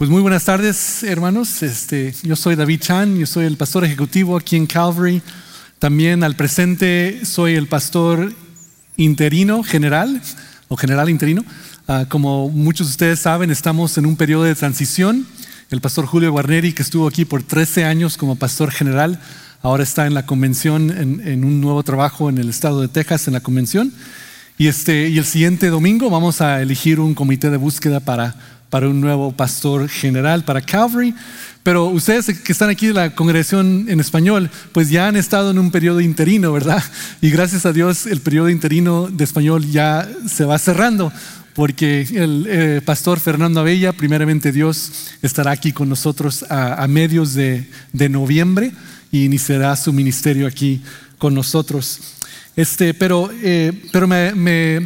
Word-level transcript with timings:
Pues 0.00 0.08
muy 0.08 0.22
buenas 0.22 0.46
tardes, 0.46 1.02
hermanos. 1.02 1.62
Este, 1.62 2.14
yo 2.22 2.34
soy 2.34 2.56
David 2.56 2.80
Chan, 2.80 3.18
yo 3.18 3.26
soy 3.26 3.44
el 3.44 3.58
pastor 3.58 3.84
ejecutivo 3.84 4.34
aquí 4.34 4.56
en 4.56 4.66
Calvary. 4.66 5.20
También 5.78 6.24
al 6.24 6.36
presente 6.36 7.20
soy 7.26 7.54
el 7.54 7.66
pastor 7.66 8.32
interino 8.96 9.62
general 9.62 10.22
o 10.68 10.76
general 10.78 11.10
interino. 11.10 11.44
Ah, 11.86 12.06
como 12.08 12.48
muchos 12.48 12.86
de 12.86 12.90
ustedes 12.92 13.20
saben, 13.20 13.50
estamos 13.50 13.98
en 13.98 14.06
un 14.06 14.16
periodo 14.16 14.44
de 14.44 14.54
transición. 14.54 15.26
El 15.68 15.82
pastor 15.82 16.06
Julio 16.06 16.32
Guarneri, 16.32 16.72
que 16.72 16.80
estuvo 16.80 17.06
aquí 17.06 17.26
por 17.26 17.42
13 17.42 17.84
años 17.84 18.16
como 18.16 18.36
pastor 18.36 18.70
general, 18.70 19.20
ahora 19.60 19.82
está 19.82 20.06
en 20.06 20.14
la 20.14 20.24
convención, 20.24 20.90
en, 20.96 21.28
en 21.28 21.44
un 21.44 21.60
nuevo 21.60 21.82
trabajo 21.82 22.30
en 22.30 22.38
el 22.38 22.48
estado 22.48 22.80
de 22.80 22.88
Texas, 22.88 23.26
en 23.28 23.34
la 23.34 23.40
convención. 23.40 23.92
Y, 24.56 24.68
este, 24.68 25.10
y 25.10 25.18
el 25.18 25.26
siguiente 25.26 25.68
domingo 25.68 26.08
vamos 26.08 26.40
a 26.40 26.62
elegir 26.62 27.00
un 27.00 27.12
comité 27.12 27.50
de 27.50 27.58
búsqueda 27.58 28.00
para 28.00 28.59
para 28.70 28.88
un 28.88 29.00
nuevo 29.00 29.32
pastor 29.32 29.88
general 29.88 30.44
para 30.44 30.62
Calvary. 30.62 31.14
Pero 31.62 31.86
ustedes 31.86 32.26
que 32.40 32.52
están 32.52 32.70
aquí 32.70 32.86
en 32.86 32.94
la 32.94 33.14
congregación 33.14 33.86
en 33.88 34.00
español, 34.00 34.50
pues 34.72 34.88
ya 34.88 35.08
han 35.08 35.16
estado 35.16 35.50
en 35.50 35.58
un 35.58 35.70
periodo 35.70 36.00
interino, 36.00 36.52
¿verdad? 36.52 36.82
Y 37.20 37.28
gracias 37.28 37.66
a 37.66 37.72
Dios 37.72 38.06
el 38.06 38.20
periodo 38.20 38.48
interino 38.48 39.08
de 39.08 39.24
español 39.24 39.66
ya 39.70 40.08
se 40.26 40.46
va 40.46 40.58
cerrando, 40.58 41.12
porque 41.54 42.06
el 42.12 42.46
eh, 42.48 42.80
pastor 42.82 43.20
Fernando 43.20 43.60
Abella, 43.60 43.92
primeramente 43.92 44.52
Dios, 44.52 45.10
estará 45.20 45.50
aquí 45.50 45.72
con 45.72 45.88
nosotros 45.90 46.46
a, 46.48 46.86
medios 46.88 47.34
de, 47.34 47.66
noviembre 48.08 48.72
y 49.12 49.24
iniciará 49.24 49.76
su 49.76 49.92
ministerio 49.92 50.46
aquí 50.46 50.80
con 51.18 51.34
nosotros. 51.34 52.00
Este, 52.60 52.92
pero 52.92 53.30
eh, 53.42 53.72
pero 53.90 54.06
me, 54.06 54.34
me, 54.34 54.80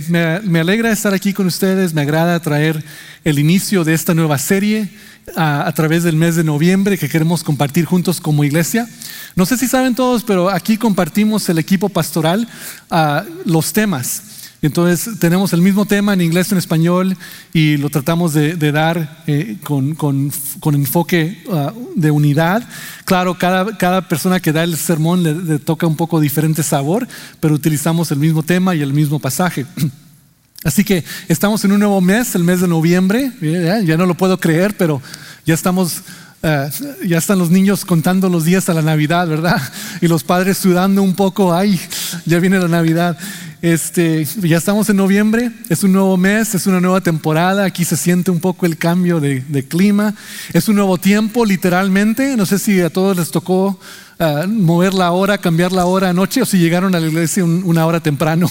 me, 0.44 0.60
alegra 0.60 0.92
estar 0.92 1.12
aquí 1.12 1.32
con 1.32 1.48
ustedes, 1.48 1.92
me 1.92 2.02
agrada 2.02 2.38
traer 2.38 2.84
el 3.24 3.40
inicio 3.40 3.82
de 3.82 3.94
esta 3.94 4.14
nueva 4.14 4.38
serie 4.38 4.88
a, 5.34 5.72
través 5.74 6.04
del 6.04 6.14
mes 6.14 6.36
de 6.36 6.44
noviembre 6.44 6.96
que 6.96 7.08
queremos 7.08 7.42
compartir 7.42 7.84
juntos 7.84 8.20
como 8.20 8.44
iglesia. 8.44 8.86
No 9.34 9.44
sé 9.44 9.56
si 9.56 9.66
saben 9.66 9.96
todos, 9.96 10.22
pero 10.22 10.50
aquí 10.50 10.76
compartimos 10.76 11.48
el 11.48 11.58
equipo 11.58 11.88
pastoral 11.88 12.46
a 12.90 13.24
los 13.44 13.72
temas. 13.72 14.22
Entonces 14.64 15.18
tenemos 15.18 15.52
el 15.52 15.60
mismo 15.60 15.84
tema 15.84 16.14
en 16.14 16.22
inglés 16.22 16.48
y 16.48 16.54
en 16.54 16.58
español 16.58 17.18
y 17.52 17.76
lo 17.76 17.90
tratamos 17.90 18.32
de, 18.32 18.56
dar 18.72 19.22
eh, 19.26 19.58
con, 19.62 19.94
con, 19.94 20.32
con, 20.58 20.74
enfoque 20.74 21.44
ah, 21.52 21.70
de 21.94 22.10
unidad. 22.10 22.66
Claro, 23.04 23.36
cada, 23.36 23.76
cada, 23.76 24.08
persona 24.08 24.40
que 24.40 24.52
da 24.52 24.64
el 24.64 24.78
sermón 24.78 25.22
le, 25.22 25.58
toca 25.58 25.86
un 25.86 25.96
poco 25.96 26.18
diferente 26.18 26.62
sabor, 26.62 27.06
pero 27.40 27.54
utilizamos 27.54 28.10
el 28.10 28.18
mismo 28.18 28.42
tema 28.42 28.74
y 28.74 28.80
el 28.80 28.94
mismo 28.94 29.18
pasaje. 29.18 29.66
Así 30.64 30.82
que 30.82 31.04
estamos 31.28 31.62
en 31.66 31.72
un 31.72 31.80
nuevo 31.80 32.00
mes, 32.00 32.34
el 32.34 32.42
mes 32.42 32.62
de 32.62 32.68
noviembre. 32.68 33.32
Ya 33.42 33.98
no 33.98 34.06
lo 34.06 34.14
puedo 34.14 34.40
creer, 34.40 34.74
pero 34.78 35.02
ya 35.44 35.52
estamos, 35.52 36.00
eh, 36.42 36.70
ya 37.06 37.18
están 37.18 37.38
los 37.38 37.50
niños 37.50 37.84
contando 37.84 38.30
los 38.30 38.46
días 38.46 38.70
a 38.70 38.72
la 38.72 38.80
Navidad, 38.80 39.28
¿verdad? 39.28 39.60
Y 40.00 40.08
los 40.08 40.24
padres 40.24 40.56
sudando 40.56 41.02
un 41.02 41.14
poco. 41.14 41.54
Ay, 41.54 41.78
ya 42.24 42.38
viene 42.38 42.58
la 42.58 42.68
Navidad. 42.68 43.18
Este, 43.64 44.26
ya 44.42 44.58
estamos 44.58 44.90
en 44.90 44.98
noviembre, 44.98 45.50
es 45.70 45.82
un 45.84 45.92
nuevo 45.92 46.18
mes, 46.18 46.54
es 46.54 46.66
una 46.66 46.82
nueva 46.82 47.00
temporada, 47.00 47.64
aquí 47.64 47.86
se 47.86 47.96
siente 47.96 48.30
un 48.30 48.38
poco 48.38 48.66
el 48.66 48.76
cambio 48.76 49.20
de, 49.20 49.64
clima, 49.66 50.14
es 50.52 50.68
un 50.68 50.76
nuevo 50.76 50.98
tiempo 50.98 51.46
literalmente, 51.46 52.36
no 52.36 52.44
sé 52.44 52.58
si 52.58 52.82
a 52.82 52.90
todos 52.90 53.16
les 53.16 53.30
tocó 53.30 53.80
eh, 54.18 54.44
mover 54.46 54.92
la 54.92 55.12
hora, 55.12 55.38
cambiar 55.38 55.72
la 55.72 55.86
hora 55.86 56.10
anoche 56.10 56.42
o 56.42 56.44
si 56.44 56.58
llegaron 56.58 56.94
a 56.94 57.00
la 57.00 57.06
iglesia 57.06 57.42
una 57.42 57.86
hora 57.86 58.00
temprano, 58.00 58.50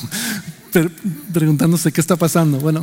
preguntándose 1.32 1.92
qué 1.92 2.02
está 2.02 2.16
pasando. 2.16 2.58
Bueno, 2.58 2.82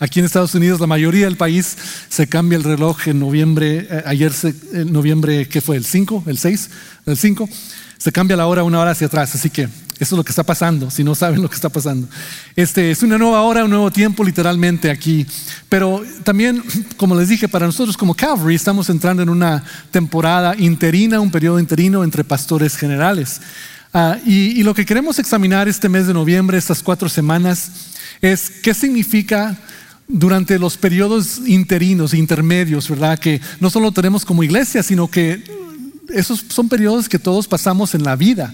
aquí 0.00 0.18
en 0.18 0.26
Estados 0.26 0.56
Unidos 0.56 0.80
la 0.80 0.88
mayoría 0.88 1.26
del 1.26 1.36
país 1.36 1.76
se 2.08 2.26
cambia 2.26 2.56
el 2.56 2.64
reloj 2.64 3.06
en 3.06 3.20
noviembre, 3.20 3.86
eh, 3.88 4.02
ayer 4.04 4.32
en 4.72 4.92
noviembre, 4.92 5.46
¿qué 5.46 5.60
fue? 5.60 5.76
¿El 5.76 5.84
5? 5.84 6.24
¿El 6.26 6.38
6? 6.38 6.70
¿El 7.06 7.16
5? 7.16 7.48
Se 7.98 8.10
cambia 8.10 8.36
la 8.36 8.48
hora 8.48 8.64
una 8.64 8.80
hora 8.80 8.90
hacia 8.90 9.06
atrás, 9.06 9.32
así 9.36 9.48
que 9.48 9.68
eso 10.00 10.14
es 10.14 10.16
lo 10.16 10.24
que 10.24 10.30
está 10.30 10.44
pasando, 10.44 10.90
si 10.90 11.02
no 11.02 11.14
saben 11.14 11.42
lo 11.42 11.48
que 11.48 11.56
está 11.56 11.68
pasando. 11.68 12.06
Este 12.54 12.92
es 12.92 13.02
una 13.02 13.18
nueva 13.18 13.42
hora, 13.42 13.64
un 13.64 13.70
nuevo 13.70 13.90
tiempo 13.90 14.22
literalmente 14.22 14.90
aquí. 14.90 15.26
Pero 15.68 16.02
también, 16.22 16.62
como 16.96 17.16
les 17.16 17.28
dije, 17.28 17.48
para 17.48 17.66
nosotros 17.66 17.96
como 17.96 18.14
Calvary 18.14 18.54
estamos 18.54 18.88
entrando 18.90 19.22
en 19.22 19.28
una 19.28 19.64
temporada 19.90 20.54
interina, 20.56 21.20
un 21.20 21.32
periodo 21.32 21.58
interino 21.58 22.04
entre 22.04 22.22
pastores 22.22 22.76
generales. 22.76 23.40
Ah, 23.92 24.18
y, 24.24 24.62
lo 24.62 24.74
que 24.74 24.86
queremos 24.86 25.18
examinar 25.18 25.66
este 25.66 25.88
mes 25.88 26.06
de 26.06 26.14
noviembre, 26.14 26.58
estas 26.58 26.82
cuatro 26.82 27.08
semanas, 27.08 27.70
es 28.20 28.50
qué 28.62 28.74
significa 28.74 29.58
durante 30.06 30.58
los 30.58 30.76
periodos 30.76 31.40
interinos, 31.46 32.14
intermedios, 32.14 32.88
¿verdad? 32.88 33.18
Que 33.18 33.40
no 33.60 33.70
solo 33.70 33.90
tenemos 33.90 34.24
como 34.24 34.42
iglesia, 34.42 34.82
sino 34.82 35.08
que 35.08 35.42
esos 36.10 36.44
son 36.48 36.68
periodos 36.68 37.08
que 37.08 37.18
todos 37.18 37.48
pasamos 37.48 37.94
en 37.94 38.04
la 38.04 38.14
vida. 38.14 38.52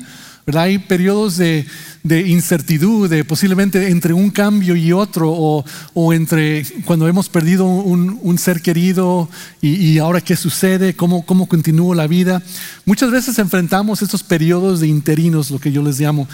Hay 0.52 0.78
periodos 0.78 1.38
de, 1.38 1.66
incertidumbre, 2.04 3.24
posiblemente 3.24 3.88
entre 3.88 4.12
un 4.12 4.30
cambio 4.30 4.76
y 4.76 4.92
otro, 4.92 5.30
o, 5.32 6.12
entre 6.12 6.66
cuando 6.84 7.08
hemos 7.08 7.30
perdido 7.30 7.64
un, 7.64 8.38
ser 8.38 8.60
querido 8.60 9.30
y, 9.62 9.98
ahora 9.98 10.20
qué 10.20 10.36
sucede, 10.36 10.94
cómo, 10.94 11.24
cómo 11.24 11.46
continúa 11.46 11.96
la 11.96 12.06
vida. 12.06 12.42
Muchas 12.84 13.10
veces 13.10 13.38
enfrentamos 13.38 14.02
estos 14.02 14.22
periodos 14.22 14.80
de 14.80 14.88
interinos, 14.88 15.50
lo 15.50 15.58
que 15.58 15.72
yo 15.72 15.82
les 15.82 15.98
llamo. 15.98 16.28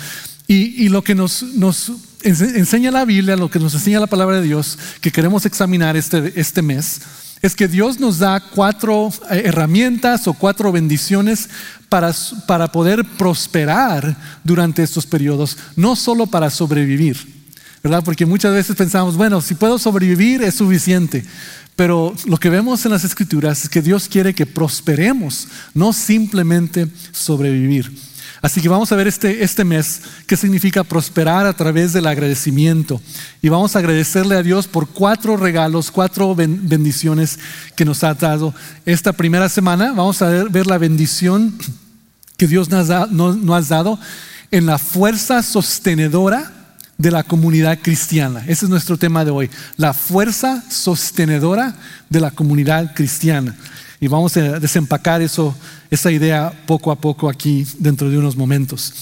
Y, 0.49 0.89
lo 0.89 1.05
que 1.05 1.15
nos, 1.15 1.45
nos, 1.45 1.93
enseña 2.25 2.91
la 2.91 3.05
Biblia, 3.05 3.37
lo 3.37 3.49
que 3.49 3.61
nos 3.61 3.73
enseña 3.75 4.01
la 4.01 4.09
palabra 4.09 4.41
de 4.41 4.43
Dios, 4.43 4.77
que 5.01 5.13
queremos 5.13 5.47
examinar 5.47 5.97
este, 5.97 6.33
este 6.35 6.61
mes, 6.61 7.01
es 7.43 7.57
que 7.57 7.69
Dios 7.69 7.99
nos 7.99 8.19
da 8.19 8.41
cuatro 8.41 9.11
eh, 9.31 9.43
herramientas 9.47 10.27
o 10.27 10.35
cuatro 10.35 10.73
bendiciones 10.73 11.49
para, 11.89 12.15
para 12.47 12.71
poder 12.71 13.05
prosperar 13.17 14.17
durante 14.45 14.83
estos 14.83 15.07
periodos, 15.07 15.57
no 15.77 15.97
solo 15.97 16.27
para 16.27 16.51
sobrevivir, 16.51 17.17
¿verdad? 17.83 18.03
Porque 18.05 18.27
muchas 18.27 18.53
veces 18.53 18.77
pensamos, 18.77 19.17
bueno, 19.17 19.41
si 19.41 19.55
puedo 19.55 19.79
sobrevivir 19.79 20.43
es 20.43 20.55
suficiente. 20.55 21.25
Pero 21.77 22.15
lo 22.27 22.37
que 22.37 22.51
vemos 22.51 22.85
en 22.85 22.91
las 22.91 23.05
escrituras 23.05 23.65
es 23.65 23.71
que 23.71 23.81
Dios 23.81 24.07
quiere 24.07 24.35
que 24.35 24.45
prosperemos, 24.45 25.49
no 25.73 25.95
simplemente 25.95 26.89
sobrevivir. 27.11 27.91
Así 28.43 28.61
que 28.61 28.69
vamos 28.69 28.91
a 28.91 28.97
ver 28.97 29.07
este, 29.07 29.45
este 29.45 29.65
mes 29.65 30.01
qué 30.27 30.37
significa 30.37 30.83
prosperar 30.83 31.47
a 31.47 31.53
través 31.53 31.93
del 31.93 32.07
agradecimiento. 32.07 33.01
Y 33.43 33.51
vamos 33.51 33.77
a 33.77 33.81
agradecerle 33.81 34.37
a 34.37 34.43
Dios 34.43 34.67
por 34.67 34.89
cuatro 34.89 35.37
regalos, 35.37 35.91
cuatro 35.91 36.35
bendiciones 36.35 37.39
que 37.77 37.85
nos 37.85 38.03
ha 38.03 38.15
dado 38.15 38.55
esta 38.87 39.13
primera 39.13 39.49
semana. 39.49 39.93
Vamos 39.93 40.23
a 40.23 40.29
ver, 40.29 40.67
la 40.67 40.79
bendición 40.79 41.55
que 42.39 42.47
Dios 42.47 42.71
nos 42.71 42.89
ha, 42.89 43.07
nos 43.07 43.71
ha 43.71 43.75
dado 43.75 43.99
en 44.51 44.67
la 44.67 44.79
fuerza 44.79 45.43
sostenedora 45.43 46.51
de 46.97 47.11
la 47.11 47.23
comunidad 47.23 47.79
cristiana. 47.81 48.43
Ese 48.47 48.67
es 48.67 48.71
nuestro 48.71 48.99
tema 48.99 49.25
de 49.25 49.31
hoy, 49.31 49.51
la 49.77 49.95
fuerza 49.95 50.63
sostenedora 50.69 51.75
de 52.09 52.21
la 52.21 52.31
comunidad 52.31 52.95
cristiana. 52.95 53.55
Y 54.01 54.09
vamos 54.09 54.35
a 54.39 54.59
desempacar 54.59 55.21
eso, 55.21 55.55
esa 55.91 56.11
idea 56.11 56.53
poco 56.67 56.91
a 56.91 56.97
poco 56.97 57.29
aquí 57.29 57.67
dentro 57.79 58.09
de 58.09 58.17
unos 58.17 58.35
momentos. 58.35 58.95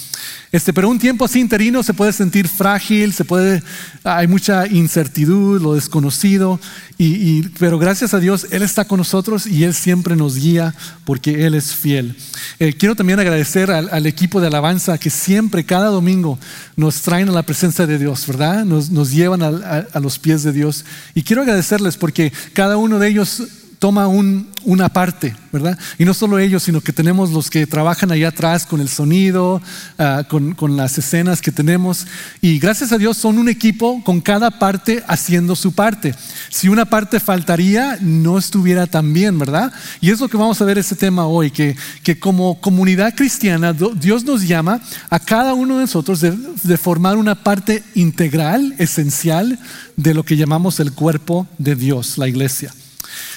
Este, 0.51 0.73
pero 0.73 0.89
un 0.89 0.99
tiempo 0.99 1.25
así 1.25 1.39
interino 1.41 1.83
se 1.83 1.95
puede 1.95 2.13
sentir 2.13 2.49
frágil, 2.49 3.13
se 3.13 3.25
puede, 3.25 3.63
hay 4.03 4.27
mucha 4.27 4.67
incertidumbre, 4.67 5.63
lo 5.63 5.75
desconocido, 5.75 6.59
y, 6.97 7.43
pero 7.61 7.79
gracias 7.79 8.13
a 8.13 8.19
Dios 8.19 8.49
Él 8.51 8.63
está 8.63 8.87
con 8.87 8.99
nosotros 8.99 9.47
y 9.47 9.63
Él 9.63 9.73
siempre 9.73 10.17
nos 10.17 10.37
guía 10.37 10.75
porque 11.05 11.47
Él 11.47 11.55
es 11.55 11.75
fiel. 11.75 12.17
Eh, 12.59 12.73
quiero 12.73 12.97
también 12.97 13.21
agradecer 13.21 13.71
al, 13.71 14.07
equipo 14.07 14.41
de 14.41 14.49
alabanza 14.49 14.99
que 14.99 15.11
siempre, 15.11 15.65
cada 15.65 15.89
domingo, 15.89 16.39
nos 16.77 17.03
traen 17.03 17.29
a 17.29 17.33
la 17.33 17.45
presencia 17.45 17.87
de 17.87 17.99
Dios, 17.99 18.27
¿verdad? 18.27 18.65
Nos, 18.65 18.91
nos 18.91 19.13
llevan 19.13 19.43
a, 19.43 19.87
a 19.93 20.01
los 20.01 20.19
pies 20.19 20.43
de 20.43 20.53
Dios. 20.53 20.85
Y 21.15 21.23
quiero 21.23 21.43
agradecerles 21.43 21.97
porque 21.97 22.33
cada 22.53 22.79
uno 22.79 22.99
de 22.99 23.09
ellos 23.09 23.43
toma 23.79 24.09
una 24.09 24.89
parte, 24.89 25.37
¿verdad? 25.53 25.79
Y 25.99 26.05
no 26.05 26.13
solo 26.13 26.39
ellos, 26.39 26.65
sino 26.65 26.81
que 26.81 26.93
tenemos 26.93 27.31
los 27.31 27.49
que 27.49 27.67
trabajan 27.67 28.11
allá 28.11 28.29
atrás 28.29 28.67
con 28.67 28.81
el 28.81 28.89
sonido, 28.89 29.63
ah, 29.99 30.25
con, 30.29 30.77
las 30.77 30.99
escenas 30.99 31.41
que 31.41 31.53
tenemos. 31.53 32.07
Y 32.41 32.59
gracias 32.59 32.93
a 32.93 32.99
Dios 32.99 33.17
son 33.17 33.39
un 33.39 33.49
equipo 33.49 34.03
con 34.05 34.21
cada 34.21 34.59
parte 34.59 35.05
haciendo 35.07 35.55
su 35.55 35.73
parte. 35.73 36.15
Si 36.51 36.69
una 36.69 36.87
parte 36.87 37.21
faltaría, 37.21 37.99
no 38.01 38.37
estuviera 38.37 38.87
tan 38.87 39.13
bien, 39.13 39.39
¿verdad? 39.39 39.73
Y 40.01 40.11
es 40.11 40.21
lo 40.21 40.29
que 40.29 40.37
vamos 40.37 40.61
a 40.61 40.65
ver 40.65 40.79
ese 40.79 40.97
tema 40.97 41.27
hoy, 41.27 41.51
que, 41.51 41.77
que 42.03 42.19
como 42.19 42.61
comunidad 42.61 43.15
cristiana, 43.15 43.73
Dios 43.73 44.25
nos 44.25 44.47
llama 44.47 44.81
a 45.09 45.21
cada 45.21 45.55
uno 45.55 45.77
de 45.77 45.83
nosotros 45.83 46.21
de 46.21 46.77
formar 46.77 47.17
una 47.17 47.45
parte 47.45 47.85
integral, 47.95 48.75
esencial, 48.79 49.59
de 49.97 50.15
lo 50.15 50.25
que 50.25 50.37
llamamos 50.37 50.81
el 50.81 50.93
cuerpo 50.93 51.47
de 51.59 51.77
Dios, 51.77 52.19
la 52.19 52.29
iglesia. 52.29 52.73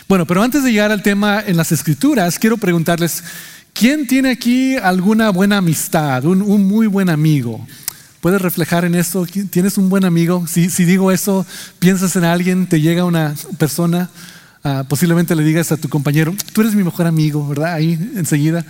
Bueno, 0.07 0.25
pero 0.25 0.43
antes 0.43 0.63
de 0.63 0.71
llegar 0.71 0.91
al 0.91 1.03
tema 1.03 1.43
en 1.45 1.57
las 1.57 1.71
escrituras, 1.71 2.37
quiero 2.39 2.57
preguntarles, 2.57 3.23
¿quién 3.73 4.07
tiene 4.07 4.31
aquí 4.31 4.77
alguna 4.77 5.29
buena 5.29 5.57
amistad, 5.57 6.25
un, 6.25 6.39
muy 6.67 6.87
buen 6.87 7.09
amigo? 7.09 7.65
¿Puedes 8.19 8.41
reflejar 8.41 8.85
en 8.85 8.95
esto? 8.95 9.25
¿Tienes 9.49 9.77
un 9.77 9.89
buen 9.89 10.05
amigo? 10.05 10.45
Si, 10.47 10.67
digo 10.85 11.11
eso, 11.11 11.45
piensas 11.79 12.15
en 12.15 12.23
alguien, 12.23 12.67
te 12.67 12.79
llega 12.79 13.03
una 13.05 13.33
persona 13.57 14.09
Ah, 14.63 14.85
posiblemente 14.87 15.35
le 15.35 15.43
digas 15.43 15.71
a 15.71 15.77
tu 15.77 15.89
compañero, 15.89 16.35
tú 16.53 16.61
eres 16.61 16.75
mi 16.75 16.83
mejor 16.83 17.07
amigo, 17.07 17.47
¿verdad? 17.47 17.73
Ahí 17.73 17.93
enseguida. 18.15 18.63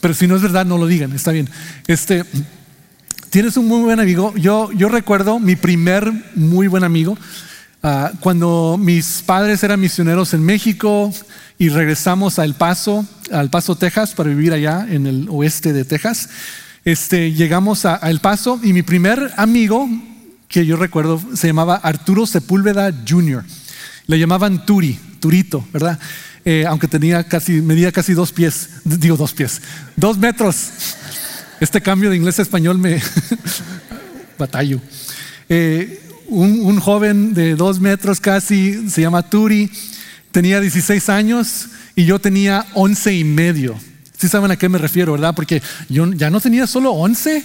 Pero 0.00 0.12
si 0.12 0.26
no 0.26 0.36
es 0.36 0.42
verdad, 0.42 0.66
no 0.66 0.76
lo 0.76 0.86
digan, 0.86 1.12
está 1.12 1.32
bien. 1.32 1.48
Este, 1.86 2.24
tienes 3.30 3.56
un 3.56 3.66
muy 3.66 3.80
buen 3.80 4.00
amigo. 4.00 4.34
Yo, 4.36 4.70
yo 4.72 4.90
recuerdo 4.90 5.38
mi 5.38 5.56
primer 5.56 6.12
muy 6.34 6.66
buen 6.66 6.84
amigo 6.84 7.16
ah, 7.82 8.12
cuando 8.20 8.76
mis 8.78 9.22
padres 9.24 9.62
eran 9.62 9.80
misioneros 9.80 10.34
en 10.34 10.44
México 10.44 11.12
y 11.58 11.68
regresamos 11.68 12.38
a 12.38 12.44
El 12.44 12.54
Paso, 12.54 13.06
al 13.32 13.50
Paso, 13.50 13.76
Texas, 13.76 14.14
para 14.14 14.30
vivir 14.30 14.52
allá 14.52 14.86
en 14.88 15.06
el 15.06 15.26
oeste 15.30 15.72
de 15.72 15.84
Texas. 15.84 16.28
Este, 16.84 17.32
llegamos 17.32 17.84
a, 17.84 17.98
a 18.04 18.10
El 18.10 18.20
Paso 18.20 18.58
y 18.62 18.72
mi 18.72 18.82
primer 18.82 19.32
amigo 19.36 19.88
que 20.48 20.66
yo 20.66 20.76
recuerdo 20.76 21.20
se 21.34 21.46
llamaba 21.46 21.76
Arturo 21.76 22.26
Sepúlveda 22.26 22.92
Jr. 23.08 23.44
Le 24.06 24.18
llamaban 24.18 24.66
Turi, 24.66 24.98
Turito, 25.20 25.64
¿verdad? 25.72 25.98
Eh, 26.44 26.64
aunque 26.66 26.88
tenía 26.88 27.22
casi, 27.24 27.60
medía 27.60 27.92
casi 27.92 28.14
dos 28.14 28.32
pies, 28.32 28.70
digo 28.84 29.16
dos 29.16 29.32
pies, 29.32 29.60
dos 29.96 30.18
metros. 30.18 30.70
Este 31.60 31.80
cambio 31.80 32.10
de 32.10 32.16
inglés 32.16 32.38
a 32.38 32.42
español 32.42 32.78
me 32.78 33.00
batallo. 34.38 34.80
Eh, 35.48 36.09
un, 36.30 36.80
joven 36.80 37.34
de 37.34 37.54
dos 37.54 37.80
metros 37.80 38.20
casi, 38.20 38.88
se 38.88 39.02
llama 39.02 39.28
Turi, 39.28 39.70
tenía 40.30 40.60
16 40.60 41.08
años 41.08 41.68
y 41.96 42.04
yo 42.04 42.18
tenía 42.18 42.64
11 42.74 43.14
y 43.14 43.24
medio. 43.24 43.76
¿Sí 44.16 44.28
saben 44.28 44.50
a 44.50 44.56
qué 44.56 44.68
me 44.68 44.78
refiero, 44.78 45.12
verdad? 45.12 45.34
Porque 45.34 45.62
yo 45.88 46.10
ya 46.12 46.30
no 46.30 46.40
tenía 46.40 46.66
solo 46.66 46.92
11, 46.92 47.44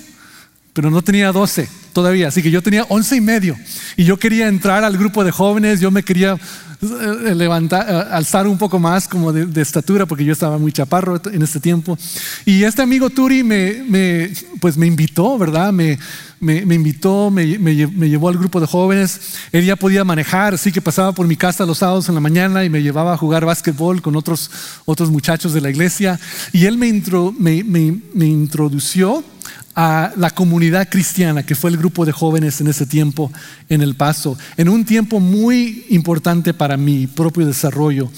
pero 0.73 0.91
no 0.91 1.01
tenía 1.01 1.31
12 1.31 1.67
todavía, 1.93 2.27
así 2.27 2.43
que 2.43 2.51
yo 2.51 2.61
tenía 2.61 2.85
11 2.89 3.15
y 3.15 3.21
medio 3.21 3.57
y 3.95 4.03
yo 4.03 4.17
quería 4.17 4.47
entrar 4.47 4.83
al 4.83 4.97
grupo 4.97 5.23
de 5.23 5.31
jóvenes, 5.31 5.79
yo 5.79 5.91
me 5.91 6.03
quería 6.03 6.37
levantar, 7.35 7.85
eh, 7.89 8.07
alzar 8.11 8.47
un 8.47 8.57
poco 8.57 8.79
más 8.79 9.07
como 9.07 9.31
de, 9.33 9.61
estatura 9.61 10.05
porque 10.05 10.25
yo 10.25 10.33
estaba 10.33 10.57
muy 10.57 10.71
chaparro 10.71 11.19
en 11.31 11.41
ese 11.41 11.59
tiempo. 11.59 11.97
Y 12.45 12.63
este 12.63 12.81
amigo 12.81 13.09
Turi 13.09 13.43
me, 13.43 14.31
pues 14.59 14.77
me 14.77 14.87
invitó, 14.87 15.37
¿verdad? 15.37 15.71
Me, 15.73 15.97
me, 16.39 16.75
invitó, 16.75 17.31
me, 17.31 17.57
me, 17.57 17.75
llevó 17.75 18.29
al 18.29 18.37
grupo 18.37 18.59
de 18.59 18.67
jóvenes. 18.67 19.19
Él 19.51 19.65
ya 19.65 19.75
podía 19.75 20.03
manejar, 20.03 20.53
así 20.53 20.71
que 20.71 20.81
pasaba 20.81 21.11
por 21.11 21.27
mi 21.27 21.35
casa 21.35 21.65
los 21.65 21.79
sábados 21.79 22.07
en 22.09 22.15
la 22.15 22.21
mañana 22.21 22.63
y 22.63 22.69
me 22.69 22.81
llevaba 22.81 23.13
a 23.13 23.17
jugar 23.17 23.45
básquetbol 23.45 24.01
con 24.01 24.15
otros, 24.15 24.51
otros 24.85 25.09
muchachos 25.09 25.53
de 25.53 25.61
la 25.61 25.69
iglesia. 25.69 26.19
Y 26.53 26.65
él 26.65 26.77
me, 26.77 26.87
intro, 26.87 27.33
me, 27.37 27.63
me 27.63 28.25
introdució 28.25 29.23
a 29.75 30.13
la 30.16 30.30
comunidad 30.30 30.88
cristiana, 30.89 31.45
que 31.45 31.54
fue 31.54 31.69
el 31.69 31.77
grupo 31.77 32.06
de 32.06 32.13
jóvenes 32.13 32.62
en 32.62 32.68
ese 32.68 32.86
tiempo 32.86 33.31
en 33.68 33.81
El 33.81 33.95
Paso, 33.95 34.38
en 34.56 34.69
un 34.69 34.86
tiempo 34.86 35.19
muy 35.19 35.86
importante 35.89 36.54
para 36.54 36.77
mi 36.77 37.07
propio 37.07 37.45
desarrollo. 37.45 38.10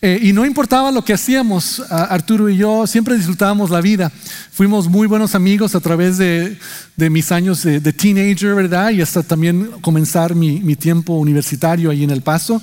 Eh, 0.00 0.18
y 0.22 0.32
no 0.32 0.46
importaba 0.46 0.90
lo 0.90 1.04
que 1.04 1.12
hacíamos, 1.12 1.80
Arturo 1.90 2.48
y 2.48 2.56
yo 2.56 2.86
siempre 2.86 3.16
disfrutábamos 3.16 3.70
la 3.70 3.80
vida. 3.80 4.10
Fuimos 4.52 4.88
muy 4.88 5.06
buenos 5.06 5.34
amigos 5.34 5.74
a 5.74 5.80
través 5.80 6.16
de, 6.16 6.56
mis 6.96 7.30
años 7.30 7.62
de, 7.62 7.80
teenager, 7.92 8.54
¿verdad? 8.54 8.90
Y 8.90 9.02
hasta 9.02 9.22
también 9.22 9.70
comenzar 9.82 10.34
mi, 10.34 10.60
mi 10.60 10.76
tiempo 10.76 11.14
universitario 11.14 11.90
ahí 11.90 12.04
en 12.04 12.10
El 12.10 12.22
Paso. 12.22 12.62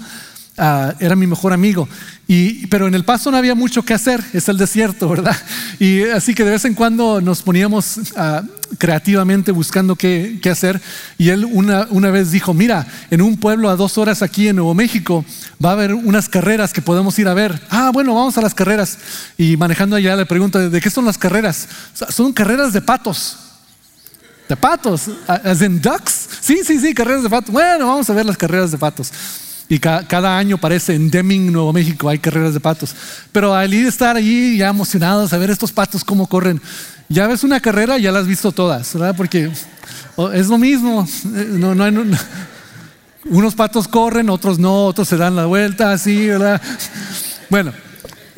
Ah, 0.61 0.93
era 0.99 1.15
mi 1.15 1.25
mejor 1.25 1.53
amigo. 1.53 1.87
Y, 2.27 2.67
pero 2.67 2.85
en 2.85 2.93
el 2.93 3.05
paso 3.05 3.31
no 3.31 3.37
había 3.37 3.55
mucho 3.55 3.81
que 3.83 3.93
hacer, 3.93 4.23
es 4.33 4.49
el 4.49 4.57
desierto, 4.57 5.07
¿verdad? 5.09 5.35
Y 5.79 6.03
así 6.03 6.35
que 6.35 6.43
de 6.43 6.51
vez 6.51 6.65
en 6.65 6.73
cuando 6.73 7.21
nos 7.21 7.41
poníamos 7.41 8.11
ah, 8.17 8.43
creativamente 8.77 9.51
buscando 9.51 9.95
qué, 9.95 10.37
qué, 10.41 10.49
hacer. 10.49 10.81
Y 11.17 11.29
él 11.29 11.45
una, 11.45 11.87
una 11.89 12.11
vez 12.11 12.31
dijo, 12.31 12.53
mira, 12.53 12.85
en 13.09 13.21
un 13.21 13.37
pueblo 13.37 13.69
a 13.69 13.77
dos 13.77 13.97
horas 13.97 14.21
aquí 14.21 14.49
en 14.49 14.57
Nuevo 14.57 14.75
México 14.75 15.23
va 15.63 15.69
a 15.69 15.73
haber 15.73 15.93
unas 15.93 16.27
carreras 16.27 16.73
que 16.73 16.81
podemos 16.81 17.17
ir 17.17 17.29
a 17.29 17.33
ver. 17.33 17.59
Ah, 17.69 17.91
bueno, 17.93 18.13
vamos 18.13 18.37
a 18.37 18.41
las 18.41 18.53
carreras. 18.53 18.97
Y 19.37 19.55
manejando 19.55 19.95
allá 19.95 20.15
le 20.17 20.25
pregunto, 20.25 20.69
¿de 20.69 20.81
qué 20.81 20.89
son 20.89 21.05
las 21.05 21.17
carreras? 21.17 21.69
Son 22.09 22.33
carreras 22.33 22.73
de 22.73 22.81
patos. 22.81 23.37
De 24.49 24.57
patos, 24.57 25.09
as 25.25 25.61
in 25.61 25.81
ducks. 25.81 26.27
Sí, 26.41 26.59
sí, 26.65 26.79
sí, 26.79 26.93
carreras 26.93 27.23
de 27.23 27.29
patos. 27.29 27.51
Bueno, 27.51 27.87
vamos 27.87 28.09
a 28.09 28.13
ver 28.13 28.25
las 28.25 28.37
carreras 28.37 28.71
de 28.71 28.77
patos. 28.77 29.11
Y 29.69 29.77
cada 29.77 30.35
año 30.35 30.57
parece 30.57 30.95
en 30.95 31.11
Deming, 31.11 31.51
Nuevo 31.51 31.71
México, 31.71 32.09
hay 32.09 32.17
carreras 32.17 32.55
de 32.55 32.59
patos. 32.59 32.95
Pero 33.31 33.53
al 33.53 33.71
ir 33.71 33.85
a 33.85 33.89
estar 33.89 34.15
allí 34.15 34.57
ya 34.57 34.69
emocionados 34.69 35.31
a 35.31 35.37
ver 35.37 35.51
estos 35.51 35.71
patos 35.71 36.03
cómo 36.03 36.25
corren, 36.25 36.59
ya 37.07 37.27
ves 37.27 37.43
una 37.43 37.59
carrera, 37.59 37.99
ya 37.99 38.11
las 38.11 38.23
has 38.23 38.27
visto 38.27 38.51
todas, 38.51 38.91
¿verdad? 38.93 39.15
Porque 39.15 39.51
es 40.33 40.47
lo 40.47 40.57
mismo. 40.57 41.07
Eh, 41.35 41.47
no, 41.51 41.75
no 41.75 41.83
hay, 41.83 41.93
unos 43.25 43.53
patos 43.53 43.87
corren, 43.87 44.29
otros 44.29 44.57
no, 44.57 44.85
otros 44.85 45.07
se 45.07 45.17
dan 45.17 45.35
la 45.35 45.45
vuelta, 45.45 45.91
así, 45.91 46.27
¿verdad? 46.27 46.59
Bueno, 47.49 47.71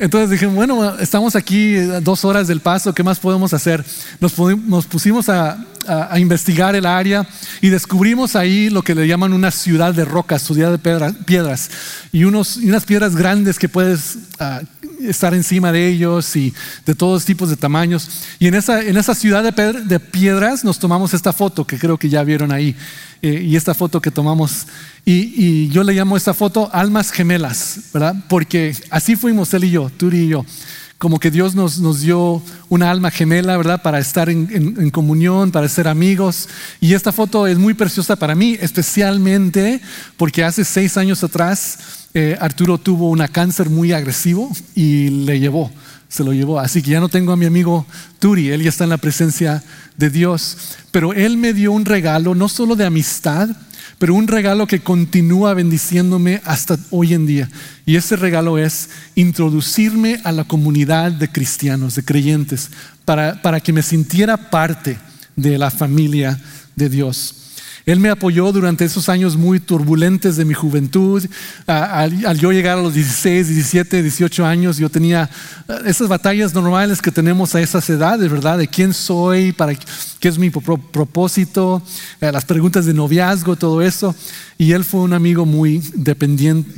entonces 0.02 0.30
dije, 0.30 0.46
bueno, 0.46 0.98
estamos 0.98 1.36
aquí 1.36 1.76
dos 1.76 2.24
horas 2.24 2.48
del 2.48 2.58
paso, 2.58 2.92
¿qué 2.92 3.04
más 3.04 3.20
podemos 3.20 3.54
hacer? 3.54 3.84
Nos, 4.18 4.32
pusimos 4.86 5.28
a, 5.28 5.64
investigar 6.16 6.74
el 6.74 6.86
área 6.86 7.24
y 7.60 7.68
descubrimos 7.68 8.34
ahí 8.34 8.68
lo 8.68 8.82
que 8.82 8.96
le 8.96 9.06
llaman 9.06 9.32
una 9.32 9.52
ciudad 9.52 9.94
de 9.94 10.04
rocas, 10.04 10.42
ciudad 10.42 10.76
de 10.76 11.12
piedras, 11.24 11.70
y, 12.10 12.24
unos, 12.24 12.56
unas 12.56 12.84
piedras 12.84 13.14
grandes 13.14 13.60
que 13.60 13.68
puedes 13.68 14.18
ah, 14.40 14.60
estar 15.08 15.34
encima 15.34 15.72
de 15.72 15.88
ellos 15.88 16.34
y 16.36 16.54
de 16.86 16.94
todos 16.94 17.24
tipos 17.24 17.50
de 17.50 17.56
tamaños. 17.56 18.08
Y 18.38 18.46
en 18.46 18.54
esa, 18.54 18.82
en 18.82 18.96
esa 18.96 19.14
ciudad 19.14 19.42
de, 19.42 19.72
de 19.72 20.00
piedras 20.00 20.64
nos 20.64 20.78
tomamos 20.78 21.14
esta 21.14 21.32
foto 21.32 21.66
que 21.66 21.78
creo 21.78 21.98
que 21.98 22.08
ya 22.08 22.22
vieron 22.24 22.52
ahí. 22.52 22.76
Eh, 23.24 23.40
y 23.44 23.54
esta 23.54 23.72
foto 23.72 24.00
que 24.00 24.10
tomamos, 24.10 24.66
y, 25.04 25.68
yo 25.68 25.84
le 25.84 25.92
llamo 25.92 26.16
esta 26.16 26.34
foto 26.34 26.68
almas 26.72 27.12
gemelas, 27.12 27.78
¿verdad? 27.94 28.16
Porque 28.28 28.74
así 28.90 29.14
fuimos 29.14 29.54
él 29.54 29.62
y 29.64 29.70
yo, 29.70 29.90
tú 29.96 30.10
y 30.10 30.26
yo 30.26 30.44
como 30.98 31.18
que 31.18 31.32
Dios 31.32 31.56
nos, 31.56 31.80
nos 31.80 32.00
dio 32.00 32.40
una 32.68 32.88
alma 32.88 33.10
gemela, 33.10 33.56
¿verdad? 33.56 33.82
Para 33.82 33.98
estar 33.98 34.30
en, 34.30 34.88
comunión, 34.90 35.50
para 35.50 35.68
ser 35.68 35.88
amigos. 35.88 36.48
Y 36.80 36.94
esta 36.94 37.10
foto 37.10 37.48
es 37.48 37.58
muy 37.58 37.74
preciosa 37.74 38.14
para 38.14 38.36
mí, 38.36 38.56
especialmente 38.60 39.80
porque 40.16 40.44
hace 40.44 40.64
seis 40.64 40.96
años 40.96 41.24
atrás 41.24 42.01
eh, 42.14 42.36
Arturo 42.40 42.78
tuvo 42.78 43.08
un 43.08 43.26
cáncer 43.26 43.70
muy 43.70 43.92
agresivo 43.92 44.50
y 44.74 45.08
le 45.08 45.40
llevó, 45.40 45.70
se 46.08 46.24
lo 46.24 46.32
llevó. 46.32 46.60
Así 46.60 46.82
que 46.82 46.90
ya 46.90 47.00
no 47.00 47.08
tengo 47.08 47.32
a 47.32 47.36
mi 47.36 47.46
amigo 47.46 47.86
Turi, 48.18 48.50
él 48.50 48.62
ya 48.62 48.68
está 48.68 48.84
en 48.84 48.90
la 48.90 48.98
presencia 48.98 49.62
de 49.96 50.10
Dios. 50.10 50.58
Pero 50.90 51.14
él 51.14 51.38
me 51.38 51.54
dio 51.54 51.72
un 51.72 51.84
regalo, 51.84 52.34
no 52.34 52.48
solo 52.48 52.76
de 52.76 52.84
amistad, 52.84 53.48
pero 53.98 54.14
un 54.14 54.28
regalo 54.28 54.66
que 54.66 54.80
continúa 54.80 55.54
bendiciéndome 55.54 56.42
hasta 56.44 56.76
hoy 56.90 57.14
en 57.14 57.26
día. 57.26 57.48
Y 57.86 57.96
ese 57.96 58.16
regalo 58.16 58.58
es 58.58 58.90
introducirme 59.14 60.20
a 60.24 60.32
la 60.32 60.44
comunidad 60.44 61.12
de 61.12 61.28
cristianos, 61.28 61.94
de 61.94 62.04
creyentes, 62.04 62.70
para, 63.04 63.40
para 63.40 63.60
que 63.60 63.72
me 63.72 63.82
sintiera 63.82 64.50
parte 64.50 64.98
de 65.36 65.56
la 65.56 65.70
familia 65.70 66.38
de 66.76 66.88
Dios. 66.88 67.41
Él 67.84 67.98
me 67.98 68.10
apoyó 68.10 68.52
durante 68.52 68.84
esos 68.84 69.08
años 69.08 69.36
muy 69.36 69.58
turbulentes 69.58 70.36
de 70.36 70.44
mi 70.44 70.54
juventud. 70.54 71.24
Al, 71.66 72.38
yo 72.38 72.52
llegar 72.52 72.78
a 72.78 72.82
los 72.82 72.94
16, 72.94 73.48
17, 73.48 74.02
18 74.02 74.46
años, 74.46 74.78
yo 74.78 74.88
tenía 74.88 75.28
eh, 75.68 75.74
esas 75.86 76.08
batallas 76.08 76.54
normales 76.54 77.02
que 77.02 77.10
tenemos 77.10 77.54
a 77.54 77.60
esas 77.60 77.88
edades, 77.90 78.30
¿verdad? 78.30 78.58
De 78.58 78.68
quién 78.68 78.94
soy, 78.94 79.52
para 79.52 79.74
qué 79.74 80.28
es 80.28 80.38
mi 80.38 80.50
propósito, 80.50 81.82
eh, 82.20 82.30
las 82.30 82.44
preguntas 82.44 82.86
de 82.86 82.94
noviazgo, 82.94 83.56
todo 83.56 83.82
eso. 83.82 84.14
Y 84.58 84.72
él 84.72 84.84
fue 84.84 85.00
un 85.00 85.12
amigo 85.12 85.44
muy 85.44 85.82
dependiente, 85.94 86.70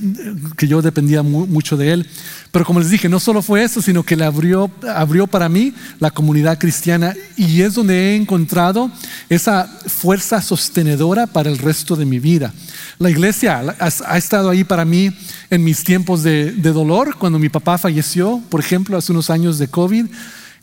que 0.56 0.66
yo 0.66 0.80
dependía 0.80 1.22
mucho 1.22 1.76
de 1.76 1.92
él. 1.92 2.06
Pero 2.50 2.64
como 2.64 2.78
les 2.78 2.88
dije, 2.88 3.08
no 3.08 3.20
solo 3.20 3.42
fue 3.42 3.62
eso, 3.62 3.82
sino 3.82 4.04
que 4.04 4.16
le 4.16 4.24
abrió, 4.24 4.70
abrió 4.94 5.26
para 5.26 5.48
mí 5.48 5.74
la 5.98 6.10
comunidad 6.10 6.58
cristiana 6.58 7.12
y 7.36 7.60
es 7.60 7.74
donde 7.74 7.94
he 7.94 8.16
encontrado 8.16 8.90
esa 9.28 9.66
fuerza 9.86 10.40
sostenedora 10.40 10.93
para 11.32 11.50
el 11.50 11.58
resto 11.58 11.96
de 11.96 12.04
mi 12.04 12.18
vida. 12.18 12.52
La 12.98 13.10
iglesia 13.10 13.76
ha, 13.78 14.18
estado 14.18 14.50
ahí 14.50 14.64
para 14.64 14.84
mí 14.84 15.10
en 15.50 15.64
mis 15.64 15.84
tiempos 15.84 16.22
de, 16.22 16.52
dolor, 16.52 17.16
cuando 17.18 17.38
mi 17.38 17.48
papá 17.48 17.78
falleció, 17.78 18.40
por 18.48 18.60
ejemplo, 18.60 18.96
hace 18.96 19.12
unos 19.12 19.30
años 19.30 19.58
de 19.58 19.68
COVID. 19.68 20.06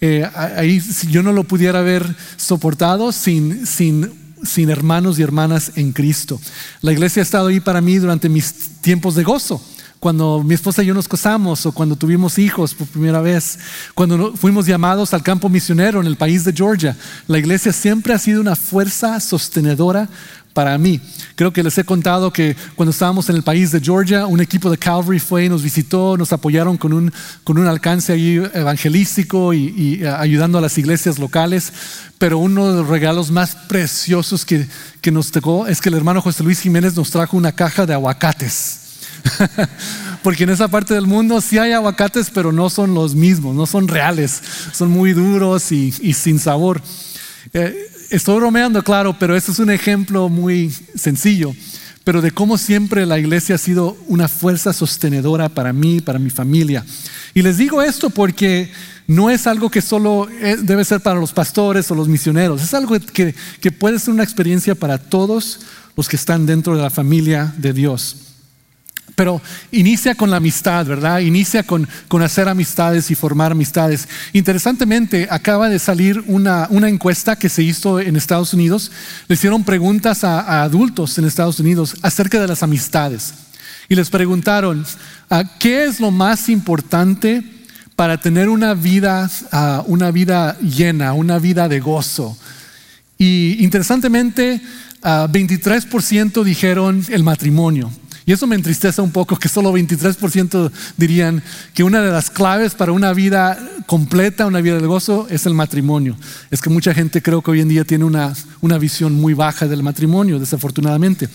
Eh, 0.01 0.27
ahí 0.35 0.81
yo 1.09 1.21
no 1.21 1.31
lo 1.31 1.43
pudiera 1.43 1.79
haber 1.79 2.03
soportado 2.38 3.11
sin, 3.11 3.65
sin 3.67 4.21
sin 4.43 4.71
hermanos 4.71 5.19
y 5.19 5.21
hermanas 5.21 5.73
en 5.75 5.91
Cristo. 5.91 6.41
La 6.81 6.91
iglesia 6.91 7.21
ha 7.21 7.23
estado 7.23 7.47
ahí 7.47 7.59
para 7.59 7.79
mí 7.79 7.97
durante 7.97 8.27
mis 8.27 8.53
tiempos 8.81 9.13
de 9.13 9.23
gozo 9.23 9.61
cuando 10.01 10.41
mi 10.43 10.55
esposa 10.55 10.81
y 10.81 10.88
yo 10.88 10.96
nos 10.96 11.08
casamos 11.08 11.63
o 11.67 11.72
cuando 11.72 11.96
tuvimos 11.96 12.39
hijos 12.39 12.74
por 12.74 12.88
primera 12.88 13.22
vez, 13.22 13.60
cuando 13.93 14.34
fuimos 14.36 14.65
llamados 14.65 15.13
al 15.13 15.22
campo 15.22 15.48
misionero 15.48 16.01
en 16.01 16.08
el 16.08 16.17
país 16.17 16.43
de 16.43 16.51
Georgia. 16.51 16.98
La 17.27 17.38
iglesia 17.38 17.72
siempre 17.72 18.12
ha 18.12 18.17
sido 18.17 18.41
una 18.41 18.55
fuerza 18.55 19.20
sostenedora 19.20 20.10
para 20.55 20.75
mí. 20.79 21.00
Creo 21.36 21.53
que 21.53 21.62
les 21.62 21.77
he 21.77 21.84
contado 21.84 22.34
que 22.34 22.55
cuando 22.75 22.89
estábamos 22.89 23.29
en 23.29 23.36
el 23.36 23.43
país 23.43 23.72
de 23.72 23.79
Georgia, 23.79 24.25
un 24.25 24.41
equipo 24.41 24.72
de 24.72 24.77
Calvary 24.79 25.20
fue 25.20 25.46
y 25.46 25.50
nos 25.50 25.62
visitó, 25.62 26.17
nos 26.17 26.34
apoyaron 26.34 26.77
con 26.77 26.93
un, 26.93 27.13
con 27.43 27.60
un 27.60 27.67
alcance 27.67 28.12
ahí 28.12 28.41
evangelístico 28.55 29.53
y, 29.53 29.67
y, 29.77 30.03
eh, 30.03 30.10
ayudando 30.10 30.58
a 30.58 30.62
las 30.62 30.79
iglesias 30.79 31.20
locales. 31.20 31.72
Pero 32.17 32.39
uno 32.39 32.72
de 32.72 32.79
los 32.79 32.88
regalos 32.88 33.29
más 33.29 33.55
preciosos 33.55 34.46
que, 34.46 34.67
que 35.00 35.12
nos 35.12 35.29
tocó 35.29 35.67
es 35.67 35.79
que 35.79 35.89
el 35.89 35.96
hermano 35.96 36.24
José 36.24 36.43
Luis 36.43 36.60
Jiménez 36.60 36.96
nos 36.96 37.12
trajo 37.12 37.38
una 37.38 37.51
caja 37.51 37.86
de 37.86 37.93
aguacates. 37.93 38.90
porque 40.23 40.43
en 40.43 40.49
esa 40.51 40.67
parte 40.67 40.93
del 40.93 41.07
mundo 41.07 41.41
sí 41.41 41.57
hay 41.57 41.71
aguacates, 41.71 42.29
pero 42.29 42.51
no 42.51 42.69
son 42.69 42.93
los 42.93 43.15
mismos, 43.15 43.55
no 43.55 43.65
son 43.65 43.87
reales, 43.87 44.41
son 44.73 44.91
muy 44.91 45.13
duros 45.13 45.71
y, 45.71 45.91
sin 46.13 46.39
sabor. 46.39 46.81
Eh, 47.53 47.75
estoy 48.09 48.37
bromeando, 48.37 48.83
claro, 48.83 49.17
pero 49.17 49.35
este 49.35 49.51
es 49.51 49.59
un 49.59 49.71
ejemplo 49.71 50.29
muy 50.29 50.73
sencillo, 50.95 51.53
pero 52.03 52.21
de 52.21 52.31
cómo 52.31 52.57
siempre 52.57 53.05
la 53.05 53.19
iglesia 53.19 53.55
ha 53.55 53.59
sido 53.59 53.97
una 54.07 54.27
fuerza 54.27 54.73
sostenedora 54.73 55.49
para 55.49 55.73
mí, 55.73 56.01
para 56.01 56.19
mi 56.19 56.29
familia. 56.29 56.85
Y 57.33 57.41
les 57.41 57.57
digo 57.57 57.81
esto 57.81 58.09
porque 58.09 58.71
no 59.07 59.29
es 59.29 59.47
algo 59.47 59.69
que 59.69 59.81
solo 59.81 60.29
eh, 60.29 60.57
debe 60.61 60.85
ser 60.85 61.01
para 61.01 61.19
los 61.19 61.33
pastores 61.33 61.89
o 61.91 61.95
los 61.95 62.07
misioneros, 62.07 62.61
es 62.61 62.73
algo 62.73 62.99
que, 62.99 63.35
que 63.59 63.71
puede 63.71 63.99
ser 63.99 64.13
una 64.13 64.23
experiencia 64.23 64.75
para 64.75 64.97
todos 64.97 65.59
los 65.97 66.07
que 66.07 66.15
están 66.15 66.45
dentro 66.45 66.75
de 66.75 66.81
la 66.81 66.89
familia 66.89 67.53
de 67.57 67.73
Dios. 67.73 68.30
Pero 69.21 69.39
inicia 69.71 70.15
con 70.15 70.31
la 70.31 70.37
amistad, 70.37 70.83
¿verdad? 70.83 71.19
Inicia 71.19 71.61
con, 71.61 71.87
hacer 72.23 72.49
amistades 72.49 73.11
y 73.11 73.13
formar 73.13 73.51
amistades. 73.51 74.07
Interesantemente, 74.33 75.27
acaba 75.29 75.69
de 75.69 75.77
salir 75.77 76.23
una, 76.25 76.67
encuesta 76.87 77.35
que 77.35 77.47
se 77.47 77.61
hizo 77.61 77.99
en 77.99 78.15
Estados 78.15 78.55
Unidos. 78.55 78.91
Le 79.27 79.35
hicieron 79.35 79.63
preguntas 79.63 80.23
a, 80.23 80.63
adultos 80.63 81.19
en 81.19 81.25
Estados 81.25 81.59
Unidos 81.59 81.97
acerca 82.01 82.41
de 82.41 82.47
las 82.47 82.63
amistades. 82.63 83.35
Y 83.87 83.93
les 83.93 84.09
preguntaron, 84.09 84.83
ah, 85.29 85.43
¿qué 85.59 85.83
es 85.83 85.99
lo 85.99 86.09
más 86.09 86.49
importante 86.49 87.43
para 87.95 88.17
tener 88.17 88.49
una 88.49 88.73
vida, 88.73 89.29
ah, 89.51 89.83
una 89.85 90.09
vida 90.09 90.57
llena, 90.61 91.13
una 91.13 91.37
vida 91.37 91.69
de 91.69 91.79
gozo? 91.79 92.35
Y 93.19 93.63
interesantemente, 93.63 94.59
23% 95.03 96.41
ah, 96.41 96.43
dijeron 96.43 97.05
el 97.09 97.21
matrimonio. 97.21 97.91
Y 98.31 98.33
eso 98.33 98.47
me 98.47 98.55
entristece 98.55 99.01
un 99.01 99.11
poco 99.11 99.35
que 99.35 99.50
solo 99.50 99.73
23% 99.73 100.71
dirían 100.95 101.43
que 101.73 101.83
una 101.83 102.00
de 102.00 102.13
las 102.13 102.31
claves 102.31 102.75
para 102.75 102.93
una 102.93 103.11
vida 103.11 103.59
completa, 103.88 104.45
una 104.45 104.61
vida 104.61 104.79
de 104.79 104.88
gozo, 104.88 105.27
es 105.29 105.45
el 105.45 105.53
matrimonio. 105.53 106.15
Es 106.50 106.61
que 106.61 106.69
mucha 106.69 106.93
gente 106.93 107.21
creo 107.21 107.41
que 107.41 107.51
hoy 107.51 107.59
en 107.59 107.67
día 107.67 107.83
tiene 107.83 108.05
una, 108.05 108.33
una 108.61 108.77
visión 108.77 109.11
muy 109.15 109.33
baja 109.33 109.67
del 109.67 109.83
matrimonio, 109.83 110.39
desafortunadamente. 110.39 111.27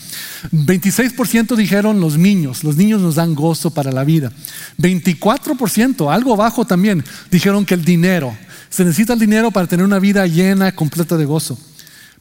26% 0.53 1.55
dijeron 1.55 2.01
los 2.01 2.17
niños, 2.17 2.65
los 2.65 2.79
niños 2.79 3.03
nos 3.03 3.17
dan 3.17 3.35
gozo 3.35 3.73
para 3.73 3.93
la 3.93 4.03
vida. 4.03 4.33
24%, 4.79 6.11
algo 6.11 6.35
bajo 6.35 6.65
también, 6.65 7.05
dijeron 7.31 7.67
que 7.67 7.75
el 7.75 7.85
dinero, 7.85 8.35
se 8.71 8.87
necesita 8.87 9.13
el 9.13 9.19
dinero 9.19 9.51
para 9.51 9.67
tener 9.67 9.85
una 9.85 9.99
vida 9.99 10.27
llena, 10.27 10.75
completa 10.75 11.19
de 11.19 11.27
gozo. 11.27 11.59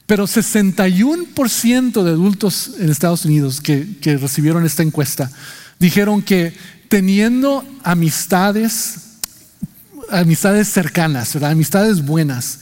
Pero 0.07 0.27
61% 0.27 2.03
de 2.03 2.09
adultos 2.11 2.71
en 2.79 2.89
Estados 2.89 3.25
Unidos 3.25 3.59
que, 3.59 3.87
recibieron 4.19 4.65
esta 4.65 4.83
encuesta 4.83 5.31
dijeron 5.79 6.21
que 6.21 6.53
teniendo 6.87 7.65
amistades, 7.83 8.95
amistades 10.09 10.69
cercanas, 10.69 11.35
amistades 11.35 12.05
buenas, 12.05 12.59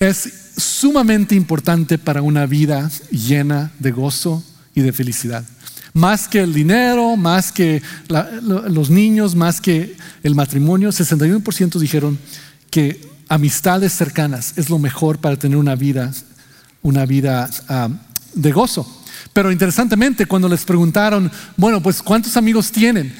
es 0.00 0.28
sumamente 0.56 1.34
importante 1.34 1.96
para 1.96 2.22
una 2.22 2.46
vida 2.46 2.90
llena 3.10 3.72
de 3.78 3.92
gozo 3.92 4.44
y 4.74 4.80
de 4.80 4.92
felicidad. 4.92 5.44
Más 5.92 6.26
que 6.26 6.40
el 6.40 6.52
dinero, 6.52 7.16
más 7.16 7.52
que 7.52 7.80
los 8.08 8.90
niños, 8.90 9.36
más 9.36 9.60
que 9.60 9.96
el 10.24 10.34
matrimonio, 10.34 10.90
61% 10.90 11.78
dijeron 11.78 12.18
que 12.70 13.00
amistades 13.28 13.92
cercanas 13.92 14.54
es 14.56 14.68
lo 14.68 14.80
mejor 14.80 15.20
para 15.20 15.36
tener 15.36 15.56
una 15.56 15.76
vida 15.76 16.12
una 16.84 17.04
vida 17.06 17.50
ah, 17.68 17.88
de 18.34 18.52
gozo. 18.52 18.86
Pero 19.32 19.50
interesantemente, 19.50 20.26
cuando 20.26 20.48
les 20.48 20.64
preguntaron, 20.64 21.30
bueno, 21.56 21.82
pues 21.82 22.00
¿cuántos 22.00 22.36
amigos 22.36 22.70
tienen? 22.70 23.12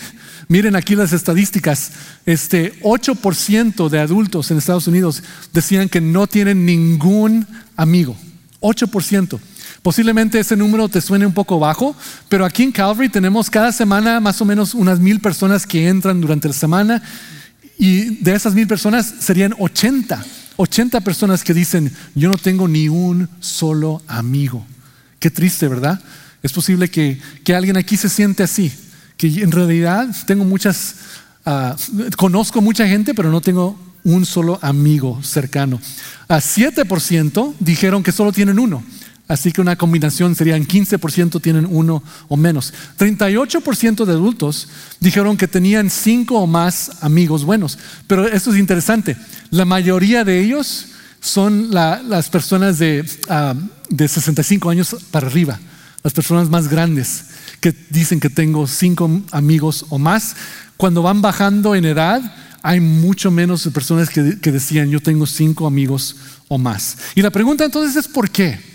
Miren 0.47 0.77
aquí 0.77 0.95
las 0.95 1.13
estadísticas. 1.13 1.93
Este 2.27 2.79
8% 2.83 3.89
de 3.89 3.99
adultos 3.99 4.51
en 4.51 4.59
Estados 4.59 4.87
Unidos 4.87 5.23
decían 5.53 5.89
que 5.89 6.01
no 6.01 6.27
tienen 6.27 6.67
ningún 6.67 7.47
amigo. 7.77 8.17
8%. 8.61 9.41
Posiblemente 9.83 10.39
ese 10.39 10.57
número 10.57 10.89
te 10.89 11.01
suene 11.01 11.27
un 11.27 11.33
poco 11.35 11.59
bajo, 11.59 11.97
pero 12.29 12.45
aquí 12.45 12.63
en 12.63 12.73
Calvary 12.73 13.09
tenemos 13.09 13.51
cada 13.51 13.73
semana 13.73 14.21
más 14.21 14.41
o 14.41 14.45
menos 14.45 14.75
unas 14.75 15.01
mil 15.01 15.21
personas 15.21 15.67
que 15.67 15.89
entran 15.89 16.21
durante 16.21 16.49
la 16.49 16.55
semana 16.55 17.03
y 17.79 18.17
de 18.23 18.35
esas 18.35 18.55
mil 18.55 18.67
personas 18.67 19.15
serían 19.21 19.55
80 19.59 20.25
80 20.57 21.01
personas 21.01 21.43
que 21.43 21.55
dicen, 21.55 21.93
yo 22.15 22.29
no 22.31 22.37
tengo 22.37 22.69
ni 22.69 22.89
un 22.89 23.29
solo 23.41 24.03
amigo. 24.07 24.65
Qué 25.19 25.31
triste, 25.31 25.69
¿verdad? 25.69 26.01
Es 26.43 26.53
posible 26.53 26.91
que, 26.91 27.21
alguien 27.55 27.77
aquí 27.77 27.97
se 27.97 28.09
siente 28.09 28.43
así, 28.43 28.73
que 29.17 29.43
en 29.43 29.51
realidad 29.51 30.09
tengo 30.27 30.45
muchas, 30.45 30.97
ah, 31.47 31.75
conozco 32.17 32.61
mucha 32.61 32.87
gente, 32.87 33.15
pero 33.15 33.31
no 33.31 33.41
tengo 33.41 33.79
un 34.05 34.27
solo 34.27 34.59
amigo 34.63 35.23
cercano. 35.23 35.81
A 36.29 36.39
7% 36.39 37.55
dijeron 37.59 38.03
que 38.03 38.13
solo 38.13 38.33
tienen 38.33 38.59
uno. 38.59 38.85
Así 39.27 39.53
que 39.53 39.63
una 39.63 39.77
combinación 39.77 40.35
serían 40.35 40.67
15% 40.67 41.41
tienen 41.41 41.67
uno 41.71 42.03
o 42.29 42.37
menos. 42.37 42.75
38% 42.99 44.05
de 44.05 44.13
adultos 44.13 44.69
dijeron 45.01 45.39
que 45.39 45.49
tenían 45.49 45.89
cinco 45.89 46.39
o 46.41 46.47
más 46.47 47.03
amigos 47.03 47.45
buenos. 47.45 47.79
Pero 48.07 48.27
esto 48.27 48.53
es 48.53 48.59
interesante. 48.59 49.17
La 49.51 49.65
mayoría 49.65 50.25
de 50.25 50.41
ellos 50.41 50.89
son 51.21 51.71
las 51.71 52.29
personas 52.29 52.79
de, 52.79 53.09
ah, 53.31 53.55
de 53.89 54.09
65 54.09 54.69
años 54.69 54.95
para 55.11 55.27
arriba, 55.27 55.59
las 56.03 56.13
personas 56.13 56.51
más 56.51 56.69
grandes 56.69 57.25
que 57.61 57.75
dicen 57.89 58.21
que 58.21 58.29
tengo 58.29 58.67
cinco 58.67 59.23
amigos 59.31 59.87
o 59.89 59.99
más. 59.99 60.37
Cuando 60.77 61.01
van 61.01 61.23
bajando 61.23 61.75
en 61.75 61.87
edad, 61.87 62.21
hay 62.63 62.81
mucho 62.81 63.31
menos 63.31 63.67
personas 63.73 64.11
que, 64.11 64.39
que 64.39 64.53
decían 64.53 64.91
yo 64.91 65.01
tengo 65.01 65.25
cinco 65.25 65.67
amigos 65.67 66.17
o 66.49 66.59
más. 66.59 66.99
Y 67.15 67.23
la 67.23 67.31
pregunta 67.31 67.65
entonces 67.65 67.97
es 67.97 68.07
¿por 68.07 68.29
qué? 68.29 68.74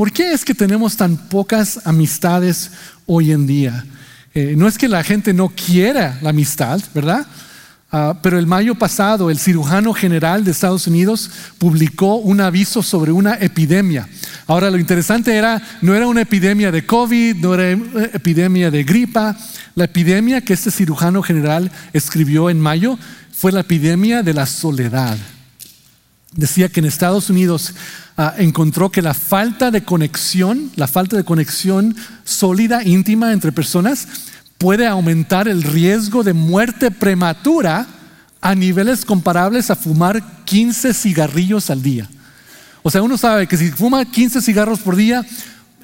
¿Por 0.00 0.12
qué 0.12 0.32
es 0.32 0.46
que 0.46 0.54
tenemos 0.54 0.96
tan 0.96 1.14
pocas 1.14 1.86
amistades 1.86 2.70
hoy 3.04 3.32
en 3.32 3.46
día? 3.46 3.84
Eh, 4.32 4.54
no 4.56 4.66
es 4.66 4.78
que 4.78 4.88
la 4.88 5.04
gente 5.04 5.34
no 5.34 5.50
quiera 5.50 6.18
la 6.22 6.30
amistad, 6.30 6.80
¿verdad? 6.94 7.26
Ah, 7.92 8.18
pero 8.22 8.38
el 8.38 8.46
mayo 8.46 8.74
pasado 8.74 9.28
el 9.28 9.38
cirujano 9.38 9.92
general 9.92 10.42
de 10.42 10.52
Estados 10.52 10.86
Unidos 10.86 11.30
publicó 11.58 12.14
un 12.14 12.40
aviso 12.40 12.82
sobre 12.82 13.12
una 13.12 13.34
epidemia. 13.34 14.08
Ahora 14.46 14.70
lo 14.70 14.78
interesante 14.78 15.36
era, 15.36 15.60
no 15.82 15.94
era 15.94 16.06
una 16.06 16.22
epidemia 16.22 16.72
de 16.72 16.86
COVID, 16.86 17.36
no 17.36 17.52
era 17.52 17.76
una 17.76 18.04
epidemia 18.06 18.70
de 18.70 18.84
gripa. 18.84 19.36
La 19.74 19.84
epidemia 19.84 20.40
que 20.40 20.54
este 20.54 20.70
cirujano 20.70 21.22
general 21.22 21.70
escribió 21.92 22.48
en 22.48 22.58
mayo 22.58 22.98
fue 23.32 23.52
la 23.52 23.60
epidemia 23.60 24.22
de 24.22 24.32
la 24.32 24.46
soledad. 24.46 25.18
Decía 26.32 26.68
que 26.68 26.80
en 26.80 26.86
Estados 26.86 27.28
Unidos 27.28 27.74
Ah, 28.22 28.34
encontró 28.36 28.90
que 28.90 29.00
la 29.00 29.14
falta 29.14 29.70
de 29.70 29.82
conexión, 29.82 30.70
la 30.76 30.86
falta 30.86 31.16
de 31.16 31.24
conexión 31.24 31.96
sólida, 32.22 32.84
íntima 32.84 33.32
entre 33.32 33.50
personas, 33.50 34.06
puede 34.58 34.86
aumentar 34.86 35.48
el 35.48 35.62
riesgo 35.62 36.22
de 36.22 36.34
muerte 36.34 36.90
prematura 36.90 37.86
a 38.42 38.54
niveles 38.54 39.06
comparables 39.06 39.70
a 39.70 39.74
fumar 39.74 40.22
15 40.44 40.92
cigarrillos 40.92 41.70
al 41.70 41.82
día. 41.82 42.10
O 42.82 42.90
sea, 42.90 43.00
uno 43.00 43.16
sabe 43.16 43.46
que 43.46 43.56
si 43.56 43.70
fuma 43.70 44.04
15 44.04 44.42
cigarros 44.42 44.80
por 44.80 44.96
día, 44.96 45.24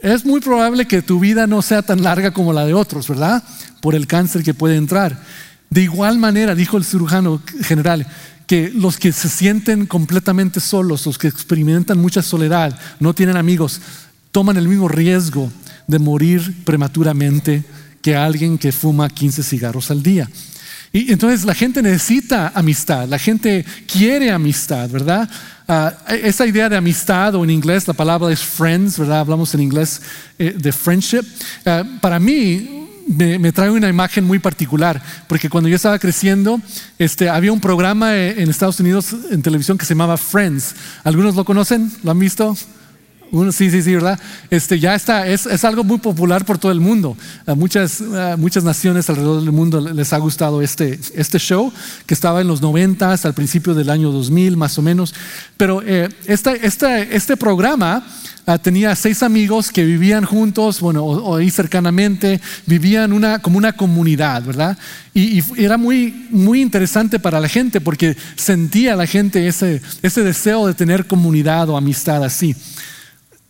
es 0.02 0.26
muy 0.26 0.40
probable 0.40 0.84
que 0.84 1.00
tu 1.00 1.18
vida 1.18 1.46
no 1.46 1.62
sea 1.62 1.80
tan 1.80 2.02
larga 2.02 2.32
como 2.32 2.52
la 2.52 2.66
de 2.66 2.74
otros, 2.74 3.08
¿verdad? 3.08 3.42
Por 3.80 3.94
el 3.94 4.06
cáncer 4.06 4.42
que 4.42 4.52
puede 4.52 4.76
entrar. 4.76 5.18
De 5.70 5.80
igual 5.80 6.18
manera, 6.18 6.54
dijo 6.54 6.76
el 6.76 6.84
cirujano 6.84 7.40
general, 7.62 8.06
que 8.46 8.70
los 8.70 8.98
que 8.98 9.12
se 9.12 9.28
sienten 9.28 9.86
completamente 9.86 10.60
solos, 10.60 11.06
los 11.06 11.18
que 11.18 11.28
experimentan 11.28 11.98
mucha 11.98 12.22
soledad, 12.22 12.78
no 13.00 13.14
tienen 13.14 13.36
amigos, 13.36 13.80
toman 14.30 14.56
el 14.56 14.68
mismo 14.68 14.88
riesgo 14.88 15.50
de 15.86 15.98
morir 15.98 16.62
prematuramente 16.64 17.64
que 18.02 18.14
alguien 18.14 18.58
que 18.58 18.72
fuma 18.72 19.08
15 19.08 19.42
cigarros 19.42 19.90
al 19.90 20.02
día. 20.02 20.28
Y 20.92 21.12
entonces 21.12 21.44
la 21.44 21.54
gente 21.54 21.82
necesita 21.82 22.52
amistad, 22.54 23.08
la 23.08 23.18
gente 23.18 23.64
quiere 23.86 24.30
amistad, 24.30 24.88
¿verdad? 24.88 25.28
Ah, 25.68 25.92
esa 26.08 26.46
idea 26.46 26.68
de 26.68 26.76
amistad, 26.76 27.34
o 27.34 27.42
en 27.42 27.50
inglés 27.50 27.88
la 27.88 27.94
palabra 27.94 28.32
es 28.32 28.40
friends, 28.40 28.98
¿verdad? 28.98 29.20
Hablamos 29.20 29.52
en 29.54 29.62
inglés 29.62 30.00
eh, 30.38 30.54
de 30.56 30.72
friendship. 30.72 31.24
Ah, 31.64 31.82
para 32.00 32.20
mí, 32.20 32.75
me, 33.06 33.52
trae 33.52 33.70
una 33.70 33.88
imagen 33.88 34.25
muy 34.25 34.38
particular, 34.38 35.02
porque 35.28 35.48
cuando 35.48 35.68
yo 35.68 35.76
estaba 35.76 35.98
creciendo, 35.98 36.60
este, 36.98 37.28
había 37.28 37.52
un 37.52 37.60
programa 37.60 38.16
eh, 38.16 38.42
en 38.42 38.50
Estados 38.50 38.80
Unidos 38.80 39.14
en 39.30 39.42
televisión 39.42 39.78
que 39.78 39.84
se 39.84 39.94
llamaba 39.94 40.16
Friends. 40.16 40.75
¿Algunos 41.04 41.34
lo 41.34 41.44
conocen? 41.44 41.90
¿Lo 42.02 42.10
han 42.10 42.18
visto? 42.18 42.56
Uno, 43.33 43.50
sí, 43.50 43.71
sí, 43.71 43.83
sí, 43.83 43.95
¿verdad? 43.95 44.18
Este, 44.50 44.78
ya 44.78 44.95
está, 44.95 45.26
es, 45.26 45.47
es 45.47 45.64
algo 45.64 45.83
muy 45.83 45.99
popular 45.99 46.45
por 46.45 46.59
todo 46.59 46.71
el 46.71 46.80
mundo. 46.80 47.16
A 47.47 47.54
muchas, 47.54 48.02
muchas 48.38 48.62
naciones 48.62 49.11
alrededor 49.11 49.40
del 49.40 49.52
mundo 49.52 49.80
les 49.80 50.12
ha 50.12 50.18
gustado 50.18 50.62
este, 50.62 50.99
este 51.14 51.38
show, 51.38 51.73
que 52.06 52.14
estaba 52.14 52.40
en 52.40 52.47
los 52.47 52.62
90, 52.62 53.16
al 53.23 53.35
principio 53.35 53.75
del 53.75 53.90
año 53.90 54.12
2000, 54.12 54.56
más 54.56 54.78
o 54.78 54.83
menos. 54.83 55.14
Pero 55.56 55.83
eh, 55.85 56.09
este 56.26 57.37
programa 57.37 58.06
ah, 58.47 58.59
tenía 58.59 58.95
seis 58.95 59.23
amigos 59.23 59.71
que 59.71 59.85
vivían 59.85 60.25
juntos, 60.25 60.80
bueno, 60.80 61.04
o, 61.04 61.37
ahí 61.37 61.50
cercanamente, 61.50 62.40
vivían 62.66 63.12
una, 63.12 63.40
como 63.40 63.59
una 63.59 63.73
comunidad, 63.73 64.45
¿verdad? 64.45 64.78
Y, 65.14 65.40
y, 65.40 65.45
era 65.56 65.76
muy, 65.76 66.28
muy 66.30 66.62
interesante 66.62 67.18
para 67.18 67.40
la 67.40 67.49
gente 67.49 67.80
porque 67.80 68.16
sentía 68.37 68.95
la 68.95 69.06
gente 69.06 69.49
ese, 69.49 69.83
ese 70.02 70.23
deseo 70.23 70.66
de 70.66 70.75
tener 70.75 71.06
comunidad 71.06 71.68
o 71.71 71.76
amistad 71.76 72.23
así. 72.23 72.54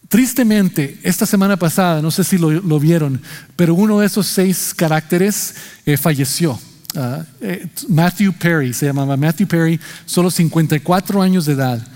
Tristemente, 0.08 0.98
esta 1.02 1.26
semana 1.26 1.56
pasada, 1.56 2.00
no 2.00 2.10
sé 2.10 2.22
si 2.22 2.38
lo, 2.38 2.80
vieron, 2.80 3.20
pero 3.56 3.75
uno 3.75 3.98
de 3.98 4.06
esos 4.06 4.26
seis 4.26 4.72
caracteres 4.75 5.54
eh, 5.84 5.96
falleció. 5.96 6.58
Ah, 6.94 7.25
eh, 7.40 7.66
Matthew 7.88 8.32
Perry, 8.34 8.72
se 8.72 8.86
llamaba 8.86 9.16
Matthew 9.16 9.48
Perry, 9.48 9.80
solo 10.04 10.30
54 10.30 11.22
años 11.22 11.46
de 11.46 11.54
edad. 11.54 11.86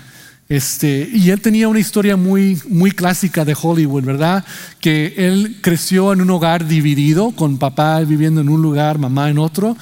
Este, 0.49 1.09
y 1.13 1.29
él 1.29 1.39
tenía 1.39 1.69
una 1.69 1.79
historia 1.79 2.17
muy, 2.17 2.61
muy 2.67 2.91
clásica 2.91 3.45
de 3.45 3.55
Hollywood, 3.59 4.03
¿verdad? 4.03 4.43
Que 4.81 5.13
él 5.15 5.59
creció 5.61 6.11
en 6.11 6.19
un 6.19 6.29
hogar 6.29 6.67
dividido, 6.67 7.31
con 7.31 7.57
papá 7.57 8.01
viviendo 8.01 8.41
en 8.41 8.49
un 8.49 8.61
lugar, 8.61 8.97
mamá 8.97 9.29
en 9.29 9.39
otro. 9.39 9.77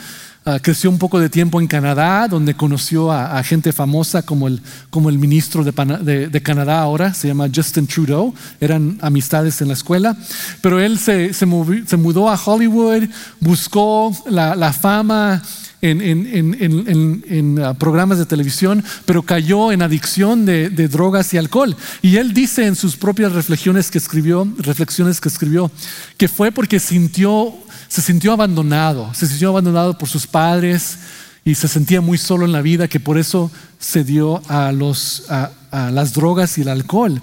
Ah, 0.51 0.57
creció 0.59 0.89
un 0.89 0.97
poco 0.97 1.19
de 1.19 1.29
tiempo 1.29 1.61
en 1.61 1.67
Canadá, 1.67 2.27
donde 2.27 2.55
conoció 2.55 3.11
a, 3.11 3.43
gente 3.43 3.71
famosa 3.71 4.23
como 4.23 4.47
el, 4.47 4.59
como 4.89 5.09
el 5.09 5.19
ministro 5.19 5.63
de, 5.63 6.41
Canadá 6.41 6.81
ahora, 6.81 7.13
se 7.13 7.27
llama 7.27 7.49
Justin 7.53 7.85
Trudeau. 7.85 8.33
Eran 8.59 8.97
amistades 8.99 9.61
en 9.61 9.67
la 9.67 9.75
escuela. 9.75 10.17
Pero 10.63 10.79
él 10.79 10.97
se, 10.97 11.35
se, 11.35 11.45
mudó 11.45 12.29
a 12.29 12.39
Hollywood, 12.43 13.03
buscó 13.39 14.11
la, 14.27 14.73
fama. 14.73 15.43
En, 15.81 16.01
en, 16.01 17.59
ah, 17.63 17.73
programas 17.73 18.17
de 18.17 18.25
televisión, 18.25 18.83
pero 19.05 19.23
cayó 19.23 19.71
en 19.71 19.81
adicción 19.81 20.45
de, 20.45 20.69
drogas 20.89 21.33
y 21.33 21.37
alcohol. 21.37 21.75
Y 22.01 22.17
él 22.17 22.33
dice 22.33 22.65
en 22.65 22.75
sus 22.75 22.97
propias 22.97 23.31
reflexiones 23.31 23.89
que 23.89 23.97
escribió, 23.97 24.45
reflexiones 24.57 25.21
que 25.21 25.29
escribió, 25.29 25.71
que 26.17 26.27
fue 26.27 26.51
porque 26.51 26.79
sintió 26.79 27.55
se 27.89 28.03
sintió 28.03 28.33
abandonado, 28.33 29.11
se 29.13 29.27
sintió 29.27 29.49
abandonado 29.49 29.97
por 29.97 30.07
sus 30.07 30.27
padres 30.27 30.99
y 31.43 31.55
se 31.55 31.67
sentía 31.67 32.01
muy 32.01 32.17
solo 32.19 32.45
en 32.45 32.51
la 32.51 32.61
vida, 32.61 32.87
que 32.87 32.99
por 32.99 33.17
eso 33.17 33.51
se 33.79 34.03
dio 34.03 34.41
a, 34.47 34.71
las 34.71 36.13
drogas 36.13 36.57
y 36.57 36.61
el 36.61 36.69
alcohol. 36.69 37.19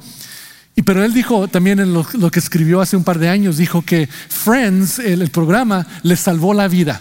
Y 0.75 0.82
pero 0.82 1.04
él 1.04 1.14
dijo 1.14 1.48
también 1.48 1.78
en 1.78 1.94
lo, 1.94 2.04
que 2.04 2.38
escribió 2.38 2.80
hace 2.80 2.96
un 2.96 3.04
par 3.04 3.18
de 3.18 3.28
años, 3.28 3.56
dijo 3.56 3.82
que 3.82 4.08
Friends, 4.28 4.98
el, 4.98 5.30
programa, 5.30 5.86
le 6.02 6.16
salvó 6.16 6.52
la 6.52 6.66
vida. 6.66 7.00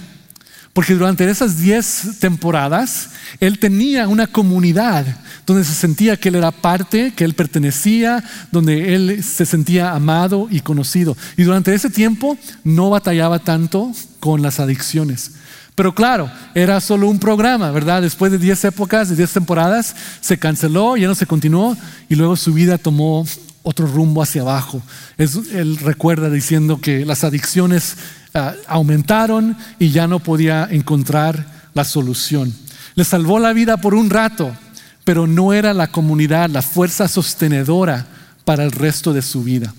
Porque 0.76 0.94
durante 0.94 1.30
esas 1.30 1.58
diez 1.58 2.20
temporadas, 2.20 3.12
él 3.40 3.60
tenía 3.60 4.10
una 4.10 4.28
comunidad 4.28 5.06
donde 5.46 5.64
se 5.64 5.74
sentía 5.74 6.18
que 6.18 6.28
él 6.28 6.36
era 6.36 6.52
parte, 6.52 7.14
que 7.16 7.24
él 7.24 7.34
pertenecía, 7.34 8.22
donde 8.52 8.94
él 8.94 9.24
se 9.24 9.46
sentía 9.46 9.94
amado 9.94 10.50
y 10.52 10.60
conocido. 10.60 11.16
Y 11.38 11.44
durante 11.44 11.74
ese 11.74 11.90
tiempo 11.90 12.38
no 12.66 12.90
batallaba 12.90 13.40
tanto 13.40 13.94
con 14.20 14.42
las 14.42 14.60
adicciones. 14.60 15.32
Pero 15.76 15.96
claro, 15.96 16.30
era 16.54 16.82
solo 16.82 17.08
un 17.08 17.20
programa, 17.20 17.72
¿verdad? 17.72 18.02
Después 18.02 18.34
de 18.34 18.38
10 18.38 18.66
épocas, 18.66 19.08
de 19.08 19.16
10 19.16 19.32
temporadas, 19.32 19.96
se 20.20 20.38
canceló, 20.38 20.98
ya 20.98 21.08
no 21.08 21.16
se 21.16 21.26
continuó 21.26 21.78
y 22.10 22.16
luego 22.16 22.36
su 22.36 22.52
vida 22.52 22.78
tomó 22.78 23.26
otro 23.66 23.88
rumbo 23.88 24.22
hacia 24.22 24.44
abajo. 24.44 24.82
él 25.18 25.78
recuerda 25.78 26.30
diciendo 26.30 26.80
que 26.80 27.04
las 27.04 27.24
adicciones 27.24 27.98
ah, 28.36 28.54
aumentaron 28.68 29.58
y 29.80 29.90
ya 29.90 30.08
no 30.08 30.20
podía 30.20 30.68
encontrar 30.70 31.46
la 31.74 31.84
solución. 31.84 32.54
Le 32.94 33.04
salvó 33.04 33.40
la 33.40 33.54
vida 33.54 33.78
por 33.78 33.96
un 33.96 34.12
rato, 34.12 34.56
pero 35.04 35.26
no 35.26 35.52
era 35.52 35.74
la 35.74 35.88
comunidad 35.88 36.50
la 36.50 36.62
fuerza 36.62 37.08
sostenedora 37.08 38.06
para 38.46 38.64
el 38.64 38.72
resto 38.72 39.14
de 39.14 39.24
su 39.24 39.44
vida. 39.44 39.74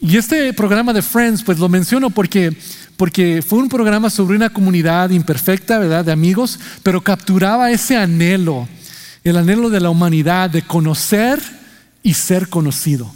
Y 0.00 0.16
este 0.16 0.52
programa 0.52 0.92
de 0.92 1.02
Friends, 1.02 1.44
pues 1.44 1.60
lo 1.60 1.68
menciono 1.68 2.10
porque, 2.10 2.56
porque 2.96 3.42
fue 3.46 3.60
un 3.60 3.68
programa 3.68 4.10
sobre 4.10 4.34
una 4.34 4.50
comunidad 4.50 5.10
imperfecta, 5.10 5.78
¿verdad? 5.78 6.04
De 6.04 6.10
amigos, 6.10 6.58
pero 6.82 7.00
capturaba 7.00 7.70
ese 7.70 7.96
anhelo, 7.96 8.68
el 9.22 9.36
anhelo 9.36 9.70
de 9.70 9.78
la 9.78 9.90
humanidad 9.90 10.50
de 10.50 10.62
conocer 10.62 11.61
y 12.02 12.14
ser 12.14 12.48
conocido. 12.48 13.12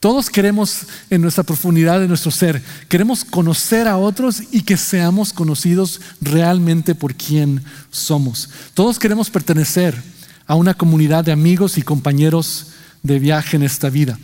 Todos 0.00 0.30
queremos 0.30 0.86
en 1.10 1.22
nuestra 1.22 1.42
profundidad 1.42 1.98
de 1.98 2.06
nuestro 2.06 2.30
ser, 2.30 2.62
queremos 2.88 3.24
conocer 3.24 3.88
a 3.88 3.96
otros 3.96 4.42
y 4.52 4.62
que 4.62 4.76
seamos 4.76 5.32
conocidos 5.32 6.00
realmente 6.20 6.94
por 6.94 7.16
quien 7.16 7.64
somos. 7.90 8.48
Todos 8.74 8.98
queremos 9.00 9.28
pertenecer 9.28 10.00
a 10.46 10.54
una 10.54 10.74
comunidad 10.74 11.24
de 11.24 11.32
amigos 11.32 11.78
y 11.78 11.82
compañeros 11.82 12.68
de 13.02 13.18
viaje 13.18 13.56
en 13.56 13.64
esta 13.64 13.90
vida. 13.90 14.16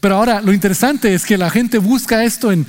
Pero 0.00 0.16
ahora 0.16 0.40
lo 0.40 0.52
interesante 0.52 1.14
es 1.14 1.24
que 1.24 1.38
la 1.38 1.50
gente 1.50 1.78
busca 1.78 2.24
esto 2.24 2.52
en, 2.52 2.66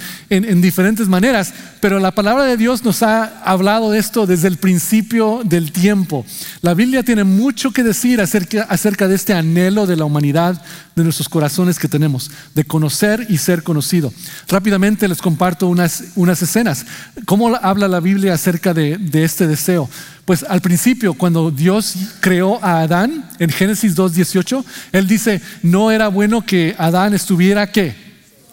diferentes 0.62 1.08
maneras, 1.08 1.54
pero 1.80 2.00
la 2.00 2.12
palabra 2.12 2.46
de 2.46 2.58
Dios 2.58 2.84
nos 2.84 3.04
ha 3.04 3.42
hablado 3.44 3.92
de 3.92 4.00
esto 4.00 4.26
desde 4.26 4.48
el 4.48 4.58
principio 4.58 5.42
del 5.44 5.72
tiempo. 5.72 6.26
La 6.62 6.74
Biblia 6.74 7.04
tiene 7.04 7.24
mucho 7.24 7.72
que 7.72 7.84
decir 7.84 8.20
acerca, 8.22 9.08
de 9.08 9.16
este 9.16 9.34
anhelo 9.34 9.86
de 9.86 9.96
la 9.96 10.06
humanidad, 10.06 10.62
de 10.96 11.04
nuestros 11.04 11.30
corazones 11.30 11.80
que 11.80 11.88
tenemos, 11.88 12.32
de 12.56 12.66
conocer 12.66 13.26
y 13.30 13.38
ser 13.38 13.64
conocido. 13.64 14.12
Rápidamente 14.48 15.08
les 15.08 15.22
comparto 15.22 15.68
unas, 15.68 16.04
escenas. 16.42 16.86
¿Cómo 17.26 17.56
habla 17.56 17.88
la 17.88 18.00
Biblia 18.00 18.34
acerca 18.34 18.74
de 18.74 19.24
este 19.24 19.48
deseo? 19.48 19.90
Pues 20.30 20.46
al 20.48 20.62
principio, 20.62 21.16
cuando 21.16 21.50
Dios 21.50 21.96
creó 22.20 22.64
a 22.64 22.82
Adán, 22.82 23.28
en 23.40 23.50
Génesis 23.50 23.96
2.18, 23.96 24.64
Él 24.92 25.08
dice, 25.08 25.42
no 25.64 25.90
era 25.90 26.08
bueno 26.08 26.46
que 26.46 26.76
Adán 26.78 27.16
estuviera 27.16 27.72
qué? 27.72 27.96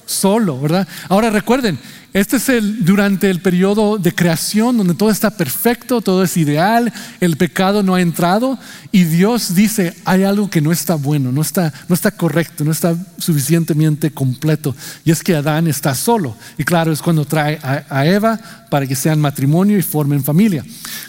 Solo, 0.07 0.59
¿verdad? 0.59 0.89
Ahora 1.11 1.29
recuerden, 1.29 1.79
este 2.16 2.38
es 2.38 2.48
el 2.48 2.83
durante 2.83 3.29
el 3.29 3.40
periodo 3.40 3.98
de 3.98 4.11
creación 4.11 4.79
donde 4.79 4.94
todo 4.94 5.11
está 5.11 5.33
perfecto, 5.33 6.00
todo 6.00 6.24
es 6.24 6.38
ideal, 6.38 6.90
el 7.20 7.37
pecado 7.37 7.83
no 7.83 7.94
ha 7.94 8.00
entrado 8.00 8.59
y 8.90 9.05
Dios 9.05 9.55
dice, 9.55 9.94
hay 10.07 10.22
algo 10.22 10.48
que 10.48 10.62
no 10.62 10.72
está 10.72 10.94
bueno, 10.94 11.31
no 11.31 11.42
está, 11.42 11.74
no 11.90 11.94
está 11.94 12.11
correcto, 12.11 12.64
no 12.64 12.72
está 12.72 12.96
suficientemente 13.18 14.12
completo. 14.12 14.74
Y 15.05 15.11
es 15.11 15.22
que 15.22 15.37
Adán 15.37 15.66
está 15.66 15.94
solo. 15.94 16.35
Y 16.57 16.64
claro, 16.64 16.90
es 16.90 17.02
cuando 17.02 17.26
trae 17.26 17.59
a, 17.62 18.07
Eva 18.07 18.40
para 18.70 18.87
que 18.87 18.96
sean 18.96 19.20
matrimonio 19.20 19.76
y 19.76 19.83
formen 19.83 20.24
familia. 20.24 20.64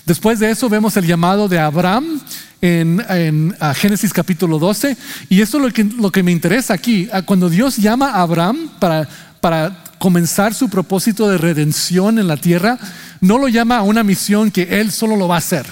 Después 0.06 0.40
de 0.40 0.52
eso 0.52 0.68
vemos 0.68 0.98
el 0.98 1.08
llamado 1.08 1.48
de 1.48 1.58
Abraham 1.58 2.20
en, 2.60 3.56
Génesis 3.76 4.12
capítulo 4.12 4.60
12. 4.60 4.98
Y 5.30 5.40
esto 5.40 5.56
es 5.56 5.64
lo 5.64 5.72
que, 5.72 5.86
lo 5.86 6.12
que 6.12 6.22
me 6.22 6.34
interesa 6.34 6.74
aquí. 6.74 7.08
Cuando 7.24 7.50
Dios 7.50 7.78
llama 7.78 8.10
a 8.10 8.24
Abraham 8.24 8.72
para, 8.78 9.08
para 9.40 9.87
comenzar 9.98 10.54
su 10.54 10.70
propósito 10.70 11.30
de 11.30 11.38
redención 11.38 12.20
en 12.20 12.28
la 12.28 12.38
tierra, 12.38 12.78
no 13.22 13.38
lo 13.38 13.48
llama 13.48 13.78
a 13.78 13.84
una 13.84 14.04
misión 14.04 14.52
que 14.52 14.80
Él 14.80 14.92
solo 14.92 15.16
lo 15.16 15.28
va 15.28 15.36
a 15.36 15.40
hacer. 15.40 15.66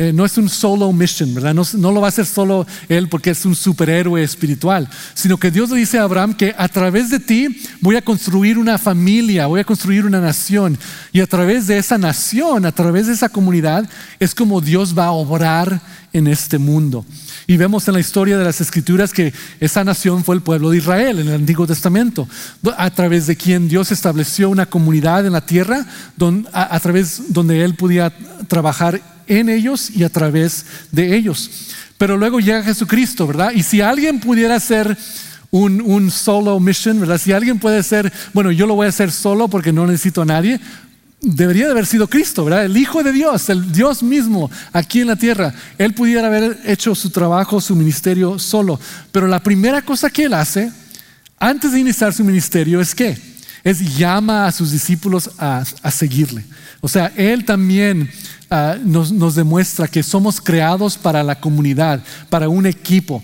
Eh, 0.00 0.12
no 0.12 0.24
es 0.24 0.38
un 0.38 0.48
solo 0.48 0.92
mission, 0.92 1.34
¿verdad? 1.34 1.52
No, 1.52 1.64
no, 1.76 1.90
lo 1.90 2.00
va 2.00 2.06
a 2.06 2.10
hacer 2.10 2.24
solo 2.24 2.64
Él 2.88 3.08
porque 3.08 3.30
es 3.30 3.44
un 3.44 3.56
superhéroe 3.56 4.22
espiritual, 4.22 4.88
sino 5.12 5.38
que 5.38 5.50
Dios 5.50 5.70
le 5.70 5.78
dice 5.78 5.98
a 5.98 6.04
Abraham 6.04 6.34
que 6.34 6.54
a 6.56 6.68
través 6.68 7.10
de 7.10 7.18
ti 7.18 7.62
voy 7.80 7.96
a 7.96 8.02
construir 8.02 8.58
una 8.58 8.78
familia, 8.78 9.48
voy 9.48 9.58
a 9.58 9.64
construir 9.64 10.06
una 10.06 10.20
nación. 10.20 10.78
Y 11.12 11.20
a 11.20 11.26
través 11.26 11.66
de 11.66 11.78
esa 11.78 11.98
nación, 11.98 12.64
a 12.64 12.70
través 12.70 13.08
de 13.08 13.14
esa 13.14 13.28
comunidad, 13.28 13.90
es 14.20 14.36
como 14.36 14.60
Dios 14.60 14.96
va 14.96 15.06
a 15.06 15.10
obrar 15.10 15.80
en 16.12 16.26
este 16.26 16.58
mundo. 16.58 17.04
Y 17.46 17.56
vemos 17.56 17.86
en 17.88 17.94
la 17.94 18.00
historia 18.00 18.36
de 18.36 18.44
las 18.44 18.60
escrituras 18.60 19.12
que 19.12 19.32
esa 19.60 19.84
nación 19.84 20.24
fue 20.24 20.34
el 20.34 20.42
pueblo 20.42 20.70
de 20.70 20.78
Israel 20.78 21.18
en 21.20 21.28
el 21.28 21.34
Antiguo 21.34 21.66
Testamento, 21.66 22.28
a 22.76 22.90
través 22.90 23.26
de 23.26 23.36
quien 23.36 23.68
Dios 23.68 23.92
estableció 23.92 24.50
una 24.50 24.66
comunidad 24.66 25.26
en 25.26 25.32
la 25.32 25.44
tierra, 25.44 25.86
a, 26.52 26.80
través 26.80 27.32
donde 27.32 27.64
Él 27.64 27.74
podía 27.74 28.12
trabajar 28.48 29.00
en 29.26 29.48
ellos 29.48 29.90
y 29.90 30.04
a 30.04 30.10
través 30.10 30.66
de 30.90 31.16
ellos. 31.16 31.50
Pero 31.96 32.16
luego 32.16 32.40
llega 32.40 32.62
Jesucristo, 32.62 33.26
¿verdad? 33.26 33.52
Y 33.54 33.62
si 33.62 33.80
alguien 33.80 34.20
pudiera 34.20 34.58
ser 34.60 34.96
un, 35.50 35.80
un, 35.80 36.10
solo 36.10 36.60
mission, 36.60 37.00
¿verdad? 37.00 37.18
Si 37.18 37.32
alguien 37.32 37.58
puede 37.58 37.82
ser, 37.82 38.12
bueno, 38.32 38.52
yo 38.52 38.66
lo 38.66 38.74
voy 38.74 38.86
a 38.86 38.90
hacer 38.90 39.10
solo 39.10 39.48
porque 39.48 39.72
no 39.72 39.86
necesito 39.86 40.22
a 40.22 40.26
nadie, 40.26 40.60
debería 41.20 41.66
de 41.66 41.72
haber 41.72 41.86
sido 41.86 42.08
Cristo, 42.08 42.44
¿verdad? 42.44 42.64
El 42.64 42.76
Hijo 42.76 43.02
de 43.02 43.12
Dios, 43.12 43.48
el 43.48 43.72
Dios 43.72 44.02
mismo 44.02 44.50
aquí 44.72 45.00
en 45.00 45.08
la 45.08 45.16
tierra. 45.16 45.52
Él 45.76 45.94
pudiera 45.94 46.26
haber 46.26 46.58
hecho 46.64 46.94
su 46.94 47.10
trabajo, 47.10 47.60
su 47.60 47.74
ministerio 47.74 48.38
solo. 48.38 48.78
Pero 49.10 49.26
la 49.26 49.42
primera 49.42 49.82
cosa 49.82 50.10
que 50.10 50.24
él 50.24 50.34
hace, 50.34 50.72
antes 51.38 51.72
de 51.72 51.80
iniciar 51.80 52.12
su 52.12 52.24
ministerio, 52.24 52.80
es 52.80 52.94
que 52.94 53.18
es 53.64 53.96
llama 53.96 54.46
a 54.46 54.52
sus 54.52 54.70
discípulos 54.70 55.30
a, 55.38 55.64
seguirle. 55.90 56.44
O 56.80 56.88
sea, 56.88 57.12
él 57.16 57.44
también 57.44 58.08
ah, 58.50 58.76
nos, 58.82 59.34
demuestra 59.34 59.88
que 59.88 60.02
somos 60.02 60.40
creados 60.40 60.96
para 60.96 61.22
la 61.22 61.40
comunidad, 61.40 62.02
para 62.30 62.48
un 62.48 62.66
equipo. 62.66 63.22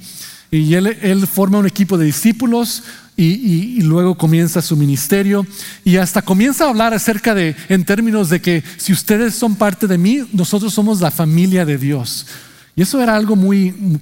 Y 0.51 0.75
él 0.75 1.27
forma 1.27 1.59
un 1.59 1.67
equipo 1.67 1.99
de 1.99 2.07
discípulos 2.07 2.83
y, 3.17 3.81
luego 3.83 4.17
comienza 4.17 4.61
su 4.61 4.77
ministerio 4.77 5.47
y 5.85 5.97
hasta 5.97 6.23
comienza 6.23 6.65
a 6.65 6.71
hablar 6.71 6.95
acerca 6.95 7.35
de, 7.35 7.55
en 7.69 7.85
términos 7.85 8.29
de 8.29 8.41
que 8.41 8.63
si 8.77 8.93
ustedes 8.93 9.35
son 9.35 9.55
parte 9.55 9.87
de 9.87 9.99
mí, 9.99 10.27
nosotros 10.33 10.75
somos 10.75 11.01
la 11.01 11.11
familia 11.11 11.65
de 11.65 11.79
Dios. 11.79 12.27
Y 12.75 12.83
eso 12.83 13.01
era 13.01 13.15
algo 13.15 13.37
muy, 13.37 14.01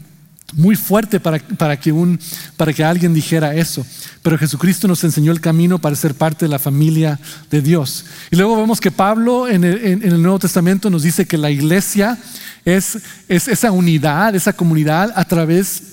muy 0.54 0.76
fuerte 0.76 1.20
para, 1.20 1.38
para, 1.38 1.78
que 1.78 1.92
un, 1.92 2.18
para 2.56 2.72
que 2.72 2.84
alguien 2.84 3.12
dijera 3.12 3.54
eso. 3.54 3.84
Pero 4.22 4.38
Jesucristo 4.38 4.88
nos 4.88 5.04
enseñó 5.04 5.30
el 5.32 5.40
camino 5.40 5.78
para 5.78 5.96
ser 5.96 6.14
parte 6.14 6.46
de 6.46 6.50
la 6.50 6.58
familia 6.58 7.20
de 7.50 7.60
Dios. 7.60 8.06
Y 8.30 8.36
luego 8.36 8.56
vemos 8.56 8.80
que 8.80 8.90
Pablo 8.90 9.46
en 9.46 9.64
el, 9.64 9.84
en 9.84 10.02
el 10.02 10.22
Nuevo 10.22 10.38
Testamento 10.38 10.88
nos 10.88 11.02
dice 11.02 11.26
que 11.26 11.36
la 11.36 11.50
iglesia 11.50 12.18
es, 12.64 12.98
es 13.28 13.48
esa 13.48 13.72
unidad, 13.72 14.34
esa 14.34 14.52
comunidad 14.52 15.12
a 15.16 15.24
través 15.24 15.91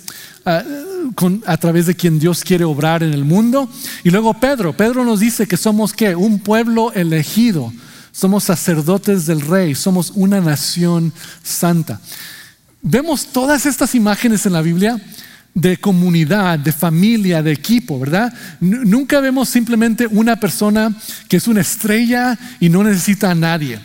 a, 0.57 1.57
través 1.57 1.85
de 1.85 1.95
quien 1.95 2.19
Dios 2.19 2.43
quiere 2.43 2.65
obrar 2.65 3.03
en 3.03 3.13
el 3.13 3.23
mundo. 3.23 3.69
Y 4.03 4.09
luego 4.09 4.33
Pedro, 4.33 4.75
Pedro 4.75 5.05
nos 5.05 5.19
dice 5.19 5.47
que 5.47 5.57
somos 5.57 5.93
qué? 5.93 6.15
Un 6.15 6.39
pueblo 6.39 6.91
elegido, 6.93 7.71
somos 8.11 8.43
sacerdotes 8.43 9.25
del 9.25 9.41
rey, 9.41 9.75
somos 9.75 10.11
una 10.15 10.41
nación 10.41 11.13
santa. 11.43 11.99
Vemos 12.81 13.27
todas 13.27 13.65
estas 13.65 13.95
imágenes 13.95 14.45
en 14.45 14.53
la 14.53 14.61
Biblia 14.61 14.99
de 15.53 15.77
comunidad, 15.77 16.59
de 16.59 16.71
familia, 16.71 17.43
de 17.43 17.51
equipo, 17.51 17.99
¿verdad? 17.99 18.33
nunca 18.59 19.19
vemos 19.19 19.49
simplemente 19.49 20.07
una 20.07 20.39
persona 20.39 20.95
que 21.27 21.37
es 21.37 21.47
una 21.47 21.61
estrella 21.61 22.37
y 22.59 22.69
no 22.69 22.83
necesita 22.83 23.31
a 23.31 23.35
nadie. 23.35 23.79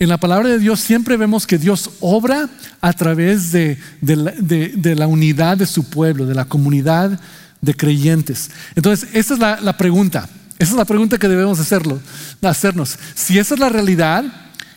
En 0.00 0.08
la 0.08 0.16
palabra 0.16 0.48
de 0.48 0.58
Dios 0.58 0.80
siempre 0.80 1.18
vemos 1.18 1.46
que 1.46 1.58
Dios 1.58 1.90
obra 2.00 2.48
a 2.80 2.92
través 2.94 3.52
de, 3.52 3.76
la, 4.00 5.06
unidad 5.06 5.58
de 5.58 5.66
su 5.66 5.90
pueblo, 5.90 6.24
de 6.24 6.34
la 6.34 6.46
comunidad 6.46 7.20
de 7.60 7.76
creyentes. 7.76 8.50
Entonces, 8.74 9.10
esa 9.12 9.34
es 9.34 9.40
la, 9.62 9.76
pregunta. 9.76 10.26
Esa 10.58 10.70
es 10.70 10.78
la 10.78 10.86
pregunta 10.86 11.18
que 11.18 11.28
debemos 11.28 11.60
hacerlo, 11.60 12.00
hacernos. 12.40 12.98
Si 13.14 13.38
esa 13.38 13.52
es 13.52 13.60
la 13.60 13.68
realidad, 13.68 14.24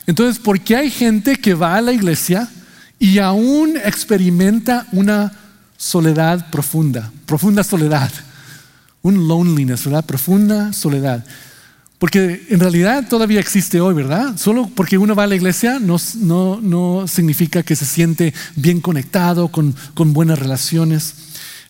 entonces, 0.06 0.38
¿por 0.38 0.60
qué 0.60 0.76
hay 0.76 0.90
gente 0.90 1.36
que 1.36 1.54
va 1.54 1.76
a 1.76 1.80
la 1.80 1.94
iglesia 1.94 2.46
y 2.98 3.18
aún 3.18 3.78
experimenta 3.82 4.86
una 4.92 5.32
soledad 5.78 6.50
profunda? 6.50 7.10
Profunda 7.24 7.64
soledad. 7.64 8.12
Un 9.00 9.26
loneliness, 9.26 9.86
¿verdad? 9.86 10.04
Profunda 10.04 10.74
soledad. 10.74 11.24
Porque 11.98 12.46
en 12.50 12.60
realidad 12.60 13.08
todavía 13.08 13.40
existe 13.40 13.80
hoy, 13.80 13.94
¿verdad? 13.94 14.36
Solo 14.36 14.68
porque 14.74 14.98
uno 14.98 15.14
va 15.14 15.24
a 15.24 15.26
la 15.26 15.36
iglesia 15.36 15.78
no, 15.78 15.98
no, 16.60 17.06
significa 17.06 17.62
que 17.62 17.76
se 17.76 17.84
siente 17.84 18.34
bien 18.56 18.80
conectado, 18.80 19.48
con, 19.48 19.74
con 19.94 20.12
buenas 20.12 20.38
relaciones. 20.38 21.14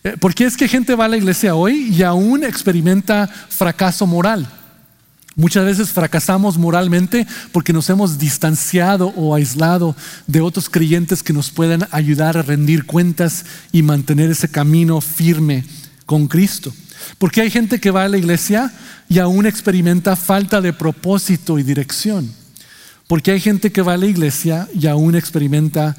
Eh, 0.02 0.16
porque 0.18 0.44
es 0.44 0.56
que 0.56 0.68
gente 0.68 0.94
va 0.94 1.04
a 1.04 1.08
la 1.08 1.16
iglesia 1.16 1.54
hoy 1.54 1.94
y 1.94 2.02
aún 2.02 2.42
experimenta 2.42 3.26
fracaso 3.26 4.06
moral. 4.06 4.48
Muchas 5.36 5.64
veces 5.64 5.90
fracasamos 5.90 6.58
moralmente 6.58 7.26
porque 7.50 7.72
nos 7.72 7.90
hemos 7.90 8.18
distanciado 8.18 9.08
o 9.16 9.34
aislado 9.34 9.96
de 10.28 10.40
otros 10.40 10.68
creyentes 10.68 11.24
que 11.24 11.32
nos 11.32 11.50
puedan 11.50 11.88
ayudar 11.90 12.36
a 12.36 12.42
rendir 12.42 12.86
cuentas 12.86 13.44
y 13.72 13.82
mantener 13.82 14.30
ese 14.30 14.48
camino 14.48 15.00
firme 15.00 15.64
con 16.06 16.28
Cristo. 16.28 16.72
Porque 17.18 17.40
hay 17.40 17.50
gente 17.50 17.80
que 17.80 17.90
va 17.90 18.04
a 18.04 18.08
la 18.08 18.18
iglesia 18.18 18.72
y 19.08 19.18
aún 19.18 19.46
experimenta 19.46 20.16
falta 20.16 20.60
de 20.60 20.72
propósito 20.72 21.58
y 21.58 21.62
dirección. 21.62 22.30
Porque 23.06 23.32
hay 23.32 23.40
gente 23.40 23.70
que 23.72 23.82
va 23.82 23.94
a 23.94 23.98
la 23.98 24.06
iglesia 24.06 24.68
y 24.74 24.86
aún 24.86 25.14
experimenta 25.14 25.96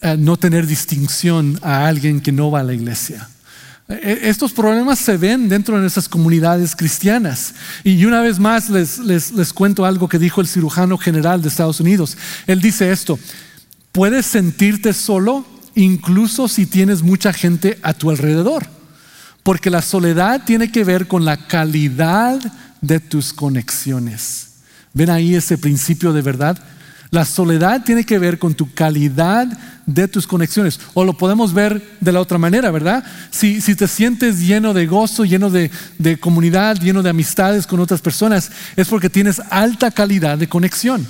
eh, 0.00 0.16
no 0.18 0.36
tener 0.36 0.66
distinción 0.66 1.58
a 1.62 1.86
alguien 1.86 2.20
que 2.20 2.32
no 2.32 2.50
va 2.50 2.60
a 2.60 2.64
la 2.64 2.74
iglesia. 2.74 3.28
E, 3.88 3.94
e, 3.94 4.28
estos 4.28 4.52
problemas 4.52 4.98
se 4.98 5.16
ven 5.16 5.48
dentro 5.48 5.76
de 5.76 5.82
nuestras 5.82 6.08
comunidades 6.08 6.74
cristianas. 6.74 7.54
Y 7.84 8.04
una 8.04 8.20
vez 8.20 8.38
más 8.38 8.68
les, 8.70 8.98
les 8.98 9.52
cuento 9.52 9.84
algo 9.84 10.08
que 10.08 10.18
dijo 10.18 10.40
el 10.40 10.48
cirujano 10.48 10.98
general 10.98 11.42
de 11.42 11.48
Estados 11.48 11.78
Unidos. 11.78 12.16
Él 12.46 12.60
dice 12.60 12.90
esto, 12.90 13.18
puedes 13.92 14.26
sentirte 14.26 14.92
solo 14.92 15.46
incluso 15.74 16.48
si 16.48 16.66
tienes 16.66 17.02
mucha 17.02 17.32
gente 17.32 17.78
a 17.82 17.94
tu 17.94 18.10
alrededor. 18.10 18.66
Porque 19.42 19.70
la 19.70 19.82
soledad 19.82 20.42
tiene 20.44 20.70
que 20.70 20.84
ver 20.84 21.08
con 21.08 21.24
la 21.24 21.36
calidad 21.36 22.40
de 22.80 23.00
tus 23.00 23.32
conexiones. 23.32 24.48
¿Ven 24.92 25.10
ahí 25.10 25.34
ese 25.34 25.58
principio 25.58 26.12
de 26.12 26.22
verdad? 26.22 26.58
La 27.10 27.24
soledad 27.24 27.84
tiene 27.84 28.04
que 28.04 28.18
ver 28.18 28.38
con 28.38 28.54
tu 28.54 28.72
calidad 28.72 29.46
de 29.84 30.08
tus 30.08 30.26
conexiones. 30.26 30.80
O 30.94 31.04
lo 31.04 31.12
podemos 31.12 31.52
ver 31.52 31.82
de 32.00 32.12
la 32.12 32.20
otra 32.20 32.38
manera, 32.38 32.70
¿verdad? 32.70 33.04
Si, 33.30 33.60
te 33.74 33.86
sientes 33.86 34.40
lleno 34.40 34.72
de 34.72 34.86
gozo, 34.86 35.24
lleno 35.24 35.50
de, 35.50 35.70
de 35.98 36.18
comunidad, 36.18 36.80
lleno 36.80 37.02
de 37.02 37.10
amistades 37.10 37.66
con 37.66 37.80
otras 37.80 38.00
personas, 38.00 38.50
es 38.76 38.88
porque 38.88 39.10
tienes 39.10 39.42
alta 39.50 39.90
calidad 39.90 40.38
de 40.38 40.48
conexión. 40.48 41.06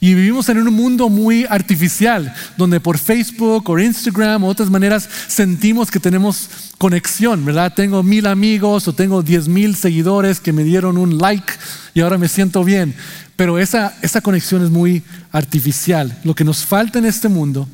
Y 0.00 0.14
vivimos 0.14 0.48
en 0.48 0.58
un 0.58 0.72
mundo 0.74 1.08
muy 1.08 1.46
artificial, 1.48 2.34
donde 2.56 2.80
por 2.80 2.98
Facebook 2.98 3.68
o 3.68 3.78
Instagram 3.78 4.44
o 4.44 4.48
otras 4.48 4.70
maneras 4.70 5.08
sentimos 5.28 5.90
que 5.90 6.00
tenemos 6.00 6.48
conexión, 6.78 7.44
¿verdad? 7.44 7.72
Tengo 7.74 8.02
mil 8.02 8.26
amigos 8.26 8.88
o 8.88 8.92
tengo 8.92 9.22
diez 9.22 9.48
mil 9.48 9.76
seguidores 9.76 10.40
que 10.40 10.52
me 10.52 10.64
dieron 10.64 10.98
un 10.98 11.18
like 11.18 11.52
y 11.94 12.00
ahora 12.00 12.18
me 12.18 12.28
siento 12.28 12.64
bien. 12.64 12.94
Pero 13.36 13.58
esa, 13.58 13.94
esa 14.02 14.20
conexión 14.20 14.62
es 14.64 14.70
muy 14.70 15.02
artificial. 15.30 16.18
Lo 16.24 16.34
que 16.34 16.44
nos 16.44 16.64
falta 16.64 16.98
en 16.98 17.06
este 17.06 17.28
mundo 17.28 17.68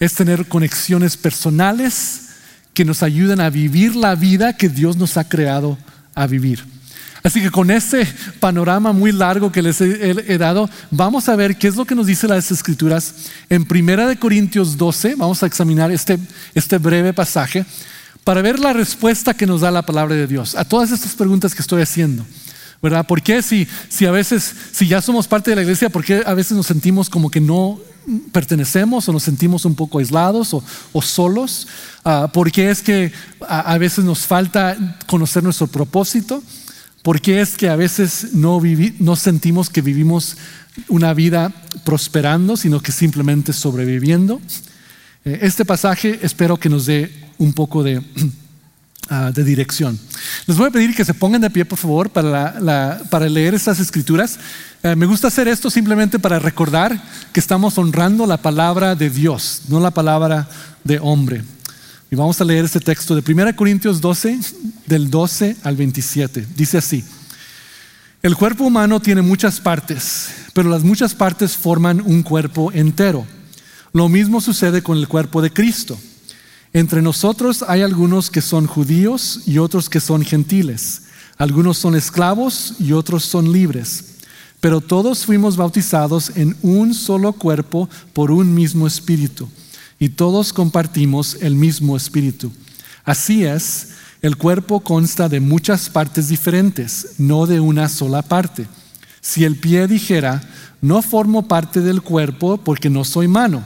es 0.00 0.14
tener 0.14 0.46
conexiones 0.46 1.16
personales 1.16 2.28
que 2.74 2.84
nos 2.84 3.02
ayuden 3.02 3.40
a 3.40 3.50
vivir 3.50 3.96
la 3.96 4.14
vida 4.14 4.56
que 4.56 4.68
Dios 4.68 4.96
nos 4.96 5.16
ha 5.16 5.28
creado 5.28 5.78
a 6.14 6.26
vivir. 6.26 6.77
Así 7.28 7.42
que 7.42 7.50
con 7.50 7.70
ese 7.70 8.08
panorama 8.40 8.94
muy 8.94 9.12
largo 9.12 9.52
que 9.52 9.60
les 9.60 9.82
he, 9.82 10.38
dado, 10.38 10.70
vamos 10.90 11.28
a 11.28 11.36
ver 11.36 11.58
qué 11.58 11.68
es 11.68 11.76
lo 11.76 11.84
que 11.84 11.94
nos 11.94 12.06
dice 12.06 12.26
las 12.26 12.50
escrituras. 12.50 13.12
En 13.50 13.66
Primera 13.66 14.06
de 14.06 14.18
Corintios 14.18 14.78
12, 14.78 15.14
vamos 15.14 15.42
a 15.42 15.46
examinar 15.46 15.92
este, 15.92 16.18
este 16.54 16.78
breve 16.78 17.12
pasaje 17.12 17.66
para 18.24 18.40
ver 18.40 18.58
la 18.58 18.72
respuesta 18.72 19.34
que 19.34 19.46
nos 19.46 19.60
da 19.60 19.70
la 19.70 19.82
palabra 19.82 20.14
de 20.14 20.26
Dios 20.26 20.54
a 20.54 20.64
todas 20.64 20.90
estas 20.90 21.14
preguntas 21.14 21.54
que 21.54 21.60
estoy 21.60 21.82
haciendo. 21.82 22.24
¿Verdad? 22.80 23.06
¿Por 23.06 23.20
qué 23.20 23.42
si, 23.42 23.68
si 23.90 24.06
a 24.06 24.10
veces, 24.10 24.54
si 24.72 24.88
ya 24.88 25.02
somos 25.02 25.28
parte 25.28 25.50
de 25.50 25.56
la 25.56 25.62
iglesia, 25.62 25.90
por 25.90 26.06
qué 26.06 26.22
a 26.24 26.32
veces 26.32 26.56
nos 26.56 26.64
sentimos 26.64 27.10
como 27.10 27.30
que 27.30 27.42
no 27.42 27.78
pertenecemos 28.32 29.06
o 29.06 29.12
nos 29.12 29.22
sentimos 29.22 29.66
un 29.66 29.74
poco 29.74 29.98
aislados 29.98 30.54
o, 30.54 31.02
solos? 31.02 31.68
Uh, 32.06 32.26
¿Por 32.32 32.50
qué 32.50 32.70
es 32.70 32.80
que 32.80 33.12
a 33.46 33.76
veces 33.76 34.02
nos 34.02 34.20
falta 34.20 34.96
conocer 35.06 35.42
nuestro 35.42 35.66
propósito? 35.66 36.42
Porque 37.02 37.40
es 37.40 37.56
que 37.56 37.68
a 37.68 37.76
veces 37.76 38.34
no, 38.34 38.60
no 38.98 39.16
sentimos 39.16 39.70
que 39.70 39.82
vivimos 39.82 40.36
una 40.88 41.14
vida 41.14 41.52
prosperando, 41.84 42.56
sino 42.56 42.80
que 42.80 42.92
simplemente 42.92 43.52
sobreviviendo. 43.52 44.40
Eh, 45.24 45.40
este 45.42 45.64
pasaje 45.64 46.18
espero 46.22 46.56
que 46.56 46.68
nos 46.68 46.86
dé 46.86 47.10
un 47.38 47.52
poco 47.52 47.82
de, 47.82 48.02
ah, 49.08 49.30
de 49.32 49.44
dirección. 49.44 49.98
Les 50.46 50.56
voy 50.56 50.68
a 50.68 50.70
pedir 50.70 50.94
que 50.94 51.04
se 51.04 51.14
pongan 51.14 51.40
de 51.40 51.50
pie, 51.50 51.64
por 51.64 51.78
favor, 51.78 52.10
para, 52.10 53.00
para 53.10 53.28
leer 53.28 53.54
estas 53.54 53.80
escrituras. 53.80 54.38
Eh, 54.82 54.94
me 54.94 55.06
gusta 55.06 55.28
hacer 55.28 55.48
esto 55.48 55.70
simplemente 55.70 56.18
para 56.18 56.38
recordar 56.38 57.02
que 57.32 57.40
estamos 57.40 57.78
honrando 57.78 58.26
la 58.26 58.36
palabra 58.38 58.94
de 58.94 59.10
Dios, 59.10 59.62
no 59.68 59.80
la 59.80 59.90
palabra 59.90 60.48
de 60.84 60.98
hombre. 61.00 61.42
Y 62.10 62.16
vamos 62.16 62.40
a 62.40 62.44
leer 62.44 62.64
este 62.64 62.80
texto 62.80 63.14
de 63.14 63.32
1 63.32 63.54
Corintios 63.54 64.00
12, 64.00 64.38
del 64.86 65.10
12 65.10 65.58
al 65.62 65.76
27. 65.76 66.46
Dice 66.56 66.78
así, 66.78 67.04
el 68.22 68.34
cuerpo 68.34 68.64
humano 68.64 68.98
tiene 69.00 69.20
muchas 69.20 69.60
partes, 69.60 70.30
pero 70.54 70.70
las 70.70 70.82
muchas 70.82 71.14
partes 71.14 71.54
forman 71.54 72.00
un 72.00 72.22
cuerpo 72.22 72.72
entero. 72.72 73.26
Lo 73.92 74.08
mismo 74.08 74.40
sucede 74.40 74.82
con 74.82 74.96
el 74.96 75.06
cuerpo 75.06 75.42
de 75.42 75.52
Cristo. 75.52 75.98
Entre 76.72 77.02
nosotros 77.02 77.62
hay 77.68 77.82
algunos 77.82 78.30
que 78.30 78.40
son 78.40 78.66
judíos 78.66 79.42
y 79.46 79.58
otros 79.58 79.90
que 79.90 80.00
son 80.00 80.24
gentiles. 80.24 81.02
Algunos 81.36 81.76
son 81.76 81.94
esclavos 81.94 82.74
y 82.78 82.92
otros 82.92 83.24
son 83.24 83.52
libres. 83.52 84.16
Pero 84.60 84.80
todos 84.80 85.26
fuimos 85.26 85.56
bautizados 85.56 86.32
en 86.36 86.56
un 86.62 86.94
solo 86.94 87.34
cuerpo 87.34 87.88
por 88.14 88.30
un 88.30 88.54
mismo 88.54 88.86
espíritu 88.86 89.46
y 89.98 90.10
todos 90.10 90.52
compartimos 90.52 91.38
el 91.40 91.54
mismo 91.54 91.96
espíritu. 91.96 92.52
Así 93.04 93.44
es, 93.44 93.90
el 94.22 94.36
cuerpo 94.36 94.80
consta 94.80 95.28
de 95.28 95.40
muchas 95.40 95.88
partes 95.88 96.28
diferentes, 96.28 97.14
no 97.18 97.46
de 97.46 97.60
una 97.60 97.88
sola 97.88 98.22
parte. 98.22 98.66
Si 99.20 99.44
el 99.44 99.56
pie 99.56 99.86
dijera, 99.86 100.42
no 100.80 101.02
formo 101.02 101.48
parte 101.48 101.80
del 101.80 102.02
cuerpo 102.02 102.58
porque 102.58 102.90
no 102.90 103.04
soy 103.04 103.28
mano, 103.28 103.64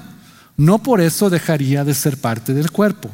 no 0.56 0.82
por 0.82 1.00
eso 1.00 1.30
dejaría 1.30 1.84
de 1.84 1.94
ser 1.94 2.18
parte 2.18 2.54
del 2.54 2.70
cuerpo. 2.70 3.10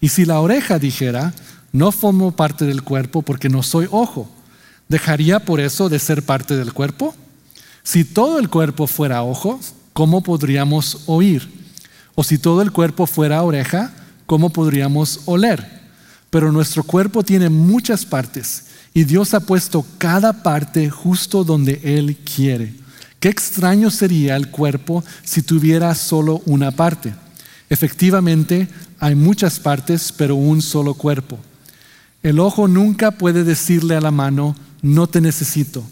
Y 0.00 0.08
si 0.08 0.24
la 0.24 0.40
oreja 0.40 0.78
dijera, 0.78 1.34
no 1.72 1.90
formo 1.92 2.32
parte 2.32 2.64
del 2.64 2.82
cuerpo 2.82 3.22
porque 3.22 3.48
no 3.48 3.62
soy 3.62 3.88
ojo, 3.90 4.30
¿dejaría 4.88 5.40
por 5.40 5.60
eso 5.60 5.88
de 5.88 5.98
ser 5.98 6.22
parte 6.22 6.56
del 6.56 6.72
cuerpo? 6.72 7.14
Si 7.82 8.04
todo 8.04 8.38
el 8.38 8.48
cuerpo 8.48 8.86
fuera 8.86 9.22
ojo, 9.22 9.60
¿cómo 9.92 10.22
podríamos 10.22 11.02
oír? 11.06 11.63
O 12.14 12.22
si 12.22 12.38
todo 12.38 12.62
el 12.62 12.70
cuerpo 12.70 13.06
fuera 13.06 13.42
oreja, 13.42 13.92
¿cómo 14.26 14.50
podríamos 14.50 15.20
oler? 15.26 15.82
Pero 16.30 16.52
nuestro 16.52 16.82
cuerpo 16.82 17.22
tiene 17.22 17.48
muchas 17.48 18.04
partes 18.04 18.66
y 18.92 19.04
Dios 19.04 19.34
ha 19.34 19.40
puesto 19.40 19.84
cada 19.98 20.42
parte 20.42 20.88
justo 20.90 21.44
donde 21.44 21.80
Él 21.82 22.16
quiere. 22.16 22.74
Qué 23.18 23.28
extraño 23.28 23.90
sería 23.90 24.36
el 24.36 24.50
cuerpo 24.50 25.02
si 25.24 25.42
tuviera 25.42 25.94
solo 25.94 26.42
una 26.46 26.70
parte. 26.70 27.14
Efectivamente, 27.70 28.68
hay 29.00 29.14
muchas 29.14 29.58
partes, 29.58 30.12
pero 30.12 30.36
un 30.36 30.62
solo 30.62 30.94
cuerpo. 30.94 31.38
El 32.22 32.38
ojo 32.38 32.68
nunca 32.68 33.10
puede 33.12 33.42
decirle 33.42 33.96
a 33.96 34.00
la 34.00 34.10
mano, 34.10 34.54
no 34.82 35.06
te 35.06 35.20
necesito. 35.20 35.84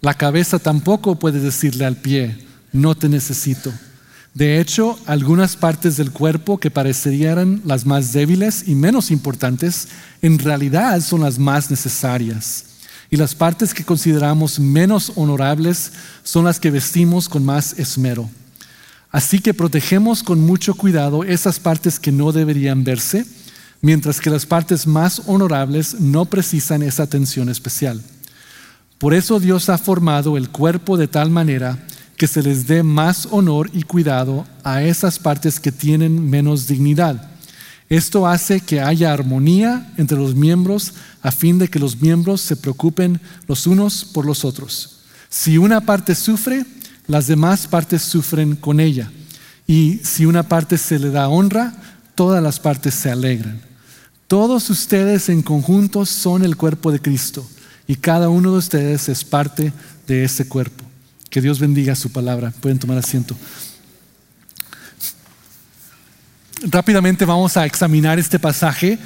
La 0.00 0.14
cabeza 0.14 0.58
tampoco 0.58 1.18
puede 1.18 1.40
decirle 1.40 1.84
al 1.84 1.96
pie, 1.96 2.36
no 2.72 2.94
te 2.94 3.08
necesito. 3.08 3.72
De 4.36 4.60
hecho, 4.60 4.98
algunas 5.06 5.56
partes 5.56 5.96
del 5.96 6.10
cuerpo 6.10 6.58
que 6.58 6.70
parecerían 6.70 7.62
las 7.64 7.86
más 7.86 8.12
débiles 8.12 8.68
y 8.68 8.74
menos 8.74 9.10
importantes, 9.10 9.88
en 10.20 10.38
realidad 10.38 11.00
son 11.00 11.22
las 11.22 11.38
más 11.38 11.70
necesarias. 11.70 12.66
Y 13.10 13.16
las 13.16 13.34
partes 13.34 13.72
que 13.72 13.82
consideramos 13.82 14.60
menos 14.60 15.10
honorables 15.16 15.90
son 16.22 16.44
las 16.44 16.60
que 16.60 16.70
vestimos 16.70 17.30
con 17.30 17.46
más 17.46 17.78
esmero. 17.78 18.28
Así 19.10 19.38
que 19.38 19.54
protegemos 19.54 20.22
con 20.22 20.38
mucho 20.42 20.74
cuidado 20.74 21.24
esas 21.24 21.58
partes 21.58 21.98
que 21.98 22.12
no 22.12 22.30
deberían 22.30 22.84
verse, 22.84 23.24
mientras 23.80 24.20
que 24.20 24.28
las 24.28 24.44
partes 24.44 24.86
más 24.86 25.22
honorables 25.24 25.98
no 25.98 26.26
precisan 26.26 26.82
esa 26.82 27.04
atención 27.04 27.48
especial. 27.48 28.02
Por 28.98 29.14
eso 29.14 29.40
Dios 29.40 29.70
ha 29.70 29.78
formado 29.78 30.36
el 30.36 30.50
cuerpo 30.50 30.98
de 30.98 31.08
tal 31.08 31.30
manera 31.30 31.86
que 32.16 32.26
se 32.26 32.42
les 32.42 32.66
dé 32.66 32.82
más 32.82 33.28
honor 33.30 33.70
y 33.72 33.82
cuidado 33.82 34.46
a 34.64 34.82
esas 34.82 35.18
partes 35.18 35.60
que 35.60 35.72
tienen 35.72 36.28
menos 36.28 36.66
dignidad. 36.66 37.30
Esto 37.88 38.26
hace 38.26 38.60
que 38.60 38.80
haya 38.80 39.12
armonía 39.12 39.92
entre 39.96 40.18
los 40.18 40.34
miembros 40.34 40.94
a 41.22 41.30
fin 41.30 41.58
de 41.58 41.68
que 41.68 41.78
los 41.78 42.00
miembros 42.00 42.40
se 42.40 42.56
preocupen 42.56 43.20
los 43.46 43.66
unos 43.66 44.04
por 44.04 44.26
los 44.26 44.44
otros. 44.44 45.00
Si 45.28 45.58
una 45.58 45.80
parte 45.80 46.14
sufre, 46.14 46.64
las 47.06 47.26
demás 47.26 47.66
partes 47.66 48.02
sufren 48.02 48.56
con 48.56 48.80
ella. 48.80 49.10
Y 49.66 50.00
si 50.02 50.26
una 50.26 50.48
parte 50.48 50.78
se 50.78 50.98
le 50.98 51.10
da 51.10 51.28
honra, 51.28 51.74
todas 52.14 52.42
las 52.42 52.58
partes 52.58 52.94
se 52.94 53.10
alegran. 53.10 53.60
Todos 54.26 54.70
ustedes 54.70 55.28
en 55.28 55.42
conjunto 55.42 56.06
son 56.06 56.44
el 56.44 56.56
cuerpo 56.56 56.90
de 56.90 57.00
Cristo 57.00 57.46
y 57.86 57.94
cada 57.94 58.28
uno 58.28 58.52
de 58.52 58.58
ustedes 58.58 59.08
es 59.08 59.24
parte 59.24 59.72
de 60.08 60.24
ese 60.24 60.48
cuerpo. 60.48 60.85
Que 61.36 61.42
Dios 61.42 61.58
bendiga 61.58 61.94
su 61.94 62.10
palabra. 62.10 62.50
Pueden 62.62 62.78
tomar 62.78 62.96
asiento. 62.96 63.36
Rápidamente 66.62 67.26
vamos 67.26 67.58
a 67.58 67.66
examinar 67.66 68.18
este 68.18 68.38
pasaje 68.38 68.98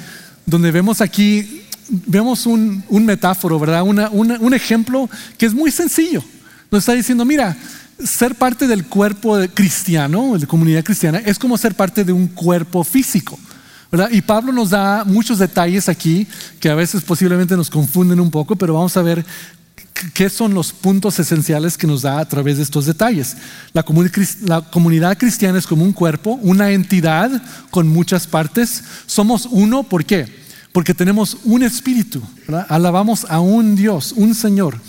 donde 0.45 0.71
vemos 0.71 1.01
aquí, 1.01 1.63
vemos 1.89 2.45
un, 2.45 2.85
metáforo, 2.89 3.59
¿verdad? 3.59 3.83
un 3.83 4.53
ejemplo 4.53 5.09
que 5.37 5.45
es 5.45 5.53
muy 5.53 5.71
sencillo. 5.71 6.23
Nos 6.71 6.83
está 6.83 6.93
diciendo, 6.93 7.25
mira, 7.25 7.57
ser 8.01 8.35
parte 8.35 8.65
del 8.65 8.85
cuerpo 8.85 9.37
cristiano, 9.53 10.37
de 10.39 10.47
comunidad 10.47 10.85
cristiana, 10.85 11.17
es 11.25 11.37
como 11.37 11.57
ser 11.57 11.75
parte 11.75 12.05
de 12.05 12.13
un 12.13 12.29
cuerpo 12.29 12.85
físico. 12.85 13.37
¿verdad? 13.91 14.09
Y 14.09 14.21
Pablo 14.21 14.53
nos 14.53 14.69
da 14.69 15.03
muchos 15.03 15.37
detalles 15.37 15.89
aquí 15.89 16.25
que 16.61 16.69
a 16.69 16.75
veces 16.75 17.01
posiblemente 17.03 17.57
nos 17.57 17.69
confunden 17.69 18.21
un 18.21 18.31
poco, 18.31 18.55
pero 18.55 18.75
vamos 18.75 18.95
a 18.95 19.01
ver 19.01 19.25
qué 20.13 20.29
son 20.29 20.53
los 20.53 20.71
puntos 20.71 21.19
esenciales 21.19 21.77
que 21.77 21.87
nos 21.87 22.01
da 22.01 22.19
a 22.19 22.27
través 22.27 22.57
de 22.57 22.63
estos 22.63 22.85
detalles. 22.85 23.37
La, 23.73 23.83
comunidad 23.83 25.17
cristiana 25.17 25.57
es 25.57 25.67
como 25.67 25.83
un 25.83 25.93
cuerpo, 25.93 26.39
una 26.41 26.71
entidad 26.71 27.41
con 27.69 27.87
muchas 27.87 28.27
partes. 28.27 28.83
Somos 29.05 29.47
uno, 29.49 29.83
¿por 29.83 30.05
qué? 30.05 30.27
Porque 30.71 30.93
tenemos 30.93 31.37
un 31.43 31.63
espíritu, 31.63 32.21
alabamos 32.69 33.25
a 33.29 33.39
un 33.39 33.75
Dios, 33.75 34.13
un 34.15 34.33
Señor, 34.35 34.79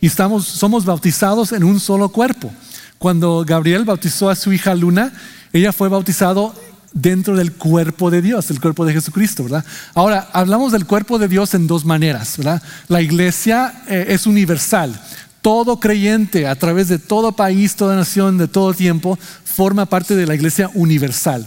y 0.00 0.06
estamos, 0.06 0.46
somos 0.46 0.84
bautizados 0.84 1.52
en 1.52 1.64
un 1.64 1.80
solo 1.80 2.08
cuerpo. 2.08 2.52
Cuando 2.98 3.44
Gabriel 3.46 3.84
bautizó 3.84 4.30
a 4.30 4.36
su 4.36 4.52
hija 4.52 4.74
Luna, 4.74 5.12
ella 5.52 5.72
fue 5.72 5.88
bautizado 5.88 6.54
dentro 6.94 7.36
del 7.36 7.52
cuerpo 7.52 8.10
de 8.10 8.22
Dios, 8.22 8.50
el 8.50 8.60
cuerpo 8.60 8.84
de 8.84 8.92
Jesucristo, 8.92 9.44
¿verdad? 9.44 9.64
Ahora, 9.94 10.28
hablamos 10.32 10.72
del 10.72 10.86
cuerpo 10.86 11.18
de 11.18 11.28
Dios 11.28 11.54
en 11.54 11.66
dos 11.66 11.84
maneras, 11.84 12.36
¿verdad? 12.36 12.62
La 12.88 13.02
iglesia 13.02 13.82
eh, 13.88 14.06
es 14.08 14.26
universal. 14.26 15.00
Todo 15.40 15.80
creyente 15.80 16.46
a 16.46 16.54
través 16.54 16.88
de 16.88 16.98
todo 16.98 17.32
país, 17.32 17.74
toda 17.74 17.96
nación, 17.96 18.38
de 18.38 18.48
todo 18.48 18.74
tiempo, 18.74 19.18
forma 19.44 19.86
parte 19.86 20.14
de 20.14 20.26
la 20.26 20.34
iglesia 20.34 20.70
universal. 20.74 21.46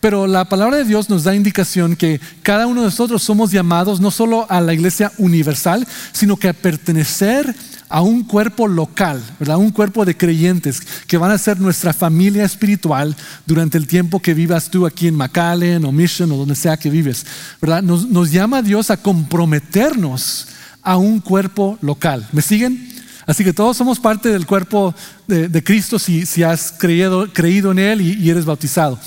Pero 0.00 0.26
la 0.26 0.44
palabra 0.44 0.76
de 0.76 0.84
Dios 0.84 1.08
nos 1.08 1.24
da 1.24 1.34
indicación 1.34 1.96
que 1.96 2.20
cada 2.42 2.66
uno 2.66 2.82
de 2.82 2.86
nosotros 2.86 3.22
somos 3.22 3.50
llamados 3.50 4.00
no 4.00 4.10
solo 4.10 4.46
a 4.48 4.60
la 4.60 4.72
iglesia 4.72 5.10
universal, 5.18 5.86
sino 6.12 6.36
que 6.36 6.48
a 6.48 6.52
pertenecer 6.52 7.54
a 7.88 8.02
un 8.02 8.24
cuerpo 8.24 8.66
local, 8.66 9.22
¿verdad? 9.38 9.58
Un 9.58 9.70
cuerpo 9.70 10.04
de 10.04 10.16
creyentes 10.16 10.80
que 11.06 11.18
van 11.18 11.30
a 11.30 11.38
ser 11.38 11.60
nuestra 11.60 11.92
familia 11.92 12.44
espiritual 12.44 13.14
durante 13.46 13.78
el 13.78 13.86
tiempo 13.86 14.20
que 14.20 14.34
vivas 14.34 14.70
tú 14.70 14.86
aquí 14.86 15.06
en 15.06 15.16
McAllen 15.16 15.84
o 15.84 15.92
Mission 15.92 16.30
o 16.32 16.36
donde 16.36 16.56
sea 16.56 16.76
que 16.76 16.90
vives, 16.90 17.24
¿verdad? 17.60 17.82
Nos, 17.82 18.30
llama 18.30 18.62
Dios 18.62 18.90
a 18.90 18.96
comprometernos 18.96 20.48
a 20.82 20.96
un 20.96 21.20
cuerpo 21.20 21.78
local. 21.80 22.26
¿Me 22.32 22.42
siguen? 22.42 22.92
Así 23.24 23.44
que 23.44 23.52
todos 23.52 23.76
somos 23.76 23.98
parte 23.98 24.28
del 24.28 24.46
cuerpo 24.46 24.94
de, 25.26 25.64
Cristo 25.64 25.98
si, 25.98 26.26
si, 26.26 26.42
has 26.42 26.72
creído, 26.72 27.32
creído 27.32 27.72
en 27.72 27.78
Él 27.78 28.00
y, 28.00 28.14
y 28.14 28.30
eres 28.30 28.44
bautizado. 28.44 28.98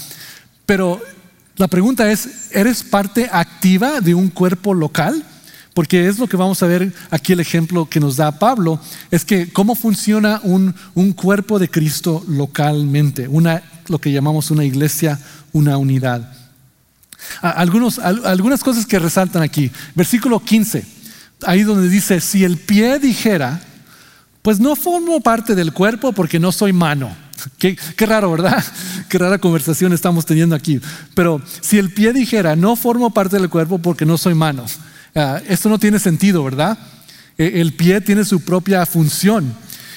Pero 0.65 1.01
la 1.55 1.67
pregunta 1.67 2.09
es, 2.09 2.51
¿eres 2.51 2.83
parte 2.83 3.29
activa 3.31 3.99
de 3.99 4.13
un 4.13 4.29
cuerpo 4.29 4.73
local? 4.73 5.23
Porque 5.73 6.07
es 6.07 6.19
lo 6.19 6.27
que 6.27 6.37
vamos 6.37 6.61
a 6.63 6.67
ver 6.67 6.91
aquí 7.11 7.33
el 7.33 7.39
ejemplo 7.39 7.87
que 7.87 7.99
nos 7.99 8.17
da 8.17 8.37
Pablo, 8.37 8.79
es 9.11 9.23
que 9.23 9.51
cómo 9.51 9.75
funciona 9.75 10.41
un, 10.43 10.73
cuerpo 11.13 11.59
de 11.59 11.69
Cristo 11.69 12.23
localmente, 12.27 13.27
una, 13.27 13.61
lo 13.87 13.99
que 13.99 14.11
llamamos 14.11 14.51
una 14.51 14.65
iglesia, 14.65 15.19
una 15.53 15.77
unidad. 15.77 16.33
Algunos, 17.41 17.99
algunas 17.99 18.63
cosas 18.63 18.85
que 18.85 18.97
resaltan 18.97 19.43
aquí. 19.43 19.71
Versículo 19.93 20.39
15, 20.39 20.85
ahí 21.45 21.63
donde 21.63 21.89
dice, 21.89 22.19
si 22.19 22.43
el 22.43 22.57
pie 22.57 22.99
dijera, 22.99 23.61
pues 24.41 24.59
no 24.59 24.75
formo 24.75 25.21
parte 25.21 25.53
del 25.53 25.73
cuerpo 25.73 26.11
porque 26.11 26.39
no 26.39 26.51
soy 26.51 26.73
mano. 26.73 27.15
Qué, 27.57 27.77
qué, 27.95 28.05
raro, 28.05 28.31
¿verdad? 28.31 28.63
Qué 29.09 29.17
rara 29.17 29.37
conversación 29.37 29.93
estamos 29.93 30.25
teniendo 30.25 30.55
aquí. 30.55 30.81
Pero 31.13 31.41
si 31.61 31.77
el 31.77 31.93
pie 31.93 32.11
dijera, 32.11 32.55
no 32.55 32.75
formo 32.75 33.11
parte 33.11 33.37
del 33.37 33.49
cuerpo 33.49 33.79
porque 33.79 34.05
no 34.05 34.17
soy 34.17 34.33
mano. 34.33 34.65
Ah, 35.15 35.41
esto 35.47 35.69
no 35.69 35.79
tiene 35.79 35.99
sentido, 35.99 36.43
¿verdad? 36.43 36.77
E, 37.37 37.61
el 37.61 37.73
pie 37.73 38.01
tiene 38.01 38.25
su 38.25 38.41
propia 38.41 38.85
función. 38.85 39.55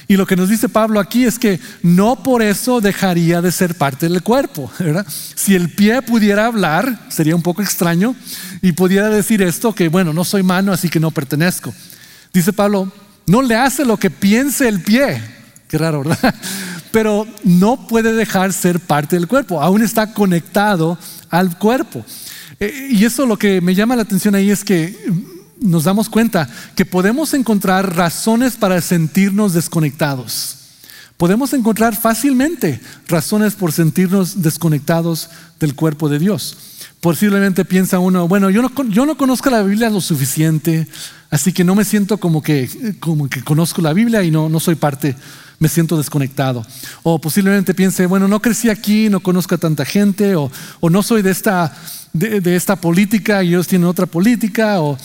Y 0.09 0.17
lo 0.17 0.27
que 0.27 0.37
nos 0.37 0.49
dice 0.49 0.69
Pablo 0.69 1.01
aquí 1.01 1.25
es 1.25 1.39
que 1.39 1.61
no 1.83 2.23
por 2.23 2.43
eso 2.43 2.81
dejaría 2.81 3.41
de 3.41 3.53
ser 3.53 3.77
parte 3.77 4.09
del 4.09 4.23
cuerpo. 4.23 4.71
¿verdad? 4.79 5.07
Si 5.09 5.55
el 5.55 5.71
pie 5.71 6.03
pudiera 6.03 6.47
hablar, 6.47 7.07
sería 7.09 7.37
un 7.37 7.43
poco 7.43 7.63
extraño, 7.63 8.15
y 8.61 8.73
pudiera 8.73 9.09
decir 9.09 9.43
esto, 9.43 9.75
que 9.75 9.89
bueno, 9.89 10.13
no 10.13 10.25
soy 10.25 10.43
mano, 10.43 10.73
así 10.73 10.89
que 10.89 11.01
no 11.01 11.11
pertenezco. 11.11 11.73
Dice 12.33 12.53
Pablo, 12.53 12.93
no 13.27 13.43
le 13.43 13.57
hace 13.57 13.85
lo 13.85 13.97
que 13.97 14.11
piense 14.11 14.69
el 14.69 14.81
pie. 14.81 15.23
Qué 15.69 15.79
raro, 15.79 16.03
¿verdad? 16.03 16.35
Pero 16.93 17.27
no 17.45 17.87
puede 17.87 18.13
dejar 18.13 18.53
ser 18.53 18.81
parte 18.81 19.17
del 19.17 19.29
cuerpo, 19.29 19.63
aún 19.63 19.83
está 19.83 20.13
conectado 20.13 20.99
al 21.31 21.57
cuerpo. 21.57 22.05
Eh, 22.63 22.91
y 22.93 23.05
eso 23.05 23.27
lo 23.27 23.37
que 23.37 23.61
me 23.61 23.75
llama 23.75 23.97
la 23.97 24.03
atención 24.03 24.37
ahí 24.37 24.49
es 24.49 24.63
que 24.63 24.97
nos 25.61 25.83
damos 25.83 26.09
cuenta 26.09 26.49
que 26.77 26.87
podemos 26.87 27.35
encontrar 27.35 27.97
razones 27.97 28.55
para 28.55 28.81
sentirnos 28.81 29.53
desconectados. 29.53 30.59
Podemos 31.17 31.53
encontrar 31.55 31.97
fácilmente 31.97 32.81
razones 33.09 33.55
por 33.55 33.73
sentirnos 33.73 34.43
desconectados 34.43 35.29
del 35.59 35.75
cuerpo 35.75 36.09
de 36.09 36.21
Dios. 36.21 36.57
Posiblemente 37.01 37.65
piensa 37.65 37.99
uno, 37.99 38.29
bueno, 38.29 38.49
yo 38.49 38.63
no, 38.63 39.17
conozco 39.17 39.51
la 39.51 39.65
Biblia 39.65 39.91
lo 39.91 40.01
suficiente, 40.01 40.87
así 41.31 41.53
que 41.53 41.65
no 41.65 41.75
me 41.75 41.85
siento 41.85 42.19
como 42.19 42.45
que, 42.45 42.71
que 43.29 43.43
conozco 43.43 43.83
la 43.83 43.93
Biblia 43.93 44.23
y 44.23 44.31
no, 44.31 44.49
no 44.49 44.61
soy 44.61 44.77
parte, 44.77 45.17
me 45.63 45.69
siento 45.69 45.97
desconectado. 45.97 46.67
O 47.05 47.21
posiblemente 47.21 47.73
piense, 47.73 48.05
bueno, 48.07 48.27
no 48.27 48.43
crecí 48.43 48.69
aquí, 48.69 49.09
no 49.09 49.21
conozco 49.21 49.55
a 49.55 49.59
tanta 49.59 49.85
gente, 49.85 50.35
o, 50.35 50.51
o 50.81 50.91
no 50.91 51.03
soy 51.03 51.23
de 51.23 51.31
esta 51.31 51.73
de, 52.13 52.57
esta 52.57 52.77
política 52.77 53.43
y 53.43 53.49
ellos 53.49 53.67
tienen 53.67 53.89
otra 53.89 54.07
política, 54.07 54.81
o, 54.81 54.99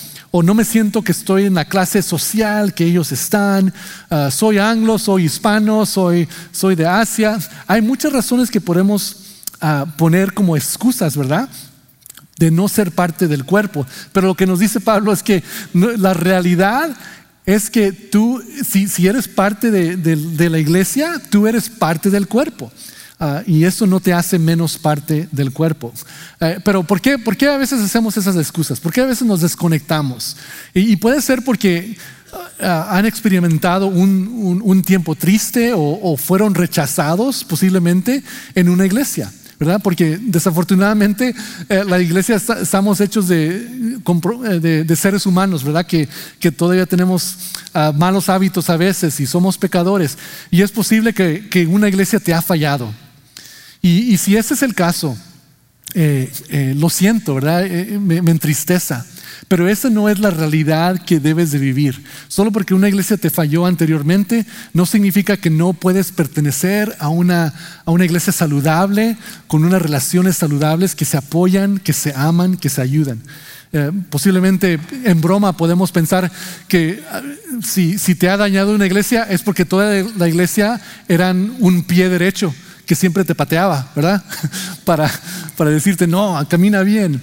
no 0.44 0.54
me 0.54 0.66
siento 0.66 1.02
que 1.02 1.14
estoy 1.14 1.46
en 1.46 1.56
la 1.56 1.66
clase 1.66 2.04
social 2.04 2.76
que 2.76 2.86
ellos 2.86 3.12
están, 3.12 3.74
ah, 4.12 4.30
soy 4.30 4.60
anglo, 4.60 5.00
soy 5.00 5.24
hispano, 5.24 5.84
soy, 5.84 6.28
soy 6.52 6.76
de 6.76 6.86
Asia. 6.86 7.40
Hay 7.66 7.82
muchas 7.82 8.14
razones 8.14 8.52
que 8.52 8.62
podemos 8.62 9.18
ah, 9.62 9.88
poner 9.98 10.36
como 10.36 10.56
excusas, 10.56 11.18
¿verdad? 11.18 11.50
De 12.38 12.52
no 12.52 12.68
ser 12.68 12.92
parte 12.92 13.28
del 13.28 13.46
cuerpo. 13.46 13.88
Pero 14.12 14.28
lo 14.28 14.36
que 14.36 14.46
nos 14.46 14.60
dice 14.60 14.80
Pablo 14.80 15.12
es 15.12 15.24
que 15.24 15.44
la 15.74 16.14
realidad 16.14 16.96
es 17.48 17.72
que 17.72 17.92
tú, 17.92 18.44
si, 18.64 19.08
eres 19.08 19.28
parte 19.28 19.72
de, 19.72 19.98
de 19.98 20.50
la 20.52 20.60
iglesia, 20.60 21.20
tú 21.32 21.48
eres 21.48 21.70
parte 21.70 22.12
del 22.12 22.28
cuerpo. 22.28 22.72
Ah, 23.20 23.42
y 23.48 23.64
eso 23.64 23.88
no 23.88 24.00
te 24.00 24.14
hace 24.14 24.38
menos 24.38 24.78
parte 24.78 25.28
del 25.32 25.52
cuerpo. 25.52 25.92
Eh, 26.40 26.60
pero 26.64 26.84
¿por 26.84 27.02
qué, 27.02 27.18
¿por 27.18 27.36
qué 27.36 27.48
a 27.48 27.58
veces 27.58 27.82
hacemos 27.82 28.16
esas 28.16 28.36
excusas? 28.36 28.80
¿Por 28.80 28.94
qué 28.94 29.02
a 29.02 29.06
veces 29.06 29.26
nos 29.26 29.42
desconectamos? 29.42 30.38
Y, 30.72 30.96
puede 30.98 31.20
ser 31.24 31.44
porque 31.44 31.98
ah, 32.62 32.90
han 32.92 33.08
experimentado 33.08 33.88
un, 33.88 34.84
tiempo 34.86 35.16
triste 35.16 35.72
o, 35.76 36.16
fueron 36.16 36.54
rechazados 36.54 37.44
posiblemente 37.44 38.24
en 38.54 38.70
una 38.70 38.86
iglesia. 38.86 39.32
¿Verdad? 39.60 39.82
Porque 39.84 40.20
desafortunadamente 40.22 41.34
eh, 41.70 41.84
la 41.86 42.00
iglesia 42.00 42.36
estamos 42.36 43.02
hechos 43.02 43.28
de, 43.28 43.56
eh, 43.56 44.86
de, 44.86 44.96
seres 44.96 45.26
humanos, 45.26 45.64
¿verdad? 45.64 45.86
Que, 45.86 46.08
que 46.40 46.52
todavía 46.52 46.86
tenemos 46.86 47.38
ah, 47.74 47.92
malos 47.96 48.30
hábitos 48.30 48.70
a 48.70 48.78
veces 48.78 49.20
y 49.20 49.26
somos 49.26 49.58
pecadores. 49.58 50.18
Y 50.52 50.62
es 50.62 50.72
posible 50.72 51.14
que, 51.14 51.50
que 51.50 51.66
una 51.66 51.88
iglesia 51.88 52.20
te 52.20 52.34
ha 52.34 52.42
fallado. 52.42 52.94
Y, 53.82 54.18
si 54.18 54.36
ese 54.36 54.54
es 54.54 54.64
el 54.64 54.76
caso, 54.76 55.18
eh, 56.00 56.32
eh, 56.50 56.76
lo 56.78 56.92
siento, 56.92 57.34
¿verdad? 57.34 57.66
Eh, 57.66 57.98
me, 58.00 58.22
me, 58.22 58.30
entristeza. 58.30 59.04
Pero 59.48 59.68
esa 59.68 59.90
no 59.90 60.10
es 60.10 60.20
la 60.20 60.30
realidad 60.30 61.04
que 61.04 61.20
debes 61.20 61.50
de 61.50 61.58
vivir. 61.58 62.04
Solo 62.28 62.52
porque 62.52 62.76
una 62.76 62.88
iglesia 62.88 63.18
te 63.18 63.32
falló 63.32 63.66
anteriormente, 63.66 64.46
no 64.74 64.86
significa 64.86 65.38
que 65.38 65.50
no 65.50 65.74
puedes 65.74 66.12
pertenecer 66.12 66.96
a 67.00 67.10
una, 67.10 67.52
a 67.84 67.90
una 67.90 68.06
iglesia 68.06 68.32
saludable, 68.32 69.18
con 69.48 69.66
unas 69.66 69.82
relaciones 69.82 70.38
saludables 70.38 70.94
que 70.94 71.06
se 71.06 71.18
apoyan, 71.18 71.80
que 71.80 71.94
se 71.94 72.14
aman, 72.16 72.58
que 72.58 72.70
se 72.70 72.82
ayudan. 72.82 73.20
posiblemente 74.12 74.80
en 75.04 75.20
broma 75.20 75.58
podemos 75.58 75.92
pensar 75.92 76.32
que 76.68 77.02
si, 77.64 77.98
si 77.98 78.14
te 78.14 78.30
ha 78.30 78.38
dañado 78.38 78.76
una 78.76 78.86
iglesia 78.86 79.24
es 79.24 79.42
porque 79.42 79.66
toda 79.66 80.04
la 80.16 80.28
iglesia 80.28 80.80
eran 81.08 81.56
un 81.60 81.84
pie 81.84 82.08
derecho 82.08 82.54
que 82.88 82.96
siempre 82.96 83.26
te 83.26 83.36
pateaba, 83.36 83.92
¿verdad? 83.96 84.24
para, 84.86 85.12
para 85.58 85.70
decirte, 85.70 86.08
no, 86.08 86.44
camina 86.50 86.82
bien. 86.82 87.22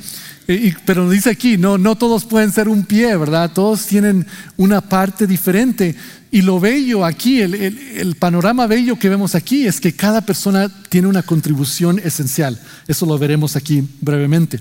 pero 0.85 1.09
dice 1.09 1.31
aquí, 1.31 1.57
no, 1.57 1.79
no 1.79 1.97
todos 1.97 2.27
pueden 2.27 2.53
ser 2.53 2.69
un 2.69 2.85
pie, 2.85 3.17
¿verdad? 3.17 3.51
Todos 3.51 3.87
tienen 3.87 4.27
una 4.59 4.83
parte 4.83 5.27
diferente. 5.27 5.97
Y 6.31 6.43
lo 6.43 6.61
bello 6.61 7.05
aquí, 7.05 7.41
el, 7.41 7.55
el, 7.55 8.15
panorama 8.17 8.67
bello 8.67 8.99
que 8.99 9.09
vemos 9.09 9.35
aquí 9.35 9.67
es 9.67 9.81
que 9.81 9.95
cada 9.95 10.21
persona 10.21 10.71
tiene 10.91 11.09
una 11.09 11.23
contribución 11.23 11.99
esencial. 11.99 12.61
Eso 12.87 13.07
lo 13.07 13.19
veremos 13.19 13.57
aquí 13.57 13.89
brevemente. 14.03 14.61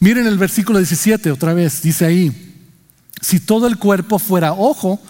Miren 0.00 0.26
el 0.26 0.36
versículo 0.36 0.78
17 0.78 1.30
otra 1.30 1.54
vez, 1.54 1.80
dice 1.80 2.06
ahí, 2.06 2.56
si 3.20 3.38
todo 3.38 3.68
el 3.68 3.78
cuerpo 3.78 4.18
fuera 4.18 4.52
ojo, 4.52 5.00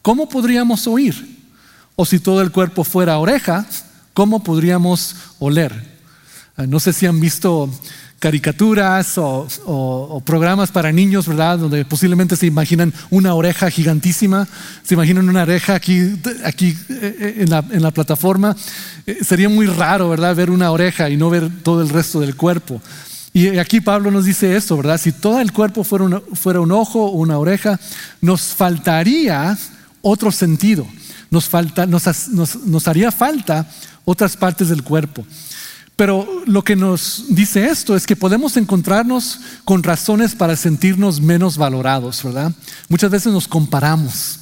¿cómo 0.00 0.28
podríamos 0.28 0.88
oír? 0.88 1.38
O 1.94 2.04
si 2.04 2.18
todo 2.18 2.42
el 2.42 2.50
cuerpo 2.50 2.82
fuera 2.82 3.18
oreja, 3.18 3.66
¿Cómo 4.14 4.42
podríamos 4.42 5.16
oler? 5.38 5.72
Ah, 6.56 6.66
no 6.66 6.80
sé 6.80 6.92
si 6.92 7.06
han 7.06 7.18
visto 7.18 7.70
caricaturas 8.18 9.14
o, 9.16 10.22
programas 10.24 10.70
para 10.70 10.92
niños, 10.92 11.26
¿verdad? 11.26 11.58
Donde 11.58 11.84
posiblemente 11.84 12.36
se 12.36 12.46
imaginan 12.46 12.92
una 13.10 13.34
oreja 13.34 13.70
gigantísima, 13.70 14.46
se 14.82 14.94
imaginan 14.94 15.28
una 15.28 15.42
oreja 15.42 15.74
aquí, 15.74 16.20
aquí 16.44 16.76
eh, 16.90 17.36
en, 17.38 17.82
la, 17.82 17.90
plataforma. 17.90 18.54
Eh, 19.06 19.18
sería 19.24 19.48
muy 19.48 19.66
raro, 19.66 20.10
¿verdad? 20.10 20.36
Ver 20.36 20.50
una 20.50 20.70
oreja 20.70 21.08
y 21.08 21.16
no 21.16 21.30
ver 21.30 21.50
todo 21.62 21.82
el 21.82 21.88
resto 21.88 22.20
del 22.20 22.36
cuerpo. 22.36 22.80
Y 23.32 23.58
aquí 23.58 23.80
Pablo 23.80 24.10
nos 24.10 24.26
dice 24.26 24.54
esto, 24.56 24.76
¿verdad? 24.76 25.00
Si 25.00 25.10
todo 25.10 25.40
el 25.40 25.52
cuerpo 25.52 25.84
fuera, 25.84 26.60
un 26.60 26.72
ojo 26.72 27.06
o 27.06 27.12
una 27.12 27.38
oreja, 27.38 27.80
nos 28.20 28.42
faltaría 28.42 29.58
otro 30.02 30.30
sentido. 30.30 30.86
Nos, 31.30 31.48
falta, 31.48 31.86
nos 31.86 32.88
haría 32.88 33.10
falta 33.10 33.66
otras 34.04 34.36
partes 34.36 34.68
del 34.68 34.82
cuerpo. 34.82 35.24
Pero 35.96 36.26
lo 36.46 36.64
que 36.64 36.74
nos 36.74 37.26
dice 37.28 37.66
esto 37.66 37.94
es 37.94 38.06
que 38.06 38.16
podemos 38.16 38.56
encontrarnos 38.56 39.40
con 39.64 39.82
razones 39.82 40.34
para 40.34 40.56
sentirnos 40.56 41.20
menos 41.20 41.56
valorados, 41.56 42.22
¿verdad? 42.24 42.52
Muchas 42.88 43.10
veces 43.10 43.32
nos 43.32 43.46
comparamos, 43.46 44.38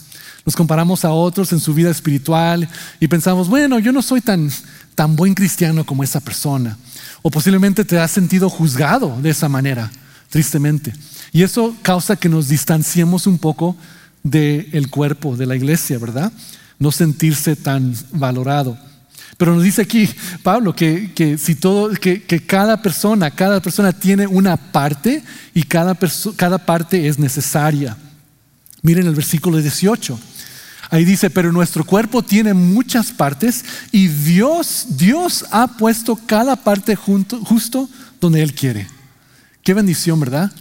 nos 0.46 0.55
comparamos 0.55 1.05
a 1.05 1.11
otros 1.11 1.53
en 1.53 1.61
su 1.61 1.75
vida 1.75 1.90
espiritual 1.90 2.68
y 3.01 3.09
pensamos, 3.09 3.49
bueno, 3.49 3.79
yo 3.79 3.92
no 3.92 4.01
soy 4.01 4.20
tan, 4.20 4.51
tan 4.94 5.16
buen 5.16 5.35
cristiano 5.35 5.85
como 5.85 6.05
esa 6.05 6.20
persona. 6.20 6.79
O 7.23 7.31
posiblemente 7.31 7.85
te 7.85 7.99
has 7.99 8.12
sentido 8.12 8.49
juzgado 8.49 9.18
de 9.20 9.31
esa 9.31 9.49
manera, 9.49 9.90
tristemente. 10.31 10.92
Y 11.33 11.42
eso 11.42 11.77
causa 11.83 12.16
que 12.16 12.29
nos 12.29 12.49
distanciemos 12.49 13.27
un 13.27 13.38
poco 13.38 13.77
del 14.23 14.88
cuerpo, 14.88 15.37
de 15.37 15.46
la 15.46 15.57
iglesia, 15.57 15.99
¿verdad? 15.99 16.33
No 16.79 16.92
sentirse 16.92 17.57
tan 17.57 17.94
valorado. 18.12 18.79
Pero 19.40 19.55
nos 19.55 19.64
dice 19.64 19.81
aquí 19.81 20.07
Pablo 20.42 20.76
que, 20.76 21.38
si 21.42 21.55
todo, 21.55 21.88
que, 21.92 22.44
cada 22.46 22.83
persona, 22.83 23.31
cada 23.31 23.59
persona 23.62 23.90
tiene 23.90 24.26
una 24.26 24.59
parte 24.59 25.24
y 25.55 25.62
cada, 25.62 25.96
cada 26.37 26.59
parte 26.59 27.09
es 27.09 27.18
necesaria. 27.18 27.96
Miren 28.83 29.07
el 29.07 29.14
versículo 29.14 29.57
18. 29.57 30.20
Ahí 30.90 31.07
dice, 31.07 31.31
pero 31.31 31.53
nuestro 31.53 31.85
cuerpo 31.85 32.22
tiene 32.22 32.53
muchas 32.53 33.12
partes 33.12 33.64
y 33.90 34.09
Dios, 34.09 34.88
Dios 34.90 35.46
ha 35.50 35.68
puesto 35.68 36.16
cada 36.16 36.55
parte 36.57 36.94
justo 36.94 37.88
donde 38.20 38.42
Él 38.42 38.53
quiere. 38.53 38.88
Qué 39.62 39.72
bendición, 39.72 40.20
¿verdad? 40.20 40.53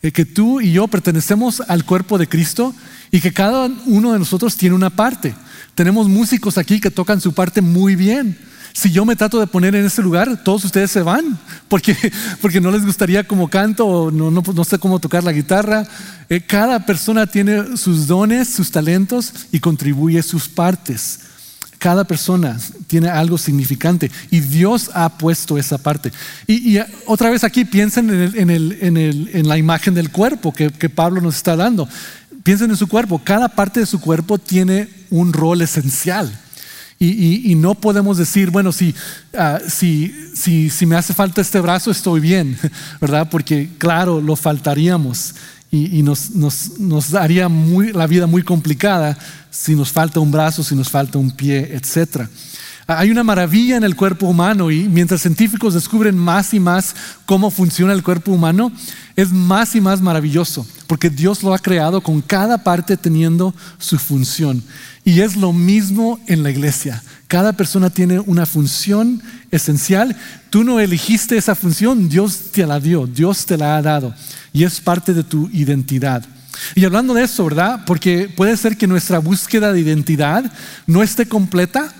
Eh, 0.00 0.12
que 0.12 0.24
tú 0.24 0.60
y 0.60 0.72
yo 0.72 0.86
pertenecemos 0.86 1.60
al 1.60 1.84
cuerpo 1.84 2.18
de 2.18 2.28
Cristo 2.28 2.74
y 3.10 3.20
que 3.20 3.32
cada 3.32 3.68
uno 3.86 4.12
de 4.12 4.18
nosotros 4.18 4.56
tiene 4.56 4.76
una 4.76 4.90
parte. 4.90 5.34
Tenemos 5.74 6.08
músicos 6.08 6.56
aquí 6.56 6.80
que 6.80 6.90
tocan 6.90 7.20
su 7.20 7.32
parte 7.32 7.60
muy 7.60 7.96
bien. 7.96 8.38
Si 8.72 8.92
yo 8.92 9.04
me 9.04 9.16
trato 9.16 9.40
de 9.40 9.48
poner 9.48 9.74
en 9.74 9.86
ese 9.86 10.02
lugar, 10.02 10.44
todos 10.44 10.64
ustedes 10.64 10.90
se 10.92 11.02
van 11.02 11.36
porque, 11.68 11.96
porque 12.40 12.60
no 12.60 12.70
les 12.70 12.84
gustaría 12.84 13.26
cómo 13.26 13.48
canto 13.48 13.86
o 13.86 14.10
no, 14.10 14.30
no, 14.30 14.64
sé 14.64 14.78
cómo 14.78 15.00
tocar 15.00 15.24
la 15.24 15.32
guitarra. 15.32 15.84
Eh, 16.28 16.40
cada 16.42 16.86
persona 16.86 17.26
tiene 17.26 17.76
sus 17.76 18.06
dones, 18.06 18.48
sus 18.48 18.70
talentos 18.70 19.32
y 19.50 19.58
contribuye 19.58 20.22
sus 20.22 20.48
partes. 20.48 21.20
Cada 21.78 22.04
persona 22.04 22.58
tiene 22.88 23.08
algo 23.08 23.38
significante 23.38 24.10
y 24.30 24.40
Dios 24.40 24.90
ha 24.94 25.16
puesto 25.16 25.58
esa 25.58 25.78
parte. 25.78 26.12
Y, 26.46 26.78
otra 27.06 27.30
vez 27.30 27.44
aquí 27.44 27.64
piensen 27.64 28.10
en, 28.10 29.48
la 29.48 29.58
imagen 29.58 29.94
del 29.94 30.10
cuerpo 30.10 30.52
que, 30.52 30.70
Pablo 30.88 31.20
nos 31.20 31.36
está 31.36 31.54
dando. 31.54 31.88
Piensen 32.42 32.70
en 32.70 32.76
su 32.76 32.88
cuerpo, 32.88 33.20
cada 33.22 33.48
parte 33.48 33.80
de 33.80 33.86
su 33.86 34.00
cuerpo 34.00 34.38
tiene 34.38 34.88
un 35.10 35.32
rol 35.32 35.62
esencial. 35.62 36.36
Y, 36.98 37.54
no 37.54 37.76
podemos 37.76 38.18
decir, 38.18 38.50
bueno, 38.50 38.70
ah, 39.36 39.60
si, 39.68 40.12
si, 40.34 40.68
si, 40.68 40.84
me 40.84 40.96
hace 40.96 41.14
falta 41.14 41.40
este 41.40 41.60
brazo, 41.60 41.92
estoy 41.92 42.18
bien, 42.18 42.58
¿verdad? 43.00 43.28
Porque 43.30 43.68
claro, 43.78 44.20
lo 44.20 44.34
faltaríamos 44.34 45.34
y, 45.70 46.02
nos, 46.02 46.30
nos, 46.30 46.78
nos, 46.78 47.12
haría 47.14 47.48
la 47.92 48.06
vida 48.06 48.26
muy 48.26 48.42
complicada 48.42 49.18
si 49.50 49.74
nos 49.74 49.92
falta 49.92 50.18
un 50.18 50.30
brazo, 50.30 50.62
si 50.62 50.74
nos 50.74 50.88
falta 50.88 51.18
un 51.18 51.30
pie, 51.30 51.70
etcétera. 51.74 52.28
Hay 52.86 53.10
una 53.10 53.22
maravilla 53.22 53.76
en 53.76 53.84
el 53.84 53.94
cuerpo 53.94 54.26
humano 54.26 54.70
y 54.70 54.88
mientras 54.88 55.20
científicos 55.20 55.74
descubren 55.74 56.16
más 56.16 56.54
y 56.54 56.58
más 56.58 56.96
cómo 57.26 57.50
funciona 57.50 57.92
el 57.92 58.02
cuerpo 58.02 58.32
humano, 58.32 58.72
es 59.14 59.30
más 59.30 59.74
y 59.74 59.80
más 59.82 60.00
maravilloso, 60.00 60.66
porque 60.86 61.10
Dios 61.10 61.42
lo 61.42 61.52
ha 61.52 61.58
creado 61.58 62.00
con 62.00 62.22
cada 62.22 62.64
parte 62.64 62.96
teniendo 62.96 63.54
su 63.76 63.98
función. 63.98 64.62
Y 65.04 65.20
es 65.20 65.36
lo 65.36 65.52
mismo 65.52 66.18
en 66.28 66.42
la 66.42 66.50
iglesia. 66.50 67.02
Cada 67.28 67.52
persona 67.52 67.90
tiene 67.90 68.18
una 68.20 68.46
función 68.46 69.22
esencial. 69.50 70.16
Tú 70.48 70.64
no 70.64 70.80
elegiste 70.80 71.36
esa 71.36 71.54
función, 71.54 72.08
Dios 72.08 72.50
te 72.52 72.66
la 72.66 72.80
dio, 72.80 73.06
Dios 73.06 73.44
te 73.44 73.58
la 73.58 73.76
ha 73.76 73.82
dado. 73.82 74.14
Y 74.52 74.64
es 74.64 74.80
parte 74.80 75.12
de 75.12 75.22
tu 75.22 75.48
identidad. 75.52 76.24
Y 76.74 76.84
hablando 76.84 77.14
de 77.14 77.24
eso, 77.24 77.44
¿verdad? 77.44 77.84
Porque 77.86 78.32
puede 78.34 78.56
ser 78.56 78.76
que 78.76 78.86
nuestra 78.86 79.18
búsqueda 79.18 79.72
de 79.72 79.80
identidad 79.80 80.50
no 80.86 81.02
esté 81.02 81.28
completa 81.28 81.92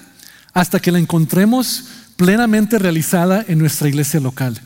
hasta 0.54 0.80
que 0.80 0.90
la 0.90 0.98
encontremos 0.98 1.84
plenamente 2.16 2.78
realizada 2.78 3.44
en 3.46 3.58
nuestra 3.58 3.88
iglesia 3.88 4.20
local. 4.20 4.58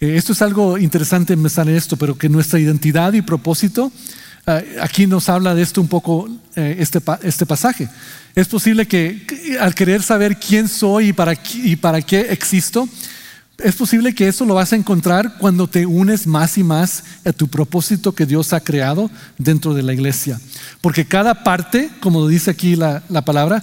Eh, 0.00 0.16
esto 0.16 0.32
es 0.32 0.42
algo 0.42 0.76
interesante 0.76 1.32
empezar 1.32 1.68
en 1.68 1.76
esto, 1.76 1.96
pero 1.96 2.18
que 2.18 2.28
nuestra 2.28 2.58
identidad 2.58 3.12
y 3.12 3.22
propósito, 3.22 3.92
aquí 4.80 5.06
nos 5.06 5.28
habla 5.28 5.54
de 5.54 5.62
esto 5.62 5.80
un 5.80 5.88
poco 5.88 6.28
eh, 6.56 6.76
este, 6.78 7.00
este 7.22 7.46
pasaje. 7.46 7.88
Es 8.34 8.48
posible 8.48 8.86
que, 8.86 9.26
al 9.60 9.74
querer 9.74 10.02
saber 10.02 10.38
quién 10.38 10.68
soy 10.68 11.08
y 11.08 11.12
para, 11.12 11.34
y 11.54 11.76
para 11.76 12.00
qué 12.02 12.20
existo, 12.32 12.88
es 13.58 13.74
posible 13.74 14.14
que 14.14 14.28
eso 14.28 14.44
lo 14.44 14.54
vas 14.54 14.72
a 14.72 14.76
encontrar 14.76 15.36
cuando 15.38 15.66
te 15.66 15.84
unes 15.84 16.26
más 16.26 16.56
y 16.56 16.64
más 16.64 17.04
a 17.24 17.32
tu 17.32 17.48
propósito 17.48 18.14
que 18.14 18.26
Dios 18.26 18.52
ha 18.52 18.60
creado 18.60 19.10
dentro 19.36 19.74
de 19.74 19.82
la 19.82 19.92
iglesia. 19.92 20.40
Porque 20.80 21.04
cada 21.04 21.44
parte, 21.44 21.90
como 22.00 22.26
dice 22.26 22.50
aquí 22.50 22.76
la, 22.76 23.02
la 23.08 23.22
palabra, 23.22 23.62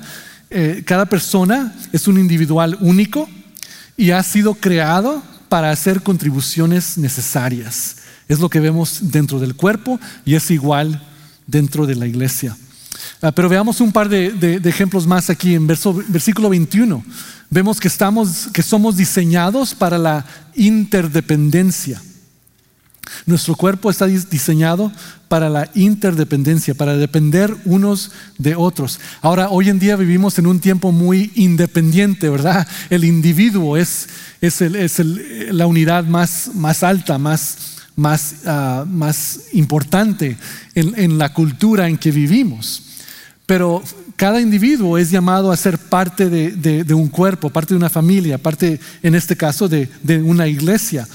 eh, 0.49 0.83
cada 0.85 1.07
persona 1.07 1.73
es 1.91 2.07
un 2.07 2.19
individual 2.19 2.77
único 2.79 3.27
y 3.97 4.11
ha 4.11 4.21
sido 4.23 4.53
creado 4.53 5.21
para 5.49 5.71
hacer 5.71 6.03
contribuciones 6.03 6.97
necesarias. 6.97 7.96
Es 8.27 8.39
lo 8.39 8.49
que 8.49 8.59
vemos 8.59 8.99
dentro 9.11 9.39
del 9.39 9.55
cuerpo 9.55 9.99
y 10.25 10.35
es 10.35 10.51
igual 10.51 11.01
dentro 11.45 11.85
de 11.85 11.95
la 11.95 12.07
iglesia. 12.07 12.55
Ah, 13.21 13.31
pero 13.31 13.49
veamos 13.49 13.81
un 13.81 13.91
par 13.91 14.09
de, 14.09 14.59
ejemplos 14.65 15.07
más 15.07 15.29
aquí 15.29 15.55
en 15.55 15.67
versículo 15.67 16.49
21. 16.49 17.03
Vemos 17.49 17.79
que, 17.79 17.87
estamos, 17.87 18.47
que 18.53 18.61
somos 18.61 18.97
diseñados 18.97 19.73
para 19.73 19.97
la 19.97 20.25
interdependencia. 20.55 22.01
Nuestro 23.25 23.55
cuerpo 23.55 23.89
está 23.89 24.05
diseñado 24.05 24.91
para 25.27 25.49
la 25.49 25.69
interdependencia, 25.73 26.73
para 26.75 26.97
depender 26.97 27.55
unos 27.65 28.11
de 28.37 28.55
otros. 28.55 28.99
Ahora, 29.21 29.49
hoy 29.49 29.69
en 29.69 29.79
día 29.79 29.95
vivimos 29.95 30.37
en 30.39 30.47
un 30.47 30.59
tiempo 30.59 30.91
muy 30.91 31.31
independiente, 31.35 32.29
¿verdad? 32.29 32.67
El 32.89 33.05
individuo 33.05 33.77
es, 33.77 34.07
es, 34.41 34.61
la 35.51 35.67
unidad 35.67 36.03
más, 36.05 36.51
más 36.53 36.83
alta, 36.83 37.17
más, 37.17 37.76
más, 37.97 38.35
ah, 38.45 38.85
más 38.87 39.41
importante 39.51 40.37
en 40.73 41.17
la 41.17 41.33
cultura 41.33 41.89
en 41.89 41.97
que 41.97 42.11
vivimos. 42.11 42.83
Pero 43.45 43.81
cada 44.17 44.41
individuo 44.41 44.97
es 44.97 45.09
llamado 45.09 45.51
a 45.51 45.57
ser 45.57 45.77
parte 45.77 46.29
de, 46.29 46.93
un 46.93 47.07
cuerpo, 47.07 47.49
parte 47.49 47.73
de 47.73 47.77
una 47.77 47.89
familia, 47.89 48.37
parte, 48.37 48.79
en 49.01 49.15
este 49.15 49.37
caso, 49.37 49.69
de, 49.69 49.89
una 50.23 50.47
iglesia. 50.47 51.07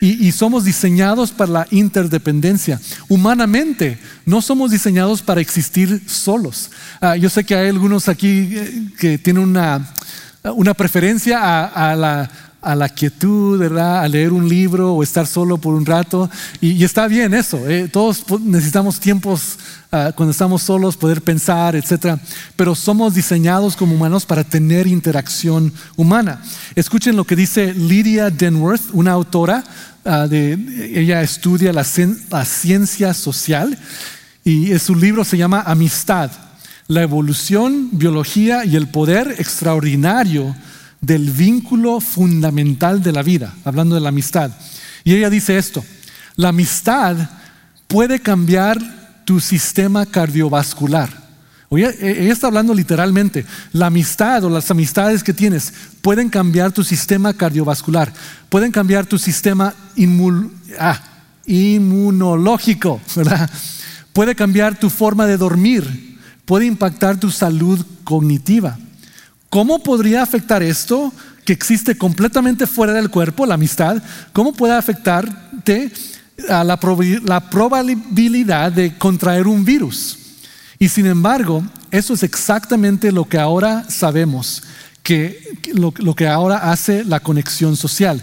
Y, 0.00 0.30
somos 0.32 0.64
diseñados 0.64 1.30
para 1.32 1.52
la 1.52 1.66
interdependencia. 1.70 2.80
Humanamente, 3.08 3.98
no 4.24 4.40
somos 4.40 4.70
diseñados 4.70 5.20
para 5.20 5.40
existir 5.40 6.02
solos. 6.06 6.70
Ah, 7.00 7.16
yo 7.16 7.28
sé 7.28 7.44
que 7.44 7.54
hay 7.54 7.68
algunos 7.68 8.08
aquí 8.08 8.48
eh, 8.52 8.88
que 8.98 9.18
tienen 9.18 9.42
una, 9.42 9.92
una 10.44 10.72
preferencia 10.74 11.66
a 11.66 11.96
la 11.96 12.30
a 12.62 12.74
la 12.74 12.88
quietud, 12.88 13.58
¿verdad? 13.58 14.02
A 14.02 14.08
leer 14.08 14.32
un 14.32 14.48
libro 14.48 14.94
o 14.94 15.02
estar 15.02 15.26
solo 15.26 15.58
por 15.58 15.74
un 15.74 15.86
rato. 15.86 16.30
Y, 16.60 16.82
está 16.84 17.08
bien 17.08 17.32
eso. 17.34 17.68
¿eh? 17.68 17.88
Todos 17.88 18.24
necesitamos 18.40 19.00
tiempos 19.00 19.58
ah, 19.90 20.12
cuando 20.14 20.32
estamos 20.32 20.62
solos, 20.62 20.96
poder 20.96 21.22
pensar, 21.22 21.74
etc. 21.74 22.18
Pero 22.56 22.74
somos 22.74 23.14
diseñados 23.14 23.76
como 23.76 23.94
humanos 23.94 24.26
para 24.26 24.44
tener 24.44 24.86
interacción 24.86 25.72
humana. 25.96 26.42
Escuchen 26.74 27.16
lo 27.16 27.24
que 27.24 27.36
dice 27.36 27.72
Lydia 27.72 28.30
Denworth, 28.30 28.90
una 28.92 29.12
autora. 29.12 29.64
Ah, 30.04 30.26
de, 30.26 30.52
ella 30.94 31.22
estudia 31.22 31.72
la, 31.72 31.84
la 32.30 32.44
ciencia 32.44 33.14
social 33.14 33.78
y 34.44 34.78
su 34.78 34.94
libro 34.94 35.24
se 35.24 35.36
llama 35.36 35.62
Amistad, 35.66 36.30
la 36.88 37.02
evolución, 37.02 37.90
biología 37.92 38.64
y 38.64 38.76
el 38.76 38.88
poder 38.88 39.36
extraordinario 39.38 40.56
del 41.00 41.30
vínculo 41.30 42.00
fundamental 42.00 43.02
de 43.02 43.12
la 43.12 43.22
vida, 43.22 43.54
hablando 43.64 43.94
de 43.94 44.00
la 44.00 44.10
amistad. 44.10 44.50
Y 45.04 45.14
ella 45.14 45.30
dice 45.30 45.56
esto, 45.56 45.84
la 46.36 46.48
amistad 46.48 47.16
puede 47.86 48.20
cambiar 48.20 48.78
tu 49.24 49.40
sistema 49.40 50.06
cardiovascular. 50.06 51.08
Oye, 51.68 51.88
e, 52.00 52.24
ella 52.24 52.32
está 52.32 52.48
hablando 52.48 52.74
literalmente, 52.74 53.46
la 53.72 53.86
amistad 53.86 54.44
o 54.44 54.50
las 54.50 54.70
amistades 54.70 55.22
que 55.22 55.32
tienes 55.32 55.72
pueden 56.02 56.28
cambiar 56.28 56.72
tu 56.72 56.82
sistema 56.82 57.32
cardiovascular, 57.32 58.12
pueden 58.48 58.72
cambiar 58.72 59.06
tu 59.06 59.18
sistema 59.18 59.74
ah, 60.78 61.00
inmunológico, 61.46 63.00
¿verdad? 63.14 63.48
Puede 64.12 64.34
cambiar 64.34 64.78
tu 64.78 64.90
forma 64.90 65.26
de 65.26 65.36
dormir, 65.36 66.18
puede 66.44 66.66
impactar 66.66 67.18
tu 67.18 67.30
salud 67.30 67.86
cognitiva. 68.02 68.76
¿Cómo 69.50 69.82
podría 69.82 70.22
afectar 70.22 70.62
esto 70.62 71.12
que 71.44 71.52
existe 71.52 71.98
completamente 71.98 72.68
fuera 72.68 72.92
del 72.92 73.10
cuerpo, 73.10 73.44
la 73.46 73.54
amistad? 73.54 74.00
¿Cómo 74.32 74.52
puede 74.52 74.74
afectarte 74.74 75.90
a 76.48 76.62
la, 76.62 76.78
probabilidad 76.78 78.70
de 78.70 78.96
contraer 78.96 79.48
un 79.48 79.64
virus? 79.64 80.16
Y 80.78 80.88
sin 80.88 81.06
embargo, 81.06 81.64
eso 81.90 82.14
es 82.14 82.22
exactamente 82.22 83.10
lo 83.10 83.28
que 83.28 83.38
ahora 83.38 83.84
sabemos, 83.90 84.62
que 85.02 85.42
lo 85.74 86.14
que 86.14 86.28
ahora 86.28 86.70
hace 86.70 87.04
la 87.04 87.18
conexión 87.18 87.76
social. 87.76 88.22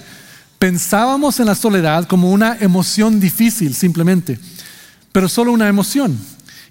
Pensábamos 0.57 1.41
en 1.41 1.47
la 1.47 1.55
soledad 1.55 2.07
como 2.07 2.31
una 2.31 2.57
emoción 2.61 3.19
difícil 3.19 3.75
simplemente, 3.75 4.39
pero 5.11 5.27
solo 5.27 5.51
una 5.51 5.67
emoción. 5.67 6.17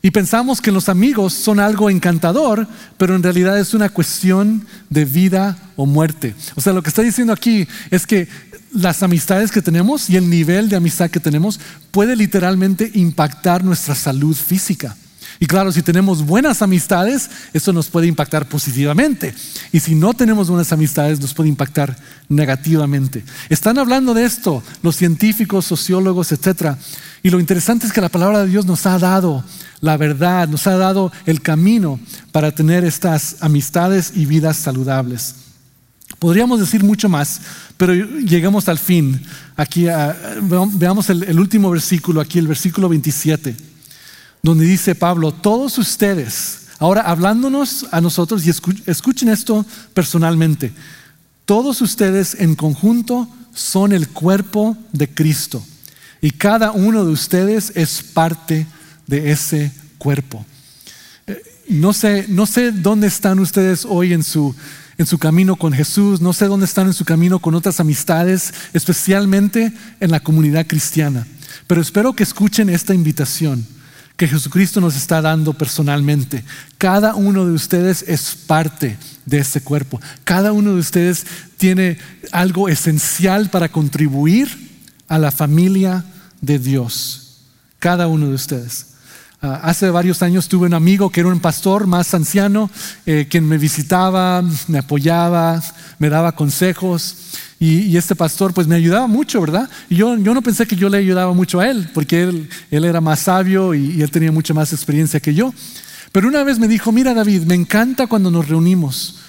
Y 0.06 0.12
pensamos 0.12 0.60
que 0.60 0.70
los 0.70 0.88
amigos 0.88 1.32
son 1.32 1.58
algo 1.58 1.90
encantador, 1.90 2.68
pero 2.96 3.16
en 3.16 3.24
realidad 3.24 3.58
es 3.58 3.74
una 3.74 3.88
cuestión 3.88 4.64
de 4.88 5.04
vida 5.04 5.58
o 5.74 5.84
muerte. 5.84 6.32
O 6.54 6.60
sea, 6.60 6.72
lo 6.72 6.80
que 6.80 6.90
está 6.90 7.02
diciendo 7.02 7.32
aquí 7.32 7.66
es 7.90 8.06
que 8.06 8.28
las 8.72 9.02
amistades 9.02 9.50
que 9.50 9.62
tenemos 9.62 10.08
y 10.08 10.14
el 10.14 10.30
nivel 10.30 10.68
de 10.68 10.76
amistad 10.76 11.10
que 11.10 11.18
tenemos 11.18 11.58
puede 11.90 12.14
literalmente 12.14 12.88
impactar 12.94 13.64
nuestra 13.64 13.96
salud 13.96 14.36
física. 14.36 14.94
Y 15.38 15.46
claro, 15.46 15.70
si 15.72 15.82
tenemos 15.82 16.24
buenas 16.24 16.62
amistades, 16.62 17.30
eso 17.52 17.72
nos 17.72 17.88
puede 17.88 18.06
impactar 18.06 18.48
positivamente. 18.48 19.34
Y 19.72 19.80
si 19.80 19.94
no 19.94 20.14
tenemos 20.14 20.48
buenas 20.48 20.72
amistades, 20.72 21.20
nos 21.20 21.34
puede 21.34 21.48
impactar 21.48 21.96
negativamente. 22.28 23.24
Están 23.48 23.78
hablando 23.78 24.14
de 24.14 24.24
esto 24.24 24.62
los 24.82 24.96
científicos, 24.96 25.66
sociólogos, 25.66 26.32
etc. 26.32 26.76
Y 27.22 27.30
lo 27.30 27.40
interesante 27.40 27.86
es 27.86 27.92
que 27.92 28.00
la 28.00 28.08
palabra 28.08 28.40
de 28.40 28.48
Dios 28.48 28.66
nos 28.66 28.86
ha 28.86 28.98
dado 28.98 29.44
la 29.80 29.96
verdad, 29.96 30.48
nos 30.48 30.66
ha 30.66 30.76
dado 30.76 31.12
el 31.26 31.42
camino 31.42 32.00
para 32.32 32.52
tener 32.52 32.84
estas 32.84 33.36
amistades 33.40 34.12
y 34.14 34.26
vidas 34.26 34.56
saludables. 34.56 35.34
Podríamos 36.18 36.60
decir 36.60 36.82
mucho 36.82 37.08
más, 37.08 37.40
pero 37.76 37.92
llegamos 37.92 38.68
al 38.68 38.78
fin. 38.78 39.20
Aquí 39.56 39.86
veamos 40.42 41.10
el, 41.10 41.38
último 41.38 41.70
versículo, 41.70 42.20
aquí 42.20 42.38
el 42.38 42.48
versículo 42.48 42.88
27, 42.88 43.54
donde 44.42 44.64
dice 44.64 44.94
Pablo, 44.94 45.32
todos 45.32 45.78
ustedes, 45.78 46.68
ahora 46.78 47.02
hablándonos 47.02 47.86
a 47.90 48.00
nosotros 48.00 48.46
y 48.46 48.50
escuchen 48.50 49.28
esto 49.28 49.64
personalmente, 49.94 50.72
todos 51.44 51.80
ustedes 51.80 52.36
en 52.40 52.54
conjunto 52.54 53.28
son 53.54 53.92
el 53.92 54.08
cuerpo 54.08 54.76
de 54.92 55.08
Cristo 55.08 55.64
y 56.20 56.30
cada 56.30 56.72
uno 56.72 57.04
de 57.04 57.12
ustedes 57.12 57.72
es 57.74 58.02
parte 58.02 58.66
de 59.06 59.30
ese 59.30 59.72
cuerpo. 59.98 60.44
Eh, 61.26 61.40
no 61.68 61.92
sé, 61.92 62.26
no 62.28 62.46
sé 62.46 62.72
dónde 62.72 63.06
están 63.06 63.38
ustedes 63.38 63.84
hoy 63.84 64.12
en 64.12 64.22
su, 64.22 64.54
en 64.98 65.06
su 65.06 65.18
camino 65.18 65.56
con 65.56 65.72
Jesús, 65.72 66.20
no 66.20 66.32
sé 66.32 66.46
dónde 66.46 66.66
están 66.66 66.86
en 66.86 66.94
su 66.94 67.04
camino 67.04 67.38
con 67.38 67.54
otras 67.54 67.80
amistades, 67.80 68.52
especialmente 68.72 69.72
en 70.00 70.10
la 70.10 70.20
comunidad 70.20 70.66
cristiana. 70.66 71.26
Pero 71.66 71.80
espero 71.80 72.14
que 72.14 72.22
escuchen 72.22 72.68
esta 72.68 72.94
invitación 72.94 73.66
que 74.16 74.26
Jesucristo 74.26 74.80
nos 74.80 74.96
está 74.96 75.20
dando 75.20 75.52
personalmente. 75.52 76.42
Cada 76.78 77.14
uno 77.14 77.44
de 77.44 77.52
ustedes 77.52 78.02
es 78.08 78.34
parte 78.46 78.96
de 79.26 79.38
ese 79.38 79.60
cuerpo. 79.60 80.00
Cada 80.24 80.52
uno 80.52 80.72
de 80.72 80.80
ustedes 80.80 81.26
tiene 81.58 81.98
algo 82.32 82.68
esencial 82.68 83.50
para 83.50 83.68
contribuir 83.68 84.80
a 85.08 85.18
la 85.18 85.30
familia 85.30 86.04
de 86.40 86.58
Dios. 86.58 87.42
Cada 87.78 88.08
uno 88.08 88.28
de 88.28 88.34
ustedes. 88.34 88.86
Ah, 89.42 89.60
hace 89.62 89.90
varios 89.90 90.22
años 90.22 90.48
tuve 90.48 90.66
un 90.66 90.74
amigo 90.74 91.10
que 91.10 91.20
era 91.20 91.28
un 91.28 91.40
pastor 91.40 91.86
más 91.86 92.14
anciano, 92.14 92.70
eh, 93.04 93.26
quien 93.28 93.46
me 93.46 93.58
visitaba, 93.58 94.42
me 94.66 94.78
apoyaba, 94.78 95.62
me 95.98 96.08
daba 96.08 96.32
consejos. 96.32 97.16
Y, 97.58 97.96
este 97.96 98.14
pastor 98.14 98.52
pues 98.52 98.66
me 98.66 98.74
ayudaba 98.74 99.06
mucho, 99.06 99.40
¿verdad? 99.40 99.70
Y 99.88 99.96
yo, 99.96 100.16
yo 100.18 100.34
no 100.34 100.42
pensé 100.42 100.66
que 100.66 100.76
yo 100.76 100.88
le 100.90 100.98
ayudaba 100.98 101.32
mucho 101.32 101.60
a 101.60 101.68
él, 101.68 101.88
porque 101.94 102.22
él, 102.22 102.48
él 102.70 102.84
era 102.84 103.00
más 103.00 103.20
sabio 103.20 103.74
y, 103.74 103.92
y 103.92 104.02
él 104.02 104.10
tenía 104.10 104.30
mucha 104.30 104.52
más 104.52 104.72
experiencia 104.72 105.20
que 105.20 105.34
yo. 105.34 105.54
Pero 106.12 106.28
una 106.28 106.44
vez 106.44 106.58
me 106.58 106.68
dijo, 106.68 106.92
mira 106.92 107.14
David, 107.14 107.42
me 107.42 107.54
encanta 107.54 108.06
cuando 108.06 108.30
nos 108.30 108.48
reunimos. 108.48 109.20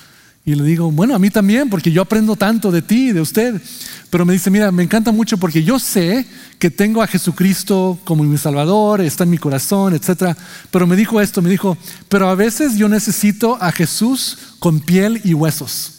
Y 0.47 0.55
le 0.55 0.63
digo, 0.63 0.89
bueno, 0.89 1.13
a 1.13 1.19
mí 1.19 1.29
también, 1.29 1.69
porque 1.69 1.91
yo 1.91 2.01
aprendo 2.01 2.37
tanto 2.37 2.71
de 2.71 2.81
ti, 2.81 3.11
de 3.11 3.19
usted. 3.19 3.61
Pero 4.09 4.25
me 4.25 4.31
dice, 4.31 4.49
mira, 4.49 4.71
me 4.71 4.83
encanta 4.83 5.11
mucho 5.11 5.37
porque 5.37 5.61
yo 5.61 5.77
sé 5.77 6.25
que 6.57 6.71
tengo 6.71 7.01
a 7.01 7.07
Jesucristo 7.07 7.99
como 8.05 8.23
mi 8.23 8.37
Salvador, 8.37 9.01
está 9.01 9.25
en 9.25 9.31
mi 9.31 9.37
corazón, 9.37 9.93
etc. 9.93 10.37
Pero 10.71 10.87
me 10.87 10.95
dijo 10.95 11.19
esto, 11.19 11.41
me 11.41 11.49
dijo, 11.49 11.77
pero 12.07 12.29
a 12.29 12.35
veces 12.35 12.77
yo 12.77 12.87
necesito 12.87 13.61
a 13.61 13.73
Jesús 13.73 14.37
con 14.59 14.79
piel 14.79 15.19
y 15.25 15.33
huesos. 15.33 15.96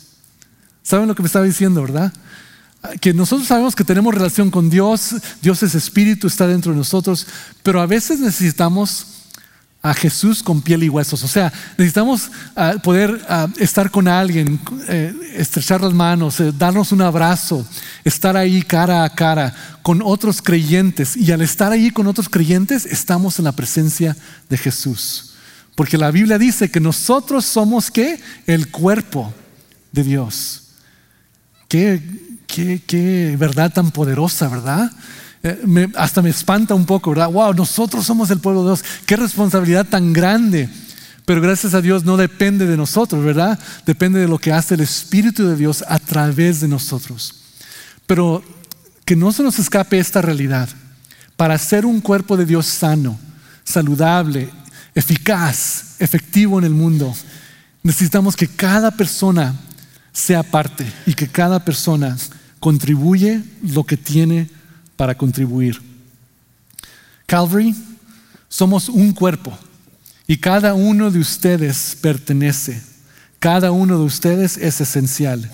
¿Saben 0.88 1.06
lo 1.06 1.14
que 1.14 1.20
me 1.22 1.26
estaba 1.26 1.44
diciendo, 1.44 1.82
verdad? 1.82 2.10
Que 3.02 3.12
nosotros 3.12 3.46
sabemos 3.46 3.76
que 3.76 3.84
tenemos 3.84 4.14
relación 4.14 4.50
con 4.50 4.70
Dios, 4.70 5.16
Dios 5.42 5.62
es 5.62 5.74
espíritu, 5.74 6.26
está 6.26 6.46
dentro 6.46 6.72
de 6.72 6.78
nosotros, 6.78 7.26
pero 7.62 7.82
a 7.82 7.86
veces 7.86 8.20
necesitamos 8.20 9.06
a 9.82 9.92
Jesús 9.92 10.42
con 10.42 10.62
piel 10.62 10.84
y 10.84 10.88
huesos. 10.88 11.22
O 11.22 11.28
sea, 11.28 11.52
necesitamos 11.76 12.30
ah, 12.56 12.76
poder 12.82 13.22
ah, 13.28 13.48
estar 13.58 13.90
con 13.90 14.08
alguien, 14.08 14.58
eh, 14.88 15.12
estrechar 15.36 15.82
las 15.82 15.92
manos, 15.92 16.40
eh, 16.40 16.54
darnos 16.56 16.90
un 16.90 17.02
abrazo, 17.02 17.68
estar 18.02 18.34
ahí 18.34 18.62
cara 18.62 19.04
a 19.04 19.14
cara 19.14 19.54
con 19.82 20.00
otros 20.02 20.40
creyentes. 20.40 21.18
Y 21.18 21.30
al 21.32 21.42
estar 21.42 21.70
ahí 21.70 21.90
con 21.90 22.06
otros 22.06 22.30
creyentes, 22.30 22.86
estamos 22.86 23.38
en 23.38 23.44
la 23.44 23.52
presencia 23.52 24.16
de 24.48 24.56
Jesús. 24.56 25.34
Porque 25.74 25.98
la 25.98 26.10
Biblia 26.10 26.38
dice 26.38 26.70
que 26.70 26.80
nosotros 26.80 27.44
somos 27.44 27.90
qué? 27.90 28.18
El 28.46 28.70
cuerpo 28.70 29.34
de 29.92 30.02
Dios. 30.02 30.62
Qué, 31.68 32.02
qué, 32.46 32.82
qué 32.86 33.36
verdad 33.38 33.72
tan 33.72 33.90
poderosa, 33.90 34.48
¿verdad? 34.48 34.90
Eh, 35.42 35.88
hasta 35.94 36.20
me 36.20 36.30
espanta 36.30 36.74
un 36.74 36.86
poco, 36.86 37.10
¿verdad? 37.10 37.30
Wow, 37.30 37.54
nosotros 37.54 38.04
somos 38.04 38.30
el 38.30 38.40
pueblo 38.40 38.62
de 38.62 38.70
Dios. 38.70 38.84
Qué 39.06 39.16
responsabilidad 39.16 39.86
tan 39.86 40.12
grande 40.12 40.68
Pero 41.24 41.40
gracias 41.40 41.74
a 41.74 41.80
Dios 41.80 42.04
no 42.04 42.16
depende 42.16 42.66
de 42.66 42.76
nosotros, 42.76 43.22
¿verdad? 43.22 43.58
Depende 43.84 44.18
de 44.18 44.28
lo 44.28 44.38
que 44.38 44.52
hace 44.52 44.74
el 44.74 44.80
Espíritu 44.80 45.46
de 45.46 45.56
Dios 45.56 45.84
a 45.86 45.98
través 45.98 46.60
de 46.60 46.68
nosotros. 46.68 47.34
Pero 48.06 48.42
que 49.04 49.14
no 49.14 49.30
se 49.30 49.42
nos 49.42 49.58
escape 49.58 49.98
esta 49.98 50.22
realidad. 50.22 50.68
Para 51.36 51.58
ser 51.58 51.84
un 51.86 52.00
cuerpo 52.00 52.36
de 52.36 52.46
Dios 52.46 52.66
sano, 52.66 53.18
saludable, 53.62 54.48
eficaz, 54.94 55.96
efectivo 55.98 56.58
en 56.58 56.64
el 56.64 56.72
mundo, 56.72 57.14
necesitamos 57.82 58.34
que 58.34 58.48
cada 58.48 58.90
persona 58.90 59.54
sea 60.18 60.42
parte 60.42 60.84
y 61.06 61.14
que 61.14 61.28
cada 61.28 61.64
persona 61.64 62.16
contribuye 62.58 63.40
lo 63.62 63.84
que 63.84 63.96
tiene 63.96 64.50
para 64.96 65.16
contribuir. 65.16 65.80
Calvary, 67.24 67.72
somos 68.48 68.88
un 68.88 69.12
cuerpo 69.12 69.56
y 70.26 70.38
cada 70.38 70.74
uno 70.74 71.12
de 71.12 71.20
ustedes 71.20 71.96
pertenece. 72.00 72.82
Cada 73.38 73.70
uno 73.70 73.96
de 73.96 74.04
ustedes 74.04 74.56
es 74.56 74.80
esencial. 74.80 75.48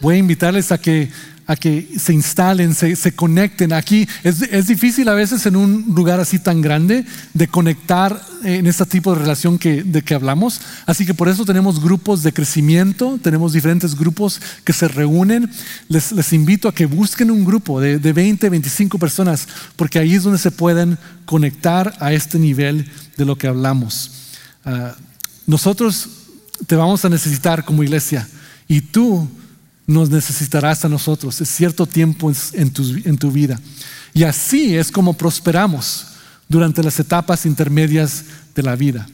Voy 0.00 0.14
a 0.14 0.18
invitarles 0.18 0.70
a 0.70 0.78
que 0.78 1.10
a 1.46 1.56
que 1.56 1.88
se 1.98 2.12
instalen, 2.12 2.74
se, 2.74 3.12
conecten. 3.12 3.72
Aquí 3.72 4.08
es, 4.22 4.66
difícil 4.66 5.08
a 5.08 5.14
veces 5.14 5.44
en 5.46 5.56
un 5.56 5.92
lugar 5.94 6.20
así 6.20 6.38
tan 6.38 6.60
grande 6.60 7.04
de 7.34 7.48
conectar 7.48 8.20
en 8.44 8.66
este 8.66 8.86
tipo 8.86 9.12
de 9.12 9.20
relación 9.20 9.58
que, 9.58 9.82
de 9.82 10.02
que 10.02 10.14
hablamos. 10.14 10.60
Así 10.86 11.04
que 11.04 11.14
por 11.14 11.28
eso 11.28 11.44
tenemos 11.44 11.82
grupos 11.82 12.22
de 12.22 12.32
crecimiento, 12.32 13.18
tenemos 13.22 13.52
diferentes 13.52 13.96
grupos 13.96 14.40
que 14.64 14.72
se 14.72 14.88
reúnen. 14.88 15.50
Les, 15.88 16.12
les 16.12 16.32
invito 16.32 16.68
a 16.68 16.74
que 16.74 16.86
busquen 16.86 17.30
un 17.30 17.44
grupo 17.44 17.80
de, 17.80 17.98
de 17.98 18.12
20, 18.12 18.48
25 18.48 18.98
personas, 18.98 19.48
porque 19.76 19.98
ahí 19.98 20.14
es 20.14 20.22
donde 20.22 20.38
se 20.38 20.50
pueden 20.50 20.98
conectar 21.24 21.94
a 22.00 22.12
este 22.12 22.38
nivel 22.38 22.88
de 23.16 23.24
lo 23.24 23.36
que 23.36 23.48
hablamos. 23.48 24.10
Ah, 24.64 24.94
nosotros 25.46 26.08
te 26.66 26.76
vamos 26.76 27.04
a 27.04 27.08
necesitar 27.08 27.64
como 27.64 27.82
iglesia 27.82 28.28
y 28.68 28.80
tú 28.80 29.28
nos 29.92 30.10
necesitarás 30.10 30.84
a 30.84 30.88
nosotros. 30.88 31.40
Es 31.40 31.48
cierto 31.48 31.86
tiempo 31.86 32.32
en 32.54 32.70
tu, 33.18 33.30
vida. 33.30 33.60
Y 34.14 34.24
así 34.24 34.76
es 34.76 34.90
como 34.90 35.14
prosperamos 35.14 36.06
durante 36.48 36.82
las 36.82 36.98
etapas 36.98 37.46
intermedias 37.46 38.24
de 38.54 38.62
la 38.62 38.76
vida. 38.76 39.06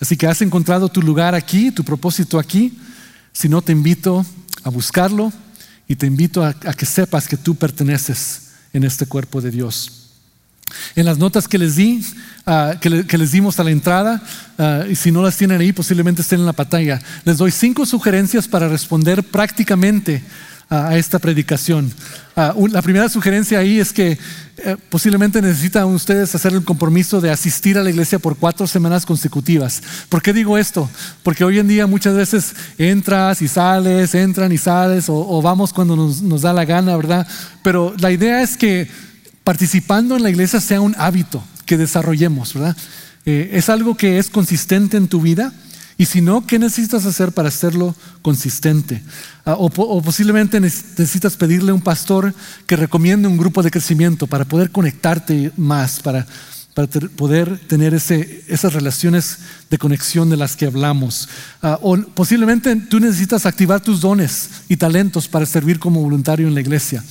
Así 0.00 0.16
que 0.16 0.26
has 0.26 0.42
encontrado 0.42 0.88
tu 0.88 1.02
lugar 1.02 1.34
aquí, 1.34 1.70
tu 1.70 1.84
propósito 1.84 2.38
aquí. 2.38 2.78
Si 3.32 3.48
no, 3.48 3.62
te 3.62 3.72
invito 3.72 4.24
a 4.62 4.70
buscarlo 4.70 5.32
y 5.88 5.96
te 5.96 6.06
invito 6.06 6.44
a 6.44 6.54
que 6.54 6.86
sepas 6.86 7.28
que 7.28 7.36
tú 7.36 7.54
perteneces 7.54 8.50
en 8.72 8.84
este 8.84 9.06
cuerpo 9.06 9.40
de 9.40 9.50
Dios. 9.50 9.99
En 10.96 11.06
las 11.06 11.18
notas 11.18 11.48
que 11.48 11.58
les 11.58 11.76
di, 11.76 12.04
ah, 12.46 12.74
que, 12.80 13.18
les 13.18 13.32
dimos 13.32 13.58
a 13.60 13.64
la 13.64 13.70
entrada, 13.70 14.22
ah, 14.58 14.84
y 14.88 14.96
si 14.96 15.12
no 15.12 15.22
las 15.22 15.36
tienen 15.36 15.60
ahí, 15.60 15.72
posiblemente 15.72 16.22
estén 16.22 16.40
en 16.40 16.46
la 16.46 16.52
pantalla, 16.52 17.00
les 17.24 17.38
doy 17.38 17.50
cinco 17.50 17.86
sugerencias 17.86 18.48
para 18.48 18.68
responder 18.68 19.22
prácticamente 19.22 20.22
a 20.70 20.96
esta 20.96 21.18
predicación. 21.18 21.92
Ah, 22.36 22.54
la 22.70 22.80
primera 22.80 23.08
sugerencia 23.08 23.58
ahí 23.58 23.80
es 23.80 23.92
que 23.92 24.16
eh, 24.58 24.76
posiblemente 24.88 25.42
necesitan 25.42 25.86
ustedes 25.86 26.32
hacer 26.32 26.52
el 26.52 26.62
compromiso 26.62 27.20
de 27.20 27.30
asistir 27.30 27.76
a 27.76 27.82
la 27.82 27.90
iglesia 27.90 28.20
por 28.20 28.36
cuatro 28.36 28.68
semanas 28.68 29.04
consecutivas. 29.04 29.82
¿Por 30.08 30.22
qué 30.22 30.32
digo 30.32 30.56
esto? 30.56 30.88
Porque 31.24 31.42
hoy 31.42 31.58
en 31.58 31.66
día 31.66 31.88
muchas 31.88 32.14
veces 32.14 32.54
entras 32.78 33.42
y 33.42 33.48
sales, 33.48 34.14
entran 34.14 34.52
y 34.52 34.58
sales, 34.58 35.06
o, 35.08 35.42
vamos 35.42 35.72
cuando 35.72 35.96
nos, 35.96 36.22
nos 36.22 36.42
da 36.42 36.52
la 36.52 36.64
gana, 36.64 36.96
¿verdad? 36.96 37.26
Pero 37.64 37.92
la 37.98 38.12
idea 38.12 38.40
es 38.40 38.56
que 38.56 38.88
participando 39.50 40.16
en 40.16 40.22
la 40.22 40.30
iglesia 40.30 40.60
sea 40.60 40.80
un 40.80 40.94
hábito 40.96 41.42
que 41.66 41.76
desarrollemos, 41.76 42.54
¿verdad? 42.54 42.76
Eh, 43.26 43.50
es 43.54 43.68
algo 43.68 43.96
que 43.96 44.20
es 44.20 44.30
consistente 44.30 44.96
en 44.96 45.08
tu 45.08 45.20
vida. 45.20 45.52
Y 45.98 46.06
si 46.06 46.20
no, 46.20 46.46
¿qué 46.46 46.56
necesitas 46.56 47.04
hacer 47.04 47.32
para 47.32 47.48
hacerlo 47.48 47.96
consistente? 48.22 49.02
Ah, 49.44 49.56
o, 49.58 49.68
posiblemente 50.02 50.60
necesitas 50.60 51.36
pedirle 51.36 51.72
a 51.72 51.74
un 51.74 51.80
pastor 51.80 52.32
que 52.68 52.76
recomiende 52.76 53.26
un 53.26 53.36
grupo 53.36 53.60
de 53.64 53.72
crecimiento 53.72 54.28
para 54.28 54.44
poder 54.44 54.70
conectarte 54.70 55.50
más, 55.56 55.98
para, 55.98 56.28
poder 57.16 57.58
tener 57.66 57.92
esas 57.92 58.72
relaciones 58.72 59.38
de 59.68 59.78
conexión 59.78 60.30
de 60.30 60.36
las 60.36 60.54
que 60.54 60.66
hablamos. 60.66 61.28
Ah, 61.60 61.76
o 61.82 61.96
posiblemente 61.96 62.76
tú 62.76 63.00
necesitas 63.00 63.46
activar 63.46 63.80
tus 63.80 64.00
dones 64.00 64.48
y 64.68 64.76
talentos 64.76 65.26
para 65.26 65.44
servir 65.44 65.80
como 65.80 66.02
voluntario 66.02 66.46
en 66.46 66.54
la 66.54 66.60
iglesia 66.60 67.02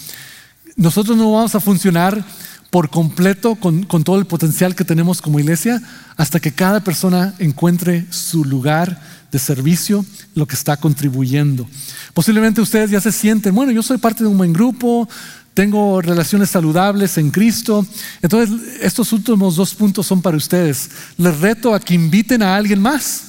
nosotros 0.75 1.17
no 1.17 1.31
vamos 1.31 1.55
a 1.55 1.59
funcionar 1.59 2.23
por 2.69 2.89
completo 2.89 3.55
con, 3.55 3.85
todo 3.85 4.19
el 4.19 4.25
potencial 4.25 4.75
que 4.75 4.85
tenemos 4.85 5.21
como 5.21 5.39
iglesia 5.39 5.81
hasta 6.17 6.39
que 6.39 6.51
cada 6.51 6.81
persona 6.81 7.33
encuentre 7.39 8.05
su 8.11 8.45
lugar 8.45 9.01
de 9.31 9.39
servicio, 9.39 10.05
lo 10.35 10.47
que 10.47 10.55
está 10.55 10.77
contribuyendo. 10.77 11.67
Posiblemente 12.13 12.61
ustedes 12.61 12.91
ya 12.91 13.01
se 13.01 13.11
sienten, 13.11 13.55
bueno, 13.55 13.71
yo 13.71 13.83
soy 13.83 13.97
parte 13.97 14.23
de 14.23 14.29
un 14.29 14.37
buen 14.37 14.53
grupo, 14.53 15.07
tengo 15.53 16.01
relaciones 16.01 16.49
saludables 16.49 17.17
en 17.17 17.31
Cristo. 17.31 17.85
Entonces, 18.21 18.79
estos 18.81 19.11
últimos 19.11 19.55
dos 19.55 19.75
puntos 19.75 20.07
son 20.07 20.21
para 20.21 20.37
ustedes. 20.37 20.89
Les 21.17 21.37
reto 21.39 21.73
a 21.73 21.79
que 21.79 21.93
inviten 21.93 22.41
a 22.41 22.55
alguien 22.55 22.81
más 22.81 23.28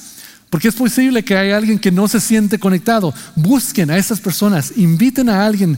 porque 0.51 0.67
es 0.67 0.75
posible 0.75 1.23
que 1.23 1.37
haya 1.37 1.55
alguien 1.55 1.79
que 1.79 1.91
no 1.91 2.09
se 2.09 2.19
siente 2.19 2.59
conectado. 2.59 3.13
Busquen 3.37 3.89
a 3.89 3.97
esas 3.97 4.19
personas, 4.19 4.73
inviten 4.75 5.29
a 5.29 5.45
alguien 5.45 5.77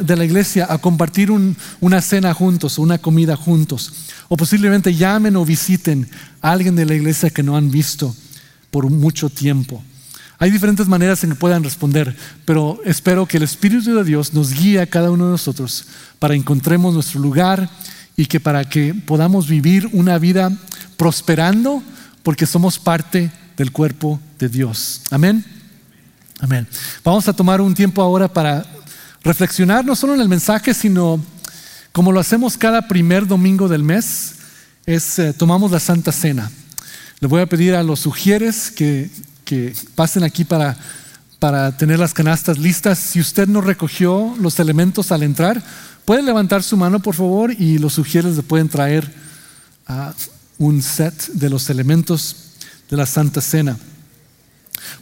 de 0.00 0.16
la 0.16 0.24
iglesia 0.24 0.66
a 0.68 0.78
compartir 0.78 1.30
una 1.30 2.02
cena 2.02 2.34
juntos, 2.34 2.78
una 2.78 2.98
comida 2.98 3.36
juntos. 3.36 3.92
O 4.26 4.36
posiblemente 4.36 4.92
llamen 4.92 5.36
o 5.36 5.44
visiten 5.44 6.08
a 6.42 6.50
alguien 6.50 6.74
de 6.74 6.84
la 6.84 6.96
iglesia 6.96 7.30
que 7.30 7.44
no 7.44 7.56
han 7.56 7.70
visto 7.70 8.12
por 8.72 8.90
mucho 8.90 9.30
tiempo. 9.30 9.84
Hay 10.40 10.50
diferentes 10.50 10.88
maneras 10.88 11.22
en 11.22 11.30
que 11.30 11.36
puedan 11.36 11.62
responder, 11.62 12.16
pero 12.44 12.80
espero 12.84 13.24
que 13.24 13.36
el 13.36 13.44
Espíritu 13.44 13.94
de 13.94 14.02
Dios 14.02 14.34
nos 14.34 14.52
guíe 14.52 14.80
a 14.80 14.86
cada 14.86 15.12
uno 15.12 15.26
de 15.26 15.30
nosotros 15.30 15.86
para 16.18 16.34
encontremos 16.34 16.92
nuestro 16.92 17.20
lugar 17.20 17.70
y 18.16 18.26
que 18.26 18.40
para 18.40 18.64
que 18.68 18.94
podamos 18.94 19.46
vivir 19.46 19.88
una 19.92 20.18
vida 20.18 20.50
prosperando 20.96 21.84
porque 22.24 22.46
somos 22.46 22.80
parte 22.80 23.20
de 23.20 23.47
del 23.58 23.72
cuerpo 23.72 24.20
de 24.38 24.48
Dios. 24.48 25.02
Amén. 25.10 25.44
Amén. 26.38 26.66
Vamos 27.04 27.26
a 27.28 27.32
tomar 27.32 27.60
un 27.60 27.74
tiempo 27.74 28.00
ahora 28.00 28.32
para 28.32 28.64
reflexionar 29.22 29.84
no 29.84 29.96
solo 29.96 30.14
en 30.14 30.20
el 30.20 30.28
mensaje, 30.28 30.72
sino 30.72 31.20
como 31.92 32.12
lo 32.12 32.20
hacemos 32.20 32.56
cada 32.56 32.86
primer 32.86 33.26
domingo 33.26 33.68
del 33.68 33.82
mes, 33.82 34.36
es 34.86 35.18
eh, 35.18 35.32
tomamos 35.32 35.72
la 35.72 35.80
Santa 35.80 36.12
Cena. 36.12 36.50
Le 37.18 37.26
voy 37.26 37.42
a 37.42 37.46
pedir 37.46 37.74
a 37.74 37.82
los 37.82 37.98
sugieres 37.98 38.70
que, 38.70 39.10
que 39.44 39.74
pasen 39.96 40.22
aquí 40.22 40.44
para, 40.44 40.76
para 41.40 41.76
tener 41.76 41.98
las 41.98 42.14
canastas 42.14 42.58
listas. 42.58 42.98
Si 43.00 43.18
usted 43.18 43.48
no 43.48 43.60
recogió 43.60 44.36
los 44.40 44.60
elementos 44.60 45.10
al 45.10 45.24
entrar, 45.24 45.60
puede 46.04 46.22
levantar 46.22 46.62
su 46.62 46.76
mano, 46.76 47.00
por 47.00 47.16
favor, 47.16 47.52
y 47.52 47.78
los 47.78 47.94
sugieres 47.94 48.36
le 48.36 48.42
pueden 48.44 48.68
traer 48.68 49.12
un 50.58 50.80
set 50.80 51.32
de 51.32 51.50
los 51.50 51.68
elementos 51.70 52.47
de 52.90 52.96
la 52.96 53.06
Santa 53.06 53.40
Cena. 53.40 53.76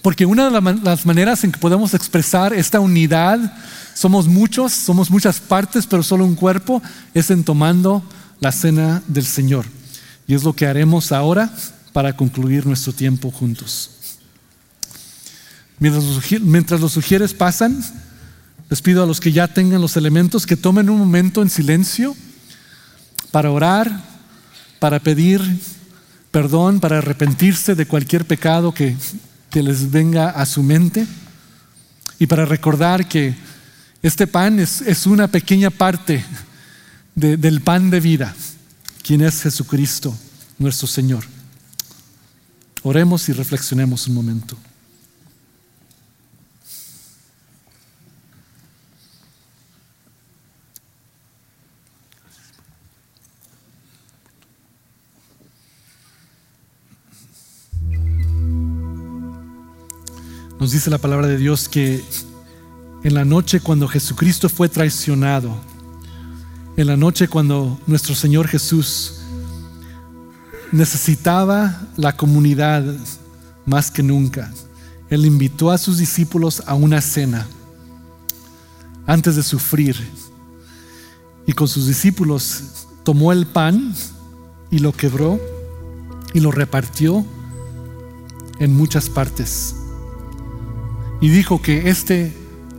Porque 0.03 0.27
una 0.27 0.51
de 0.51 0.81
las 0.83 1.07
maneras 1.07 1.45
en 1.45 1.53
que 1.53 1.59
podemos 1.59 1.95
expresar 1.95 2.53
esta 2.53 2.81
unidad, 2.81 3.57
somos 3.95 4.27
muchos, 4.27 4.73
somos 4.73 5.11
muchas 5.11 5.41
partes, 5.41 5.87
pero 5.87 6.03
solo 6.03 6.25
un 6.25 6.35
cuerpo, 6.35 6.83
es 7.15 7.31
en 7.31 7.45
tomando 7.45 8.03
la 8.41 8.53
cena 8.53 9.03
del 9.07 9.25
Señor. 9.25 9.67
Y 10.27 10.35
es 10.35 10.45
lo 10.45 10.55
que 10.55 10.67
haremos 10.67 11.13
ahora 11.13 11.51
para 11.93 12.17
concluir 12.17 12.67
nuestro 12.67 12.93
tiempo 12.93 13.31
juntos. 13.31 13.91
Mientras 15.79 16.81
los, 16.81 16.93
sugieres 16.93 17.35
pasan, 17.35 17.83
les 18.71 18.81
pido 18.81 19.03
a 19.03 19.07
los 19.07 19.21
que 19.21 19.33
ya 19.33 19.47
tengan 19.47 19.81
los 19.81 19.97
elementos 19.97 20.47
que 20.47 20.57
tomen 20.57 20.89
un 20.89 20.99
momento 20.99 21.43
en 21.43 21.51
silencio 21.51 22.17
para 23.31 23.51
orar, 23.51 24.03
para 24.79 25.01
pedir 25.01 25.41
perdón, 26.37 26.81
para 26.81 26.99
arrepentirse 26.99 27.75
de 27.75 27.87
cualquier 27.87 28.27
pecado 28.27 28.75
que, 28.75 28.95
les 29.55 29.91
venga 29.91 30.29
a 30.29 30.45
su 30.45 30.63
mente 30.63 31.07
y 32.19 32.27
para 32.27 32.45
recordar 32.45 33.09
que 33.09 33.35
este 34.03 34.27
pan 34.27 34.61
es, 34.61 35.07
una 35.07 35.29
pequeña 35.29 35.71
parte 35.71 36.23
del 37.15 37.63
pan 37.63 37.89
de 37.89 38.01
vida, 38.01 38.37
quien 39.03 39.23
es 39.23 39.45
Jesucristo, 39.45 40.15
nuestro 40.59 40.87
Señor. 40.87 41.25
Oremos 42.83 43.31
y 43.31 43.33
reflexionemos 43.33 44.07
un 44.07 44.15
momento. 44.15 44.59
Nos 60.67 60.73
dice 60.73 60.91
la 60.91 60.99
palabra 60.99 61.29
de 61.29 61.39
Dios 61.39 61.69
que 61.69 62.03
en 63.05 63.15
la 63.15 63.25
noche 63.25 63.61
cuando 63.61 63.87
Jesucristo 63.87 64.49
fue 64.49 64.69
traicionado, 64.69 65.57
en 66.77 66.89
la 66.89 66.97
noche 66.97 67.29
cuando 67.29 67.79
nuestro 67.87 68.17
Señor 68.17 68.49
Jesús 68.49 69.21
necesitaba 70.73 71.83
la 71.97 72.17
comunidad 72.17 72.83
más 73.65 73.93
que 73.93 74.03
nunca, 74.03 74.53
Él 75.09 75.25
invitó 75.25 75.71
a 75.71 75.79
sus 75.79 75.99
discípulos 75.99 76.61
a 76.67 76.75
una 76.75 77.01
cena 77.01 77.47
antes 79.07 79.37
de 79.37 79.45
sufrir. 79.45 79.97
Y 81.47 81.53
con 81.53 81.69
sus 81.69 81.87
discípulos 81.87 82.89
tomó 83.05 83.31
el 83.31 83.47
pan 83.47 83.95
y 84.73 84.81
lo 84.81 84.91
quebró 84.91 85.39
y 86.35 86.41
lo 86.41 86.51
repartió 86.51 87.25
en 88.59 88.77
muchas 88.77 89.09
partes. 89.09 89.77
Y 91.21 91.29
dijo 91.29 91.63
que 91.63 91.89
este, 91.89 92.33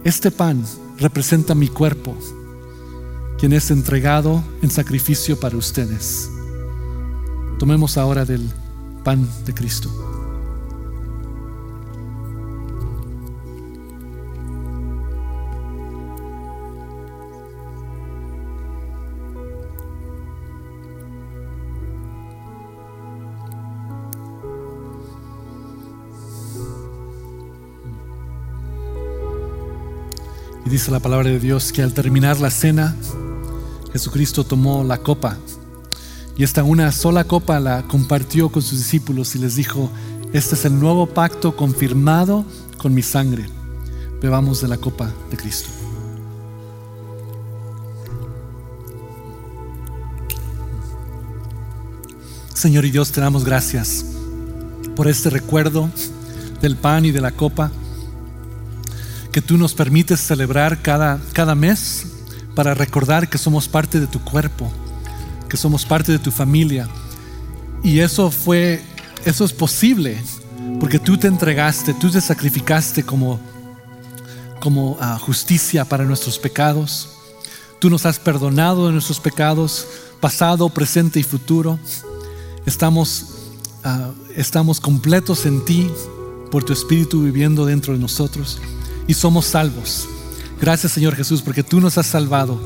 este 0.03 0.31
pan 0.31 0.63
representa 0.99 1.55
mi 1.55 1.67
cuerpo, 1.67 2.15
quien 3.37 3.53
es 3.53 3.71
entregado 3.71 4.43
en 4.61 4.69
sacrificio 4.69 5.39
para 5.39 5.57
ustedes. 5.57 6.29
Tomemos 7.59 7.97
ahora 7.97 8.25
del 8.25 8.47
pan 9.03 9.27
de 9.45 9.53
Cristo. 9.53 10.16
Y 30.67 30.69
dice 30.69 30.91
la 30.91 30.99
palabra 30.99 31.29
de 31.29 31.39
Dios 31.39 31.71
que 31.71 31.81
al 31.81 31.93
terminar 31.93 32.41
la 32.41 32.51
cena, 32.51 32.93
Jesucristo 33.93 34.43
tomó 34.43 34.83
la 34.83 34.97
copa 34.97 35.37
y 36.35 36.43
esta 36.43 36.61
una 36.65 36.91
sola 36.91 37.23
copa 37.23 37.57
la 37.61 37.83
compartió 37.83 38.49
con 38.49 38.61
sus 38.61 38.79
discípulos 38.79 39.33
y 39.33 39.39
les 39.39 39.55
dijo, 39.55 39.89
este 40.33 40.55
es 40.55 40.65
el 40.65 40.77
nuevo 40.77 41.07
pacto 41.07 41.55
confirmado 41.55 42.43
con 42.77 42.93
mi 42.93 43.01
sangre. 43.01 43.45
Bebamos 44.21 44.59
de 44.59 44.67
la 44.67 44.75
copa 44.75 45.09
de 45.31 45.37
Cristo. 45.37 45.69
Señor 52.53 52.83
y 52.83 52.91
Dios, 52.91 53.13
te 53.13 53.21
damos 53.21 53.45
gracias 53.45 54.03
por 54.97 55.07
este 55.07 55.29
recuerdo 55.29 55.89
del 56.61 56.75
pan 56.75 57.05
y 57.05 57.11
de 57.11 57.21
la 57.21 57.31
copa 57.31 57.71
que 59.31 59.41
tú 59.41 59.57
nos 59.57 59.73
permites 59.73 60.19
celebrar 60.19 60.81
cada, 60.81 61.19
cada 61.33 61.55
mes 61.55 62.05
para 62.55 62.73
recordar 62.73 63.29
que 63.29 63.37
somos 63.37 63.67
parte 63.67 63.99
de 63.99 64.07
tu 64.07 64.19
cuerpo, 64.19 64.71
que 65.49 65.57
somos 65.57 65.85
parte 65.85 66.11
de 66.11 66.19
tu 66.19 66.31
familia. 66.31 66.87
Y 67.83 67.99
eso 67.99 68.31
fue, 68.31 68.81
eso 69.25 69.45
es 69.45 69.53
posible 69.53 70.17
porque 70.79 70.99
tú 70.99 71.17
te 71.17 71.27
entregaste, 71.27 71.93
tú 71.93 72.09
te 72.09 72.21
sacrificaste 72.21 73.03
como, 73.03 73.39
como 74.59 74.97
ah, 74.99 75.19
justicia 75.19 75.85
para 75.85 76.03
nuestros 76.03 76.39
pecados. 76.39 77.09
Tú 77.79 77.89
nos 77.89 78.05
has 78.05 78.17
perdonado 78.17 78.87
de 78.87 78.93
nuestros 78.93 79.19
pecados, 79.19 79.87
pasado, 80.19 80.69
presente 80.69 81.19
y 81.19 81.23
futuro. 81.23 81.79
Estamos, 82.65 83.25
ah, 83.83 84.11
estamos 84.35 84.79
completos 84.79 85.45
en 85.45 85.63
ti 85.63 85.91
por 86.49 86.63
tu 86.63 86.73
Espíritu 86.73 87.21
viviendo 87.21 87.65
dentro 87.65 87.93
de 87.93 87.99
nosotros 87.99 88.59
y 89.07 89.13
somos 89.13 89.45
salvos. 89.45 90.07
Gracias 90.59 90.91
Señor 90.91 91.15
Jesús 91.15 91.41
porque 91.41 91.63
tú 91.63 91.79
nos 91.79 91.97
has 91.97 92.07
salvado 92.07 92.59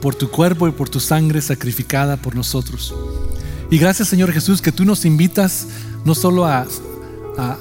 por 0.00 0.14
tu 0.14 0.30
cuerpo 0.30 0.68
y 0.68 0.72
por 0.72 0.88
tu 0.88 1.00
sangre 1.00 1.40
sacrificada 1.40 2.16
por 2.16 2.34
nosotros. 2.34 2.94
Y 3.70 3.78
gracias 3.78 4.08
Señor 4.08 4.32
Jesús 4.32 4.60
que 4.60 4.72
tú 4.72 4.84
nos 4.84 5.04
invitas 5.04 5.66
no 6.04 6.14
solo 6.14 6.44
a, 6.46 6.66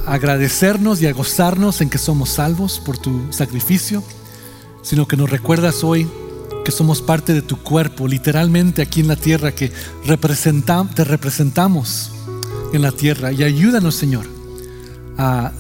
agradecernos 0.06 1.02
y 1.02 1.08
a 1.08 1.14
gozarnos 1.14 1.80
en 1.80 1.90
que 1.90 1.98
somos 1.98 2.30
salvos 2.30 2.82
por 2.84 2.98
tu 2.98 3.32
sacrificio, 3.32 4.04
sino 4.82 5.08
que 5.08 5.16
nos 5.16 5.30
recuerdas 5.30 5.84
hoy 5.86 6.10
que 6.66 6.72
somos 6.72 7.02
parte 7.02 7.34
de 7.34 7.42
tu 7.42 7.58
cuerpo, 7.58 8.08
literalmente 8.08 8.82
aquí 8.82 9.00
en 9.00 9.08
la 9.08 9.16
tierra, 9.16 9.54
que 9.54 9.70
te 9.70 11.04
representamos 11.06 12.12
en 12.74 12.82
la 12.82 12.92
tierra. 12.92 13.32
Y 13.32 13.44
ayúdanos, 13.44 13.96
Señor, 13.96 14.26
a 15.18 15.52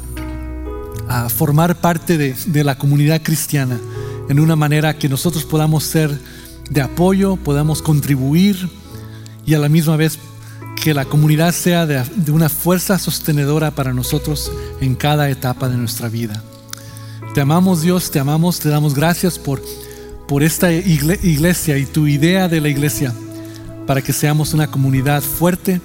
a 1.08 1.30
formar 1.30 1.76
parte 1.76 2.18
de, 2.18 2.64
la 2.64 2.78
comunidad 2.78 3.22
cristiana 3.22 3.80
en 4.30 4.40
una 4.40 4.56
manera 4.56 4.98
que 4.98 5.10
nosotros 5.10 5.44
podamos 5.44 5.84
ser 5.84 6.18
de 6.70 6.82
apoyo, 6.82 7.36
podamos 7.36 7.82
contribuir 7.82 8.70
y 9.46 9.54
a 9.54 9.60
la 9.60 9.70
misma 9.70 9.98
vez 9.98 10.20
que 10.82 10.94
la 10.94 11.06
comunidad 11.06 11.54
sea 11.54 11.86
de, 11.86 12.32
una 12.32 12.50
fuerza 12.50 12.98
sostenedora 12.98 13.72
para 13.72 13.94
nosotros 13.94 14.52
en 14.80 14.96
cada 14.96 15.30
etapa 15.30 15.70
de 15.70 15.78
nuestra 15.78 16.08
vida. 16.08 16.42
Te 17.34 17.42
amamos 17.42 17.82
Dios, 17.82 18.12
te 18.12 18.20
amamos, 18.20 18.60
te 18.60 18.70
damos 18.70 18.96
gracias 18.96 19.38
por, 19.38 19.62
por 20.28 20.44
esta 20.44 20.72
iglesia 20.72 21.78
y 21.78 21.86
tu 21.86 22.08
idea 22.08 22.48
de 22.48 22.62
la 22.62 22.70
iglesia 22.70 23.14
para 23.86 24.02
que 24.02 24.14
seamos 24.14 24.54
una 24.54 24.68
comunidad 24.68 25.22
fuerte, 25.22 25.82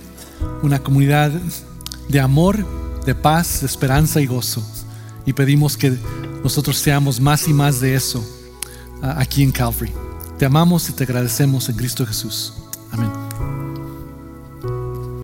una 0.63 0.79
comunidad 0.79 1.33
de 2.09 2.21
amor, 2.21 2.65
de 3.05 3.15
paz, 3.15 3.61
de 3.61 3.67
esperanza 3.67 4.21
y 4.21 4.27
gozo 4.27 4.65
y 5.27 5.33
pedimos 5.33 5.77
que 5.77 5.97
nosotros 6.43 6.79
seamos 6.79 7.21
más 7.21 7.49
y 7.49 7.53
más 7.53 7.81
de 7.81 7.95
eso 7.95 8.25
aquí 9.03 9.43
en 9.43 9.53
Calvary. 9.53 9.93
Te 10.39 10.47
amamos 10.47 10.89
y 10.89 10.93
te 10.93 11.05
agradecemos 11.05 11.69
en 11.69 11.77
Cristo 11.77 12.07
Jesús. 12.07 12.55
Amén. 12.93 13.26